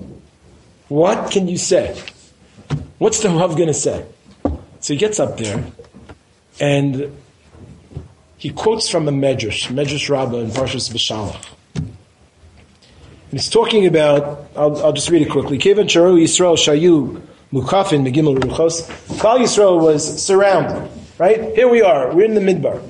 What 0.88 1.30
can 1.30 1.48
you 1.48 1.58
say? 1.58 2.00
What's 2.96 3.20
the 3.20 3.28
Rav 3.28 3.56
going 3.56 3.68
to 3.68 3.74
say? 3.74 4.06
So 4.84 4.92
he 4.92 4.98
gets 4.98 5.18
up 5.18 5.38
there 5.38 5.64
and 6.60 7.16
he 8.36 8.50
quotes 8.50 8.86
from 8.86 9.08
a 9.08 9.10
Medrash, 9.10 9.68
Medrash 9.68 10.10
Rabbah 10.10 10.36
in 10.36 10.48
Parshas 10.48 10.92
Beshalach. 10.92 11.42
And 11.74 11.96
he's 13.30 13.48
talking 13.48 13.86
about, 13.86 14.46
I'll, 14.54 14.84
I'll 14.84 14.92
just 14.92 15.08
read 15.08 15.22
it 15.22 15.30
quickly. 15.30 15.56
Kevan 15.56 15.86
Charu 15.86 16.22
Yisrael 16.22 16.58
Shayu 16.58 17.18
Mukafin 17.50 18.06
Megimel 18.06 18.36
Ruchos. 18.36 18.82
Klal 19.16 19.38
Yisrael 19.38 19.80
was 19.80 20.22
surrounded, 20.22 20.90
right? 21.16 21.54
Here 21.54 21.66
we 21.66 21.80
are, 21.80 22.14
we're 22.14 22.26
in 22.26 22.34
the 22.34 22.42
Midbar. 22.42 22.82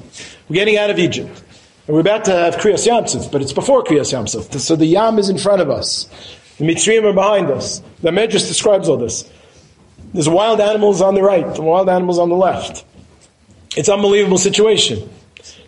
We're 0.48 0.54
getting 0.54 0.76
out 0.76 0.90
of 0.90 0.98
Egypt. 0.98 1.44
And 1.86 1.94
we're 1.94 2.00
about 2.00 2.24
to 2.24 2.32
have 2.32 2.56
Kriyas 2.56 2.88
Yamsuf, 2.88 3.30
but 3.30 3.40
it's 3.40 3.52
before 3.52 3.84
Kriyas 3.84 4.12
Yamsuf. 4.12 4.58
So 4.58 4.74
the 4.74 4.86
Yam 4.86 5.20
is 5.20 5.28
in 5.28 5.38
front 5.38 5.62
of 5.62 5.70
us. 5.70 6.06
The 6.58 6.64
Mitzrayim 6.64 7.04
are 7.04 7.12
behind 7.12 7.52
us. 7.52 7.82
The 8.02 8.10
Medrash 8.10 8.48
describes 8.48 8.88
all 8.88 8.96
this. 8.96 9.30
There's 10.14 10.28
wild 10.28 10.60
animals 10.60 11.02
on 11.02 11.14
the 11.14 11.22
right, 11.22 11.54
the 11.54 11.62
wild 11.62 11.88
animals 11.88 12.18
on 12.18 12.28
the 12.28 12.36
left. 12.36 12.84
It's 13.76 13.88
an 13.88 13.94
unbelievable 13.94 14.38
situation. 14.38 15.10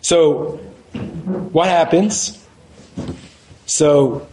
So, 0.01 0.55
what 1.51 1.67
happens? 1.67 2.43
So, 3.65 4.25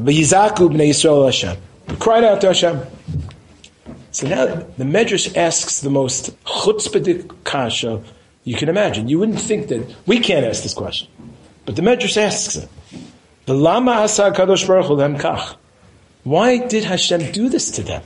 V'yizaku 0.00 0.70
b'nei 0.70 0.90
Yisrael 0.90 1.24
Hashem. 1.26 1.56
Cried 1.98 2.22
out 2.22 2.40
to 2.42 2.46
Hashem. 2.48 2.80
So 4.12 4.28
now 4.28 4.46
the 4.46 4.84
Medrash 4.84 5.36
asks 5.36 5.80
the 5.80 5.90
most 5.90 6.38
chutzpahdik 6.44 7.44
kasha 7.44 8.02
you 8.44 8.56
can 8.56 8.68
imagine. 8.68 9.08
You 9.08 9.18
wouldn't 9.18 9.40
think 9.40 9.68
that 9.68 9.94
we 10.06 10.20
can't 10.20 10.44
ask 10.44 10.62
this 10.62 10.74
question, 10.74 11.08
but 11.64 11.76
the 11.76 11.82
Medrash 11.82 12.16
asks 12.16 12.56
it. 12.56 12.68
The 13.46 13.54
asa 13.54 14.30
kadosh 14.30 14.66
baruch 14.66 14.86
hu 14.86 14.96
kach. 14.96 15.56
Why 16.24 16.58
did 16.66 16.84
Hashem 16.84 17.32
do 17.32 17.48
this 17.48 17.70
to 17.72 17.82
them? 17.82 18.02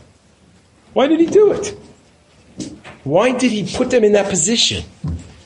Why 0.93 1.07
did 1.07 1.21
He 1.21 1.27
do 1.27 1.53
it? 1.53 1.79
Why 3.05 3.33
did 3.33 3.53
He 3.53 3.71
put 3.77 3.91
them 3.91 4.05
in 4.05 4.13
that 4.13 4.31
position? 4.31 4.85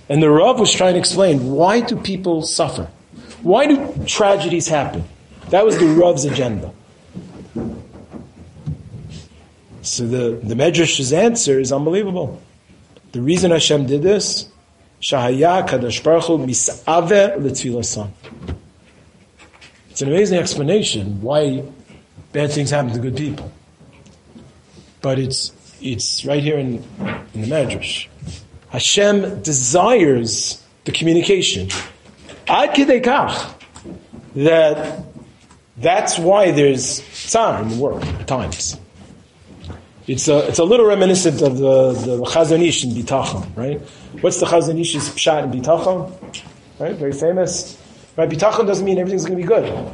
And 0.09 0.23
the 0.23 0.31
Rav 0.31 0.59
was 0.59 0.73
trying 0.73 0.95
to 0.95 0.99
explain 0.99 1.53
why 1.53 1.81
do 1.81 1.97
people 1.97 2.43
suffer? 2.43 2.89
Why 3.43 3.67
do 3.67 4.05
tragedies 4.07 4.69
happen? 4.69 5.05
That 5.51 5.65
was 5.65 5.79
the 5.79 5.87
Rav's 5.87 6.25
agenda. 6.25 6.73
So 9.83 10.07
the, 10.07 10.41
the 10.43 10.55
Medrash's 10.55 11.13
answer 11.13 11.59
is 11.59 11.73
unbelievable. 11.73 12.41
The 13.13 13.23
reason 13.23 13.51
Hashem 13.51 13.87
did 13.87 14.03
this, 14.03 14.49
Shahaya 15.01 15.67
Baruch 16.05 16.25
Hu. 16.25 16.45
It's 19.91 20.03
an 20.03 20.09
amazing 20.09 20.39
explanation 20.39 21.21
why 21.23 21.65
bad 22.33 22.53
things 22.53 22.71
happen 22.71 22.93
to 22.93 22.99
good 22.99 23.17
people. 23.17 23.51
But 25.01 25.19
it's, 25.19 25.53
it's 25.81 26.25
right 26.25 26.43
here 26.43 26.59
in, 26.59 26.85
in 27.35 27.43
the 27.43 27.47
Medrash. 27.47 28.09
Hashem 28.69 29.43
desires 29.43 30.63
the 30.85 30.93
communication. 30.93 31.69
Ad 32.47 32.75
that 34.37 35.05
that's 35.77 36.19
why 36.19 36.51
there's 36.51 37.01
tsar 37.01 37.63
in 37.63 37.69
the 37.71 37.77
world 37.77 38.05
at 38.05 38.29
times. 38.29 38.77
It's 40.07 40.29
a, 40.29 40.47
it's 40.49 40.59
a 40.59 40.65
little 40.65 40.87
reminiscent 40.87 41.41
of 41.41 41.59
the, 41.59 41.93
the 41.93 42.19
Chazon 42.25 42.67
Ish 42.67 42.85
in 42.85 42.91
Bitachon, 42.91 43.57
right? 43.57 43.81
What's 44.21 44.41
the 44.41 44.47
Chazon 44.47 44.81
Ish's 44.81 45.09
pshat 45.11 45.45
in 45.45 45.61
Bitachon? 45.61 46.13
Right? 46.79 46.97
Very 46.97 47.13
famous. 47.13 47.79
Right? 48.17 48.29
Bitachon 48.29 48.67
doesn't 48.67 48.85
mean 48.85 48.99
everything's 48.99 49.25
going 49.25 49.39
to 49.39 49.43
be 49.43 49.47
good. 49.47 49.93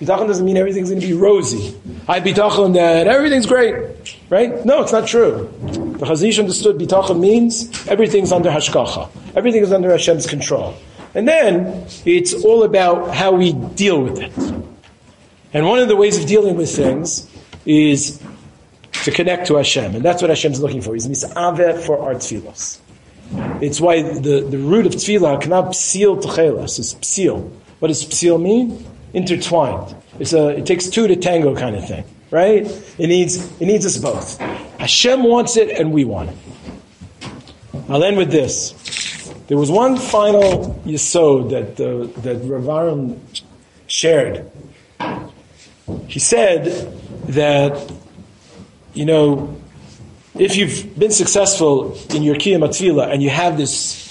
Bitachon 0.00 0.26
doesn't 0.26 0.44
mean 0.44 0.56
everything's 0.56 0.90
going 0.90 1.00
to 1.00 1.06
be 1.06 1.12
rosy. 1.12 1.74
I 2.08 2.20
bitachon 2.20 2.74
that 2.74 3.06
everything's 3.06 3.46
great, 3.46 4.18
right? 4.28 4.64
No, 4.64 4.82
it's 4.82 4.92
not 4.92 5.06
true. 5.06 5.48
The 5.62 6.06
Chazon 6.06 6.28
Ish 6.28 6.38
understood 6.40 6.78
bitachon 6.78 7.20
means 7.20 7.86
everything's 7.86 8.32
under 8.32 8.50
hashgacha. 8.50 9.08
Everything 9.36 9.62
is 9.62 9.72
under 9.72 9.90
Hashem's 9.90 10.26
control. 10.26 10.74
And 11.14 11.28
then 11.28 11.86
it's 12.04 12.34
all 12.44 12.64
about 12.64 13.14
how 13.14 13.32
we 13.32 13.52
deal 13.52 14.02
with 14.02 14.18
it. 14.18 14.32
And 15.52 15.66
one 15.66 15.78
of 15.78 15.88
the 15.88 15.96
ways 15.96 16.18
of 16.18 16.26
dealing 16.26 16.56
with 16.56 16.74
things 16.74 17.28
is 17.64 18.20
to 19.04 19.10
connect 19.10 19.46
to 19.48 19.56
Hashem. 19.56 19.94
And 19.94 20.04
that's 20.04 20.22
what 20.22 20.30
Hashem's 20.30 20.60
looking 20.60 20.82
for. 20.82 20.94
He's 20.94 21.06
misaveh 21.06 21.84
for 21.84 22.00
our 22.00 22.14
tefillos. 22.14 22.80
It's 23.60 23.80
why 23.80 24.02
the, 24.02 24.40
the 24.40 24.58
root 24.58 24.86
of 24.86 24.92
tefillah 24.92 25.40
cannot 25.40 25.72
psil 25.72 26.20
techelas. 26.20 26.78
It's 26.78 26.94
psil. 26.94 27.50
What 27.78 27.88
does 27.88 28.04
psil 28.04 28.40
mean? 28.40 28.84
Intertwined. 29.14 29.96
It's 30.18 30.32
a, 30.32 30.48
it 30.48 30.66
takes 30.66 30.88
two 30.88 31.06
to 31.06 31.16
tango 31.16 31.56
kind 31.56 31.76
of 31.76 31.86
thing, 31.86 32.04
right? 32.30 32.66
It 32.98 33.06
needs, 33.06 33.60
it 33.60 33.66
needs 33.66 33.86
us 33.86 33.96
both. 33.96 34.38
Hashem 34.78 35.22
wants 35.22 35.56
it 35.56 35.70
and 35.70 35.92
we 35.92 36.04
want 36.04 36.30
it. 36.30 36.36
I'll 37.88 38.04
end 38.04 38.16
with 38.16 38.30
this. 38.30 38.72
There 39.48 39.58
was 39.58 39.70
one 39.70 39.96
final 39.96 40.80
yesod 40.84 41.50
that, 41.50 41.80
uh, 41.80 42.20
that 42.22 42.38
Rav 42.44 42.68
Aaron 42.68 43.26
shared. 43.86 44.50
He 46.08 46.18
said 46.18 46.64
that 47.28 47.92
you 48.94 49.04
know, 49.04 49.60
if 50.38 50.56
you've 50.56 50.96
been 50.98 51.10
successful 51.10 51.98
in 52.14 52.22
your 52.22 52.36
Kiyam 52.36 53.12
and 53.12 53.22
you 53.22 53.30
have 53.30 53.56
this 53.56 54.03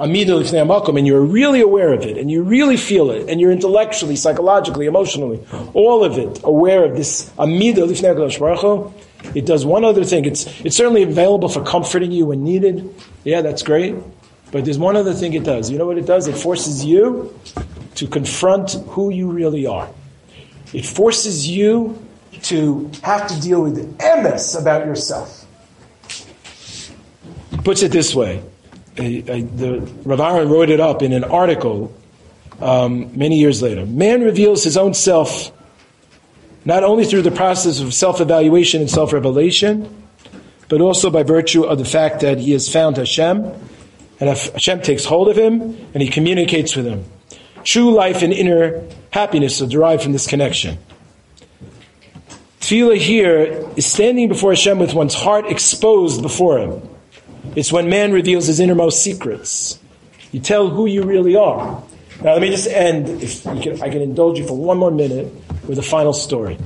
Amida 0.00 0.32
Lifnei 0.32 0.64
HaMakom 0.64 0.96
and 0.96 1.06
you're 1.06 1.20
really 1.20 1.60
aware 1.60 1.92
of 1.92 2.02
it 2.02 2.16
and 2.18 2.30
you 2.30 2.42
really 2.42 2.76
feel 2.76 3.10
it 3.10 3.28
and 3.28 3.40
you're 3.40 3.50
intellectually, 3.50 4.14
psychologically, 4.14 4.86
emotionally, 4.86 5.44
all 5.74 6.04
of 6.04 6.18
it 6.18 6.40
aware 6.44 6.84
of 6.84 6.96
this 6.96 7.32
Amida 7.38 7.82
Lifnei 7.82 8.92
it 9.34 9.46
does 9.46 9.66
one 9.66 9.84
other 9.84 10.04
thing. 10.04 10.24
It's, 10.24 10.46
it's 10.64 10.76
certainly 10.76 11.02
available 11.02 11.48
for 11.48 11.64
comforting 11.64 12.12
you 12.12 12.26
when 12.26 12.44
needed. 12.44 12.94
Yeah, 13.24 13.42
that's 13.42 13.62
great. 13.62 13.96
But 14.50 14.64
there's 14.64 14.78
one 14.78 14.96
other 14.96 15.12
thing 15.12 15.34
it 15.34 15.44
does. 15.44 15.70
You 15.70 15.78
know 15.78 15.86
what 15.86 15.98
it 15.98 16.06
does? 16.06 16.28
It 16.28 16.36
forces 16.36 16.84
you 16.84 17.38
to 17.96 18.06
confront 18.06 18.72
who 18.88 19.10
you 19.10 19.30
really 19.30 19.66
are. 19.66 19.90
It 20.72 20.86
forces 20.86 21.48
you 21.48 22.02
to 22.42 22.90
have 23.02 23.26
to 23.28 23.40
deal 23.40 23.62
with 23.62 23.98
emes 23.98 24.58
about 24.58 24.86
yourself. 24.86 25.44
Puts 27.64 27.82
it 27.82 27.90
this 27.90 28.14
way. 28.14 28.42
A, 29.00 29.20
the, 29.42 29.80
Rav 30.04 30.20
Aaron 30.20 30.48
wrote 30.48 30.70
it 30.70 30.80
up 30.80 31.02
in 31.02 31.12
an 31.12 31.24
article 31.24 31.94
um, 32.60 33.16
many 33.16 33.38
years 33.38 33.62
later. 33.62 33.86
Man 33.86 34.22
reveals 34.22 34.64
his 34.64 34.76
own 34.76 34.94
self 34.94 35.52
not 36.64 36.84
only 36.84 37.04
through 37.04 37.22
the 37.22 37.30
process 37.30 37.80
of 37.80 37.94
self-evaluation 37.94 38.80
and 38.80 38.90
self-revelation, 38.90 39.88
but 40.68 40.80
also 40.80 41.08
by 41.10 41.22
virtue 41.22 41.64
of 41.64 41.78
the 41.78 41.84
fact 41.84 42.20
that 42.20 42.38
he 42.38 42.52
has 42.52 42.70
found 42.70 42.96
Hashem, 42.96 43.44
and 44.20 44.28
Hashem 44.28 44.82
takes 44.82 45.04
hold 45.04 45.28
of 45.28 45.38
him, 45.38 45.62
and 45.94 46.02
he 46.02 46.08
communicates 46.08 46.76
with 46.76 46.84
him. 46.84 47.04
True 47.64 47.92
life 47.92 48.22
and 48.22 48.32
inner 48.32 48.84
happiness 49.10 49.62
are 49.62 49.66
derived 49.66 50.02
from 50.02 50.12
this 50.12 50.26
connection. 50.26 50.78
Tefillah 52.60 52.98
here 52.98 53.66
is 53.76 53.86
standing 53.86 54.28
before 54.28 54.50
Hashem 54.50 54.78
with 54.78 54.92
one's 54.92 55.14
heart 55.14 55.46
exposed 55.46 56.20
before 56.20 56.58
Him. 56.58 56.88
It's 57.56 57.72
when 57.72 57.88
man 57.88 58.12
reveals 58.12 58.46
his 58.46 58.60
innermost 58.60 59.02
secrets. 59.02 59.78
You 60.32 60.40
tell 60.40 60.68
who 60.68 60.86
you 60.86 61.02
really 61.02 61.36
are. 61.36 61.82
Now, 62.22 62.32
let 62.32 62.42
me 62.42 62.50
just 62.50 62.68
end, 62.68 63.08
if 63.22 63.42
can, 63.44 63.80
I 63.80 63.88
can 63.88 64.02
indulge 64.02 64.38
you 64.38 64.46
for 64.46 64.56
one 64.56 64.78
more 64.78 64.90
minute, 64.90 65.32
with 65.68 65.78
a 65.78 65.82
final 65.82 66.12
story. 66.12 66.58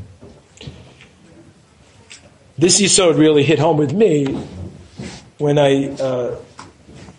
This 2.57 2.81
Yesod 2.81 3.19
really 3.19 3.43
hit 3.43 3.59
home 3.59 3.77
with 3.77 3.93
me 3.93 4.27
when 5.39 5.59
I, 5.59 5.89
uh, 5.89 6.37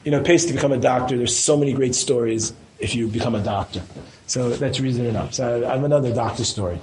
you 0.03 0.11
know, 0.11 0.21
pays 0.21 0.45
to 0.45 0.53
become 0.53 0.71
a 0.71 0.77
doctor. 0.77 1.17
There's 1.17 1.35
so 1.35 1.57
many 1.57 1.73
great 1.73 1.95
stories 1.95 2.53
if 2.79 2.95
you 2.95 3.07
become 3.07 3.35
a 3.35 3.43
doctor. 3.43 3.83
So 4.25 4.49
that's 4.49 4.79
reason 4.79 5.05
enough. 5.05 5.33
So 5.33 5.67
I 5.67 5.73
have 5.73 5.83
another 5.83 6.13
doctor 6.13 6.43
story. 6.43 6.79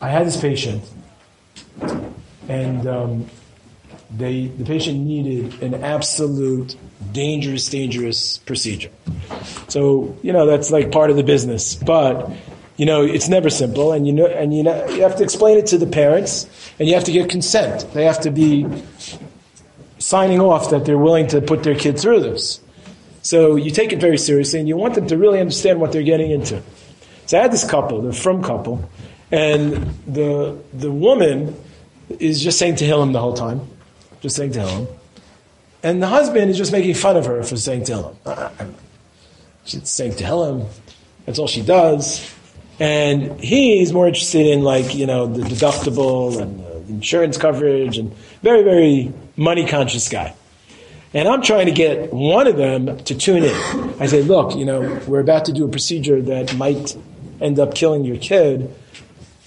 I 0.00 0.08
had 0.08 0.26
this 0.26 0.38
patient, 0.38 0.82
and 2.48 2.86
um, 2.86 3.30
they, 4.16 4.46
the 4.46 4.64
patient 4.64 5.00
needed 5.00 5.62
an 5.62 5.82
absolute 5.82 6.76
dangerous, 7.12 7.68
dangerous 7.68 8.38
procedure. 8.38 8.90
So, 9.68 10.16
you 10.22 10.32
know, 10.32 10.46
that's 10.46 10.70
like 10.70 10.92
part 10.92 11.10
of 11.10 11.16
the 11.16 11.22
business. 11.22 11.74
But, 11.74 12.30
you 12.76 12.86
know, 12.86 13.04
it's 13.04 13.28
never 13.28 13.50
simple, 13.50 13.92
and 13.92 14.06
you 14.06 14.12
know, 14.12 14.26
and 14.26 14.54
you 14.54 14.64
know, 14.64 14.88
you 14.88 15.02
have 15.02 15.16
to 15.16 15.22
explain 15.22 15.58
it 15.58 15.66
to 15.66 15.78
the 15.78 15.86
parents, 15.86 16.48
and 16.78 16.88
you 16.88 16.94
have 16.94 17.04
to 17.04 17.12
get 17.12 17.28
consent. 17.30 17.86
They 17.94 18.04
have 18.04 18.20
to 18.22 18.30
be 18.30 18.66
signing 19.98 20.40
off 20.40 20.70
that 20.70 20.84
they're 20.84 20.98
willing 20.98 21.28
to 21.28 21.40
put 21.40 21.62
their 21.62 21.76
kid 21.76 21.98
through 21.98 22.20
this. 22.20 22.60
So 23.22 23.54
you 23.54 23.70
take 23.70 23.92
it 23.92 24.00
very 24.00 24.18
seriously, 24.18 24.58
and 24.58 24.68
you 24.68 24.76
want 24.76 24.94
them 24.94 25.06
to 25.06 25.16
really 25.16 25.38
understand 25.38 25.80
what 25.80 25.92
they're 25.92 26.02
getting 26.02 26.32
into. 26.32 26.62
So 27.26 27.38
I 27.38 27.42
had 27.42 27.52
this 27.52 27.68
couple, 27.68 28.02
the 28.02 28.12
from 28.12 28.42
couple, 28.42 28.90
and 29.30 29.74
the 30.06 30.58
the 30.72 30.90
woman 30.90 31.54
is 32.18 32.42
just 32.42 32.58
saying 32.58 32.76
to 32.76 32.84
Tehillim 32.84 33.12
the 33.12 33.20
whole 33.20 33.34
time 33.34 33.60
just 34.24 34.36
saying 34.36 34.52
Tehillim. 34.52 34.88
And 35.82 36.02
the 36.02 36.06
husband 36.06 36.50
is 36.50 36.56
just 36.56 36.72
making 36.72 36.94
fun 36.94 37.18
of 37.18 37.26
her 37.26 37.42
for 37.42 37.58
saying 37.58 37.82
Tehillim. 37.82 38.16
Uh, 38.24 38.30
uh, 38.30 38.66
She's 39.66 39.86
saying 39.90 40.12
Tehillim. 40.12 40.66
That's 41.26 41.38
all 41.38 41.46
she 41.46 41.60
does. 41.60 42.34
And 42.80 43.38
he's 43.38 43.92
more 43.92 44.08
interested 44.08 44.46
in 44.46 44.62
like, 44.62 44.94
you 44.94 45.06
know, 45.06 45.26
the 45.26 45.42
deductible 45.42 46.40
and 46.40 46.58
the 46.58 46.94
insurance 46.94 47.36
coverage 47.36 47.98
and 47.98 48.14
very, 48.42 48.62
very 48.62 49.12
money 49.36 49.66
conscious 49.66 50.08
guy. 50.08 50.34
And 51.12 51.28
I'm 51.28 51.42
trying 51.42 51.66
to 51.66 51.72
get 51.72 52.10
one 52.10 52.46
of 52.46 52.56
them 52.56 52.96
to 53.04 53.14
tune 53.14 53.42
in. 53.44 53.94
I 54.00 54.06
say, 54.06 54.22
look, 54.22 54.56
you 54.56 54.64
know, 54.64 55.00
we're 55.06 55.20
about 55.20 55.44
to 55.44 55.52
do 55.52 55.66
a 55.66 55.68
procedure 55.68 56.22
that 56.22 56.56
might 56.56 56.96
end 57.42 57.58
up 57.58 57.74
killing 57.74 58.06
your 58.06 58.16
kid. 58.16 58.74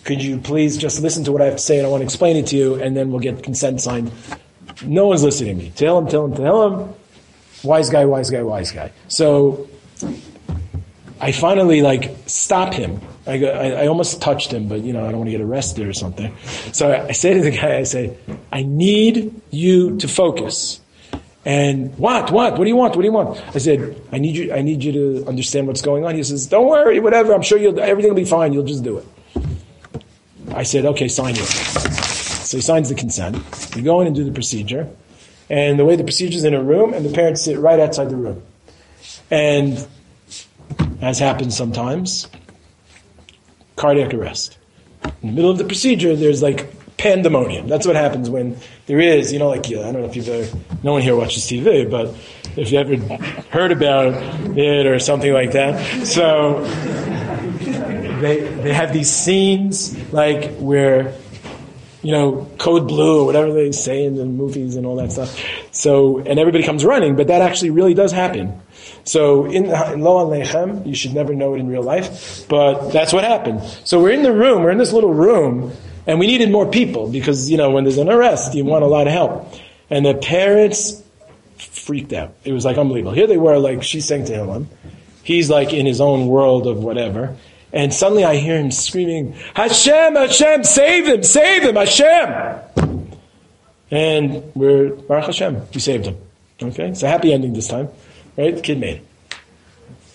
Could 0.03 0.23
you 0.23 0.38
please 0.38 0.78
just 0.78 1.01
listen 1.01 1.23
to 1.23 1.32
what 1.32 1.41
I 1.41 1.45
have 1.45 1.55
to 1.55 1.61
say 1.61 1.80
and 1.80 1.88
I 1.88 1.89
want 1.89 2.01
to 2.01 2.05
explain 2.05 2.38
it 2.38 2.45
to 2.47 2.55
you 2.55 2.75
and 2.75 2.95
then 2.95 3.09
we'll 3.09 3.21
get 3.21 3.41
consent 3.41 3.82
signed 3.82 4.11
no 4.84 5.07
one's 5.07 5.23
listening 5.23 5.57
to 5.57 5.63
me. 5.63 5.71
Tell 5.75 5.97
him, 5.97 6.07
tell 6.07 6.25
him, 6.25 6.36
tell 6.36 6.69
him. 6.69 6.93
Wise 7.63 7.89
guy, 7.89 8.05
wise 8.05 8.30
guy, 8.30 8.43
wise 8.43 8.71
guy. 8.71 8.91
So 9.07 9.67
I 11.19 11.32
finally 11.32 11.82
like 11.82 12.15
stop 12.28 12.73
him. 12.73 13.01
I, 13.25 13.38
go, 13.39 13.49
I, 13.49 13.84
I, 13.84 13.88
almost 13.88 14.21
touched 14.21 14.53
him, 14.53 14.69
but 14.69 14.82
you 14.84 14.93
know 14.93 15.01
I 15.05 15.09
don't 15.09 15.17
want 15.17 15.28
to 15.28 15.32
get 15.32 15.41
arrested 15.41 15.86
or 15.86 15.91
something. 15.91 16.34
So 16.71 16.91
I, 16.91 17.07
I 17.07 17.11
say 17.11 17.34
to 17.34 17.41
the 17.41 17.51
guy, 17.51 17.78
I 17.78 17.84
say, 17.84 18.15
I 18.51 18.63
need 18.63 19.41
you 19.51 19.97
to 19.97 20.07
focus. 20.07 20.80
And 21.43 21.97
what, 21.97 22.32
what, 22.32 22.57
what 22.57 22.63
do 22.63 22.69
you 22.69 22.75
want? 22.75 22.95
What 22.95 23.01
do 23.01 23.07
you 23.07 23.13
want? 23.13 23.41
I 23.55 23.57
said, 23.57 24.01
I 24.11 24.17
need 24.17 24.36
you, 24.36 24.53
I 24.53 24.61
need 24.61 24.84
you 24.84 24.91
to 24.91 25.28
understand 25.28 25.67
what's 25.67 25.82
going 25.82 26.05
on. 26.05 26.15
He 26.15 26.23
says, 26.23 26.45
don't 26.45 26.67
worry, 26.67 26.99
whatever. 26.99 27.34
I'm 27.34 27.41
sure 27.41 27.57
you'll, 27.57 27.80
everything 27.80 28.11
will 28.11 28.17
be 28.17 28.25
fine. 28.25 28.53
You'll 28.53 28.65
just 28.65 28.84
do 28.84 28.97
it. 28.97 29.07
I 30.53 30.63
said, 30.63 30.86
okay, 30.86 31.07
sign 31.07 31.36
it. 31.38 31.96
So 32.47 32.57
he 32.57 32.61
signs 32.61 32.87
the 32.87 32.95
consent. 32.95 33.35
You 33.75 33.81
go 33.81 33.99
in 33.99 34.07
and 34.07 34.15
do 34.15 34.23
the 34.23 34.31
procedure. 34.31 34.87
And 35.49 35.77
the 35.77 35.83
way 35.83 35.97
the 35.97 36.05
procedure 36.05 36.37
is 36.37 36.45
in 36.45 36.53
a 36.53 36.63
room, 36.63 36.93
and 36.93 37.05
the 37.05 37.13
parents 37.13 37.41
sit 37.43 37.59
right 37.59 37.77
outside 37.77 38.09
the 38.09 38.15
room. 38.15 38.41
And 39.29 39.85
as 41.01 41.19
happens 41.19 41.57
sometimes, 41.57 42.29
cardiac 43.75 44.13
arrest. 44.13 44.57
In 45.21 45.29
the 45.29 45.35
middle 45.35 45.51
of 45.51 45.57
the 45.57 45.65
procedure, 45.65 46.15
there's 46.15 46.41
like 46.41 46.73
pandemonium. 46.97 47.67
That's 47.67 47.85
what 47.85 47.97
happens 47.97 48.29
when 48.29 48.57
there 48.85 49.01
is, 49.01 49.33
you 49.33 49.39
know, 49.39 49.49
like, 49.49 49.67
I 49.67 49.91
don't 49.91 49.93
know 50.01 50.05
if 50.05 50.15
you've 50.15 50.29
ever, 50.29 50.57
no 50.83 50.93
one 50.93 51.01
here 51.01 51.17
watches 51.17 51.43
TV, 51.43 51.89
but 51.89 52.15
if 52.57 52.71
you 52.71 52.79
ever 52.79 52.95
heard 53.49 53.73
about 53.73 54.13
it 54.57 54.85
or 54.85 54.99
something 54.99 55.33
like 55.33 55.51
that. 55.51 56.07
So 56.07 56.63
they, 58.21 58.39
they 58.39 58.73
have 58.73 58.93
these 58.93 59.11
scenes 59.11 59.97
like 60.13 60.55
where 60.59 61.13
you 62.07 62.13
know, 62.13 62.49
code 62.57 62.87
blue 62.87 63.19
or 63.19 63.25
whatever 63.25 63.51
they 63.51 63.69
say 63.73 64.05
in 64.05 64.15
the 64.15 64.23
movies 64.23 64.77
and 64.77 64.85
all 64.85 64.95
that 64.95 65.11
stuff. 65.11 65.43
So, 65.71 66.19
and 66.19 66.39
everybody 66.39 66.63
comes 66.63 66.85
running, 66.85 67.17
but 67.17 67.27
that 67.27 67.41
actually 67.41 67.71
really 67.71 67.93
does 67.93 68.13
happen. 68.13 68.61
So 69.03 69.43
in, 69.43 69.65
in 69.65 69.99
Lo 69.99 70.25
Aleichem, 70.25 70.87
you 70.87 70.95
should 70.95 71.13
never 71.13 71.35
know 71.35 71.53
it 71.53 71.59
in 71.59 71.67
real 71.67 71.83
life, 71.83 72.47
but 72.47 72.91
that's 72.91 73.11
what 73.11 73.25
happened. 73.25 73.61
So 73.83 74.01
we're 74.01 74.11
in 74.11 74.23
the 74.23 74.31
room, 74.31 74.63
we're 74.63 74.71
in 74.71 74.77
this 74.77 74.93
little 74.93 75.13
room, 75.13 75.73
and 76.05 76.17
we 76.17 76.27
needed 76.27 76.49
more 76.49 76.65
people 76.71 77.11
because, 77.11 77.51
you 77.51 77.57
know, 77.57 77.71
when 77.71 77.83
there's 77.83 77.97
an 77.97 78.07
arrest, 78.07 78.55
you 78.55 78.63
want 78.63 78.85
a 78.85 78.87
lot 78.87 79.07
of 79.07 79.11
help. 79.11 79.53
And 79.89 80.05
the 80.05 80.13
parents 80.13 81.03
freaked 81.57 82.13
out. 82.13 82.35
It 82.45 82.53
was 82.53 82.63
like 82.63 82.77
unbelievable. 82.77 83.15
Here 83.15 83.27
they 83.27 83.35
were, 83.35 83.59
like, 83.59 83.83
she's 83.83 84.05
saying 84.05 84.27
to 84.27 84.45
him, 84.45 84.69
he's 85.23 85.49
like 85.49 85.73
in 85.73 85.85
his 85.85 85.99
own 85.99 86.27
world 86.27 86.67
of 86.67 86.77
whatever. 86.77 87.35
And 87.74 87.93
suddenly 87.93 88.24
I 88.24 88.38
hear 88.38 88.57
him 88.57 88.72
screaming, 88.72 89.34
Hashem, 89.53 90.15
Hashem, 90.15 90.63
save 90.63 91.07
him, 91.07 91.24
save 91.24 91.63
him, 91.63 91.76
Hashem. 91.76 93.01
And 93.91 94.55
we're, 94.55 94.89
Baruch 94.89 95.26
Hashem, 95.26 95.61
we 95.74 95.80
saved 95.80 96.05
him. 96.05 96.18
Okay? 96.61 96.89
It's 96.89 97.03
a 97.03 97.07
happy 97.07 97.34
ending 97.34 97.53
this 97.53 97.68
time. 97.68 97.89
Right? 98.38 98.55
The 98.55 98.61
kid 98.61 98.80
made 98.80 98.97
it. 98.97 99.03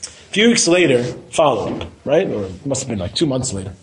A 0.05 0.33
few 0.33 0.49
weeks 0.49 0.67
later, 0.67 1.03
follow 1.31 1.75
up, 1.75 1.89
right? 2.07 2.27
Or 2.27 2.47
it 2.47 2.67
must 2.67 2.83
have 2.83 2.89
been 2.89 2.99
like 2.99 3.15
two 3.15 3.27
months 3.27 3.53
later. 3.53 3.75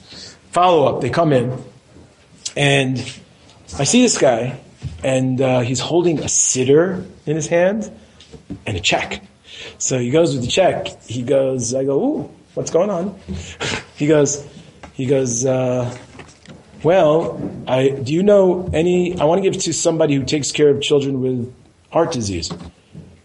Follow 0.52 0.88
up, 0.88 1.02
they 1.02 1.12
come 1.12 1.32
in, 1.32 1.64
and 2.58 2.98
I 3.78 3.84
see 3.84 4.02
this 4.02 4.18
guy, 4.18 4.60
and 5.04 5.40
uh, 5.40 5.60
he's 5.60 5.80
holding 5.80 6.20
a 6.20 6.24
siddur 6.24 7.06
in 7.28 7.36
his 7.36 7.46
hand 7.46 7.92
and 8.66 8.76
a 8.76 8.80
check. 8.80 9.24
So 9.78 10.00
he 10.00 10.10
goes 10.10 10.34
with 10.34 10.44
the 10.44 10.50
check. 10.50 10.88
He 11.04 11.22
goes, 11.22 11.76
I 11.76 11.84
go, 11.84 12.04
ooh, 12.04 12.32
what's 12.60 12.72
going 12.72 12.90
on? 12.90 13.18
he 13.96 14.06
goes, 14.06 14.46
he 14.92 15.06
goes, 15.06 15.46
uh, 15.46 15.98
well, 16.84 17.42
I, 17.66 17.88
do 17.88 18.14
you 18.14 18.22
know 18.22 18.70
any, 18.74 19.18
I 19.18 19.24
want 19.24 19.42
to 19.42 19.50
give 19.50 19.62
to 19.62 19.74
somebody 19.74 20.16
who 20.16 20.26
takes 20.26 20.52
care 20.52 20.68
of 20.68 20.82
children 20.82 21.22
with 21.22 21.56
heart 21.90 22.12
disease. 22.12 22.52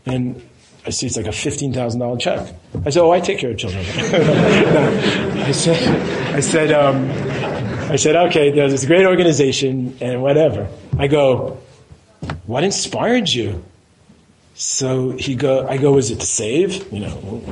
And 0.07 0.41
I 0.87 0.91
see 0.91 1.07
it's 1.07 1.17
like 1.17 1.27
a 1.27 1.31
$15,000 1.31 2.21
check. 2.21 2.55
I 2.87 2.91
said, 2.91 3.03
oh, 3.03 3.11
I 3.11 3.19
take 3.19 3.39
care 3.39 3.51
of 3.51 3.59
children. 3.59 3.85
I 3.89 5.51
said, 5.51 6.35
I 6.37 6.41
said, 6.41 6.71
um, 6.71 7.11
I 7.91 7.97
said, 7.97 8.15
okay, 8.29 8.53
there's 8.53 8.71
this 8.71 8.85
great 8.87 9.05
organization 9.05 9.99
and 10.01 10.23
whatever. 10.23 10.69
I 10.97 11.09
go, 11.09 11.59
what 12.47 12.63
inspired 12.63 13.29
you? 13.29 13.65
So 14.55 15.11
he 15.11 15.35
go, 15.35 15.67
I 15.67 15.79
go, 15.79 15.99
is 15.99 16.13
it 16.13 16.21
to 16.21 16.27
save? 16.27 16.93
You 16.93 17.01
know. 17.01 17.43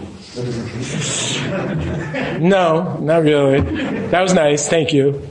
no, 2.39 2.97
not 2.99 3.23
really. 3.25 3.61
That 4.09 4.23
was 4.23 4.33
nice, 4.35 4.69
thank 4.69 4.93
you. 4.93 5.27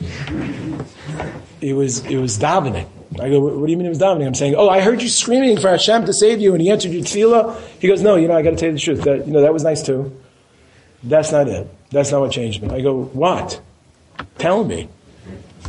It 1.61 1.73
was, 1.73 2.05
it 2.05 2.17
was 2.17 2.37
davening. 2.37 2.87
I 3.21 3.29
go, 3.29 3.39
what 3.39 3.65
do 3.65 3.71
you 3.71 3.77
mean 3.77 3.85
it 3.85 3.89
was 3.89 3.99
davening? 3.99 4.27
I'm 4.27 4.35
saying, 4.35 4.55
oh, 4.55 4.67
I 4.67 4.81
heard 4.81 5.01
you 5.01 5.07
screaming 5.07 5.57
for 5.59 5.69
Hashem 5.69 6.05
to 6.05 6.13
save 6.13 6.41
you, 6.41 6.53
and 6.53 6.61
he 6.61 6.69
answered 6.69 6.91
your 6.91 7.03
tefillah. 7.03 7.57
He 7.79 7.87
goes, 7.87 8.01
no, 8.01 8.15
you 8.15 8.27
know, 8.27 8.35
I 8.35 8.41
got 8.41 8.51
to 8.51 8.55
tell 8.57 8.69
you 8.69 8.73
the 8.75 8.79
truth. 8.79 9.03
That, 9.03 9.25
you 9.25 9.31
know, 9.31 9.41
that 9.41 9.53
was 9.53 9.63
nice 9.63 9.81
too. 9.81 10.17
That's 11.03 11.31
not 11.31 11.47
it. 11.47 11.69
That's 11.89 12.11
not 12.11 12.19
what 12.19 12.31
changed 12.31 12.61
me. 12.61 12.69
I 12.69 12.81
go, 12.81 13.03
what? 13.03 13.61
Tell 14.37 14.65
me. 14.65 14.89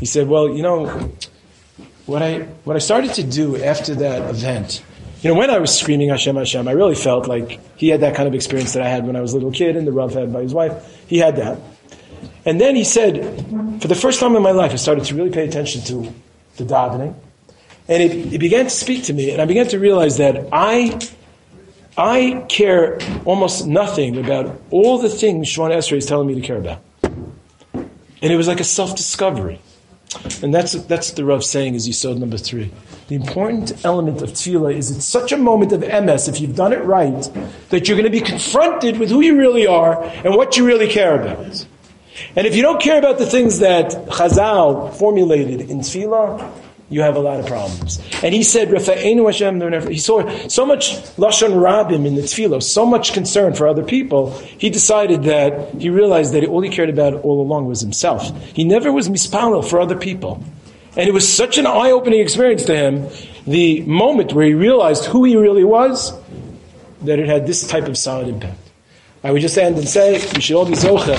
He 0.01 0.07
said, 0.07 0.29
well, 0.29 0.49
you 0.49 0.63
know, 0.63 1.13
what 2.07 2.23
I, 2.23 2.41
what 2.65 2.75
I 2.75 2.81
started 2.81 3.15
to 3.15 3.23
do 3.23 3.63
after 3.63 3.95
that 3.95 4.29
event 4.31 4.83
you 5.23 5.31
know, 5.31 5.39
when 5.39 5.51
I 5.51 5.59
was 5.59 5.77
screaming 5.79 6.09
Hashem, 6.09 6.35
Hashem, 6.35 6.67
I 6.67 6.73
really 6.73 6.97
felt 6.97 7.29
like 7.29 7.61
he 7.77 7.89
had 7.89 8.01
that 8.01 8.17
kind 8.17 8.27
of 8.27 8.35
experience 8.35 8.73
that 8.73 8.83
I 8.83 8.89
had 8.89 9.07
when 9.07 9.15
I 9.15 9.21
was 9.21 9.33
a 9.33 9.37
little 9.37 9.53
kid 9.53 9.77
and 9.77 9.87
the 9.87 9.93
Rav 9.93 10.13
had 10.13 10.33
by 10.33 10.43
his 10.43 10.53
wife. 10.53 11.05
He 11.07 11.19
had 11.19 11.37
that. 11.37 11.59
And 12.45 12.61
then 12.61 12.75
he 12.75 12.83
said, 12.83 13.37
for 13.81 13.87
the 13.87 13.95
first 13.95 14.19
time 14.19 14.35
in 14.35 14.43
my 14.43 14.51
life, 14.51 14.73
I 14.73 14.77
started 14.77 15.05
to 15.05 15.15
really 15.15 15.31
pay 15.31 15.47
attention 15.47 15.83
to 15.83 16.13
the 16.57 16.65
davening. 16.65 17.15
And 17.87 18.03
it, 18.03 18.35
it 18.35 18.39
began 18.39 18.65
to 18.65 18.71
speak 18.71 19.05
to 19.05 19.13
me, 19.13 19.31
and 19.31 19.41
I 19.41 19.45
began 19.45 19.69
to 19.69 19.79
realize 19.79 20.17
that 20.17 20.49
I, 20.53 21.01
I 21.97 22.45
care 22.49 22.99
almost 23.25 23.67
nothing 23.67 24.19
about 24.19 24.61
all 24.71 24.99
the 24.99 25.09
things 25.09 25.49
Shemona 25.49 25.77
Esrei 25.77 25.99
is 25.99 26.07
telling 26.07 26.27
me 26.27 26.35
to 26.35 26.41
care 26.41 26.59
about. 26.59 26.81
And 27.73 28.33
it 28.33 28.37
was 28.37 28.49
like 28.49 28.61
a 28.61 28.65
self-discovery. 28.65 29.61
And 30.43 30.53
that's, 30.53 30.73
that's 30.73 31.13
the 31.13 31.25
Rav 31.25 31.45
saying 31.45 31.77
is 31.77 31.89
Yesod 31.89 32.19
number 32.19 32.39
three. 32.39 32.73
The 33.13 33.17
important 33.17 33.85
element 33.85 34.23
of 34.23 34.31
tefillah 34.31 34.75
is 34.75 34.91
it's 34.91 35.05
such 35.05 35.33
a 35.33 35.37
moment 35.37 35.73
of 35.73 35.83
emes, 35.83 36.31
if 36.31 36.41
you've 36.41 36.57
done 36.57 36.73
it 36.73 36.83
right, 36.83 37.31
that 37.69 37.87
you're 37.87 37.99
going 37.99 38.11
to 38.11 38.19
be 38.19 38.23
confronted 38.23 38.99
with 38.99 39.11
who 39.11 39.21
you 39.21 39.37
really 39.37 39.67
are 39.67 40.03
and 40.03 40.35
what 40.35 40.57
you 40.57 40.65
really 40.65 40.89
care 40.89 41.21
about. 41.21 41.67
And 42.35 42.47
if 42.47 42.57
you 42.57 42.63
don't 42.63 42.81
care 42.81 42.99
about 42.99 43.19
the 43.19 43.27
things 43.27 43.59
that 43.59 43.91
Chazal 44.07 44.95
formulated 44.95 45.69
in 45.69 45.81
tefillah, 45.81 46.51
you 46.89 47.03
have 47.03 47.17
a 47.17 47.19
lot 47.19 47.39
of 47.39 47.45
problems. 47.45 48.01
And 48.23 48.33
he 48.33 48.43
said, 48.43 48.69
Hashem, 48.69 49.91
he 49.91 49.99
saw 49.99 50.49
so 50.49 50.65
much 50.65 50.97
Lashon 51.19 51.53
Rabim 51.53 52.07
in 52.07 52.15
the 52.15 52.23
Tefillah, 52.23 52.63
so 52.63 52.87
much 52.87 53.13
concern 53.13 53.53
for 53.53 53.69
other 53.69 53.85
people, 53.85 54.31
he 54.39 54.71
decided 54.71 55.25
that 55.25 55.75
he 55.75 55.91
realized 55.91 56.33
that 56.33 56.47
all 56.47 56.63
he 56.63 56.71
cared 56.71 56.89
about 56.89 57.13
all 57.25 57.43
along 57.43 57.67
was 57.67 57.83
himself. 57.83 58.35
He 58.55 58.65
never 58.65 58.91
was 58.91 59.11
mispalel 59.11 59.69
for 59.69 59.81
other 59.81 59.99
people. 59.99 60.43
And 60.95 61.09
it 61.09 61.13
was 61.13 61.27
such 61.27 61.57
an 61.57 61.67
eye-opening 61.67 62.21
experience 62.21 62.65
to 62.65 62.77
him, 62.77 63.09
the 63.47 63.81
moment 63.83 64.35
where 64.35 64.45
he 64.45 64.53
realized 64.53 65.07
who 65.07 65.25
he 65.25 65.37
really 65.37 65.65
was, 65.65 66.13
that 67.03 67.19
it 67.19 67.27
had 67.27 67.47
this 67.47 67.67
type 67.67 67.85
of 67.85 67.97
solid 67.97 68.29
impact. 68.29 68.59
I 69.25 69.31
would 69.31 69.41
just 69.41 69.57
end 69.57 69.79
and 69.79 69.89
say, 69.89 70.21
we 70.35 70.41
should 70.41 70.57
all 70.57 70.67
be 70.67 70.73
zocha 70.73 71.17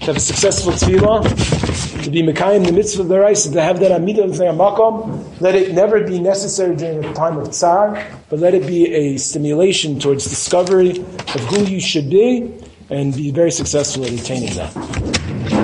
to 0.00 0.06
have 0.06 0.16
a 0.16 0.20
successful 0.20 0.72
tefillah, 0.72 2.02
to 2.02 2.10
be 2.10 2.22
mekayim 2.22 2.66
the 2.66 2.72
mitzvah 2.72 3.02
of 3.02 3.08
the 3.08 3.18
rice, 3.20 3.46
to 3.46 3.62
have 3.62 3.80
that 3.80 3.92
amidah 3.92 4.26
makom. 4.56 5.40
Let 5.40 5.54
it 5.54 5.74
never 5.74 6.02
be 6.02 6.18
necessary 6.18 6.74
during 6.74 7.04
a 7.04 7.14
time 7.14 7.38
of 7.38 7.52
tsar, 7.52 8.02
but 8.30 8.40
let 8.40 8.54
it 8.54 8.66
be 8.66 8.92
a 8.92 9.16
stimulation 9.18 10.00
towards 10.00 10.24
discovery 10.24 10.98
of 10.98 11.40
who 11.48 11.64
you 11.64 11.80
should 11.80 12.10
be, 12.10 12.52
and 12.90 13.14
be 13.14 13.30
very 13.30 13.52
successful 13.52 14.04
at 14.04 14.12
attaining 14.12 14.54
that. 14.54 15.63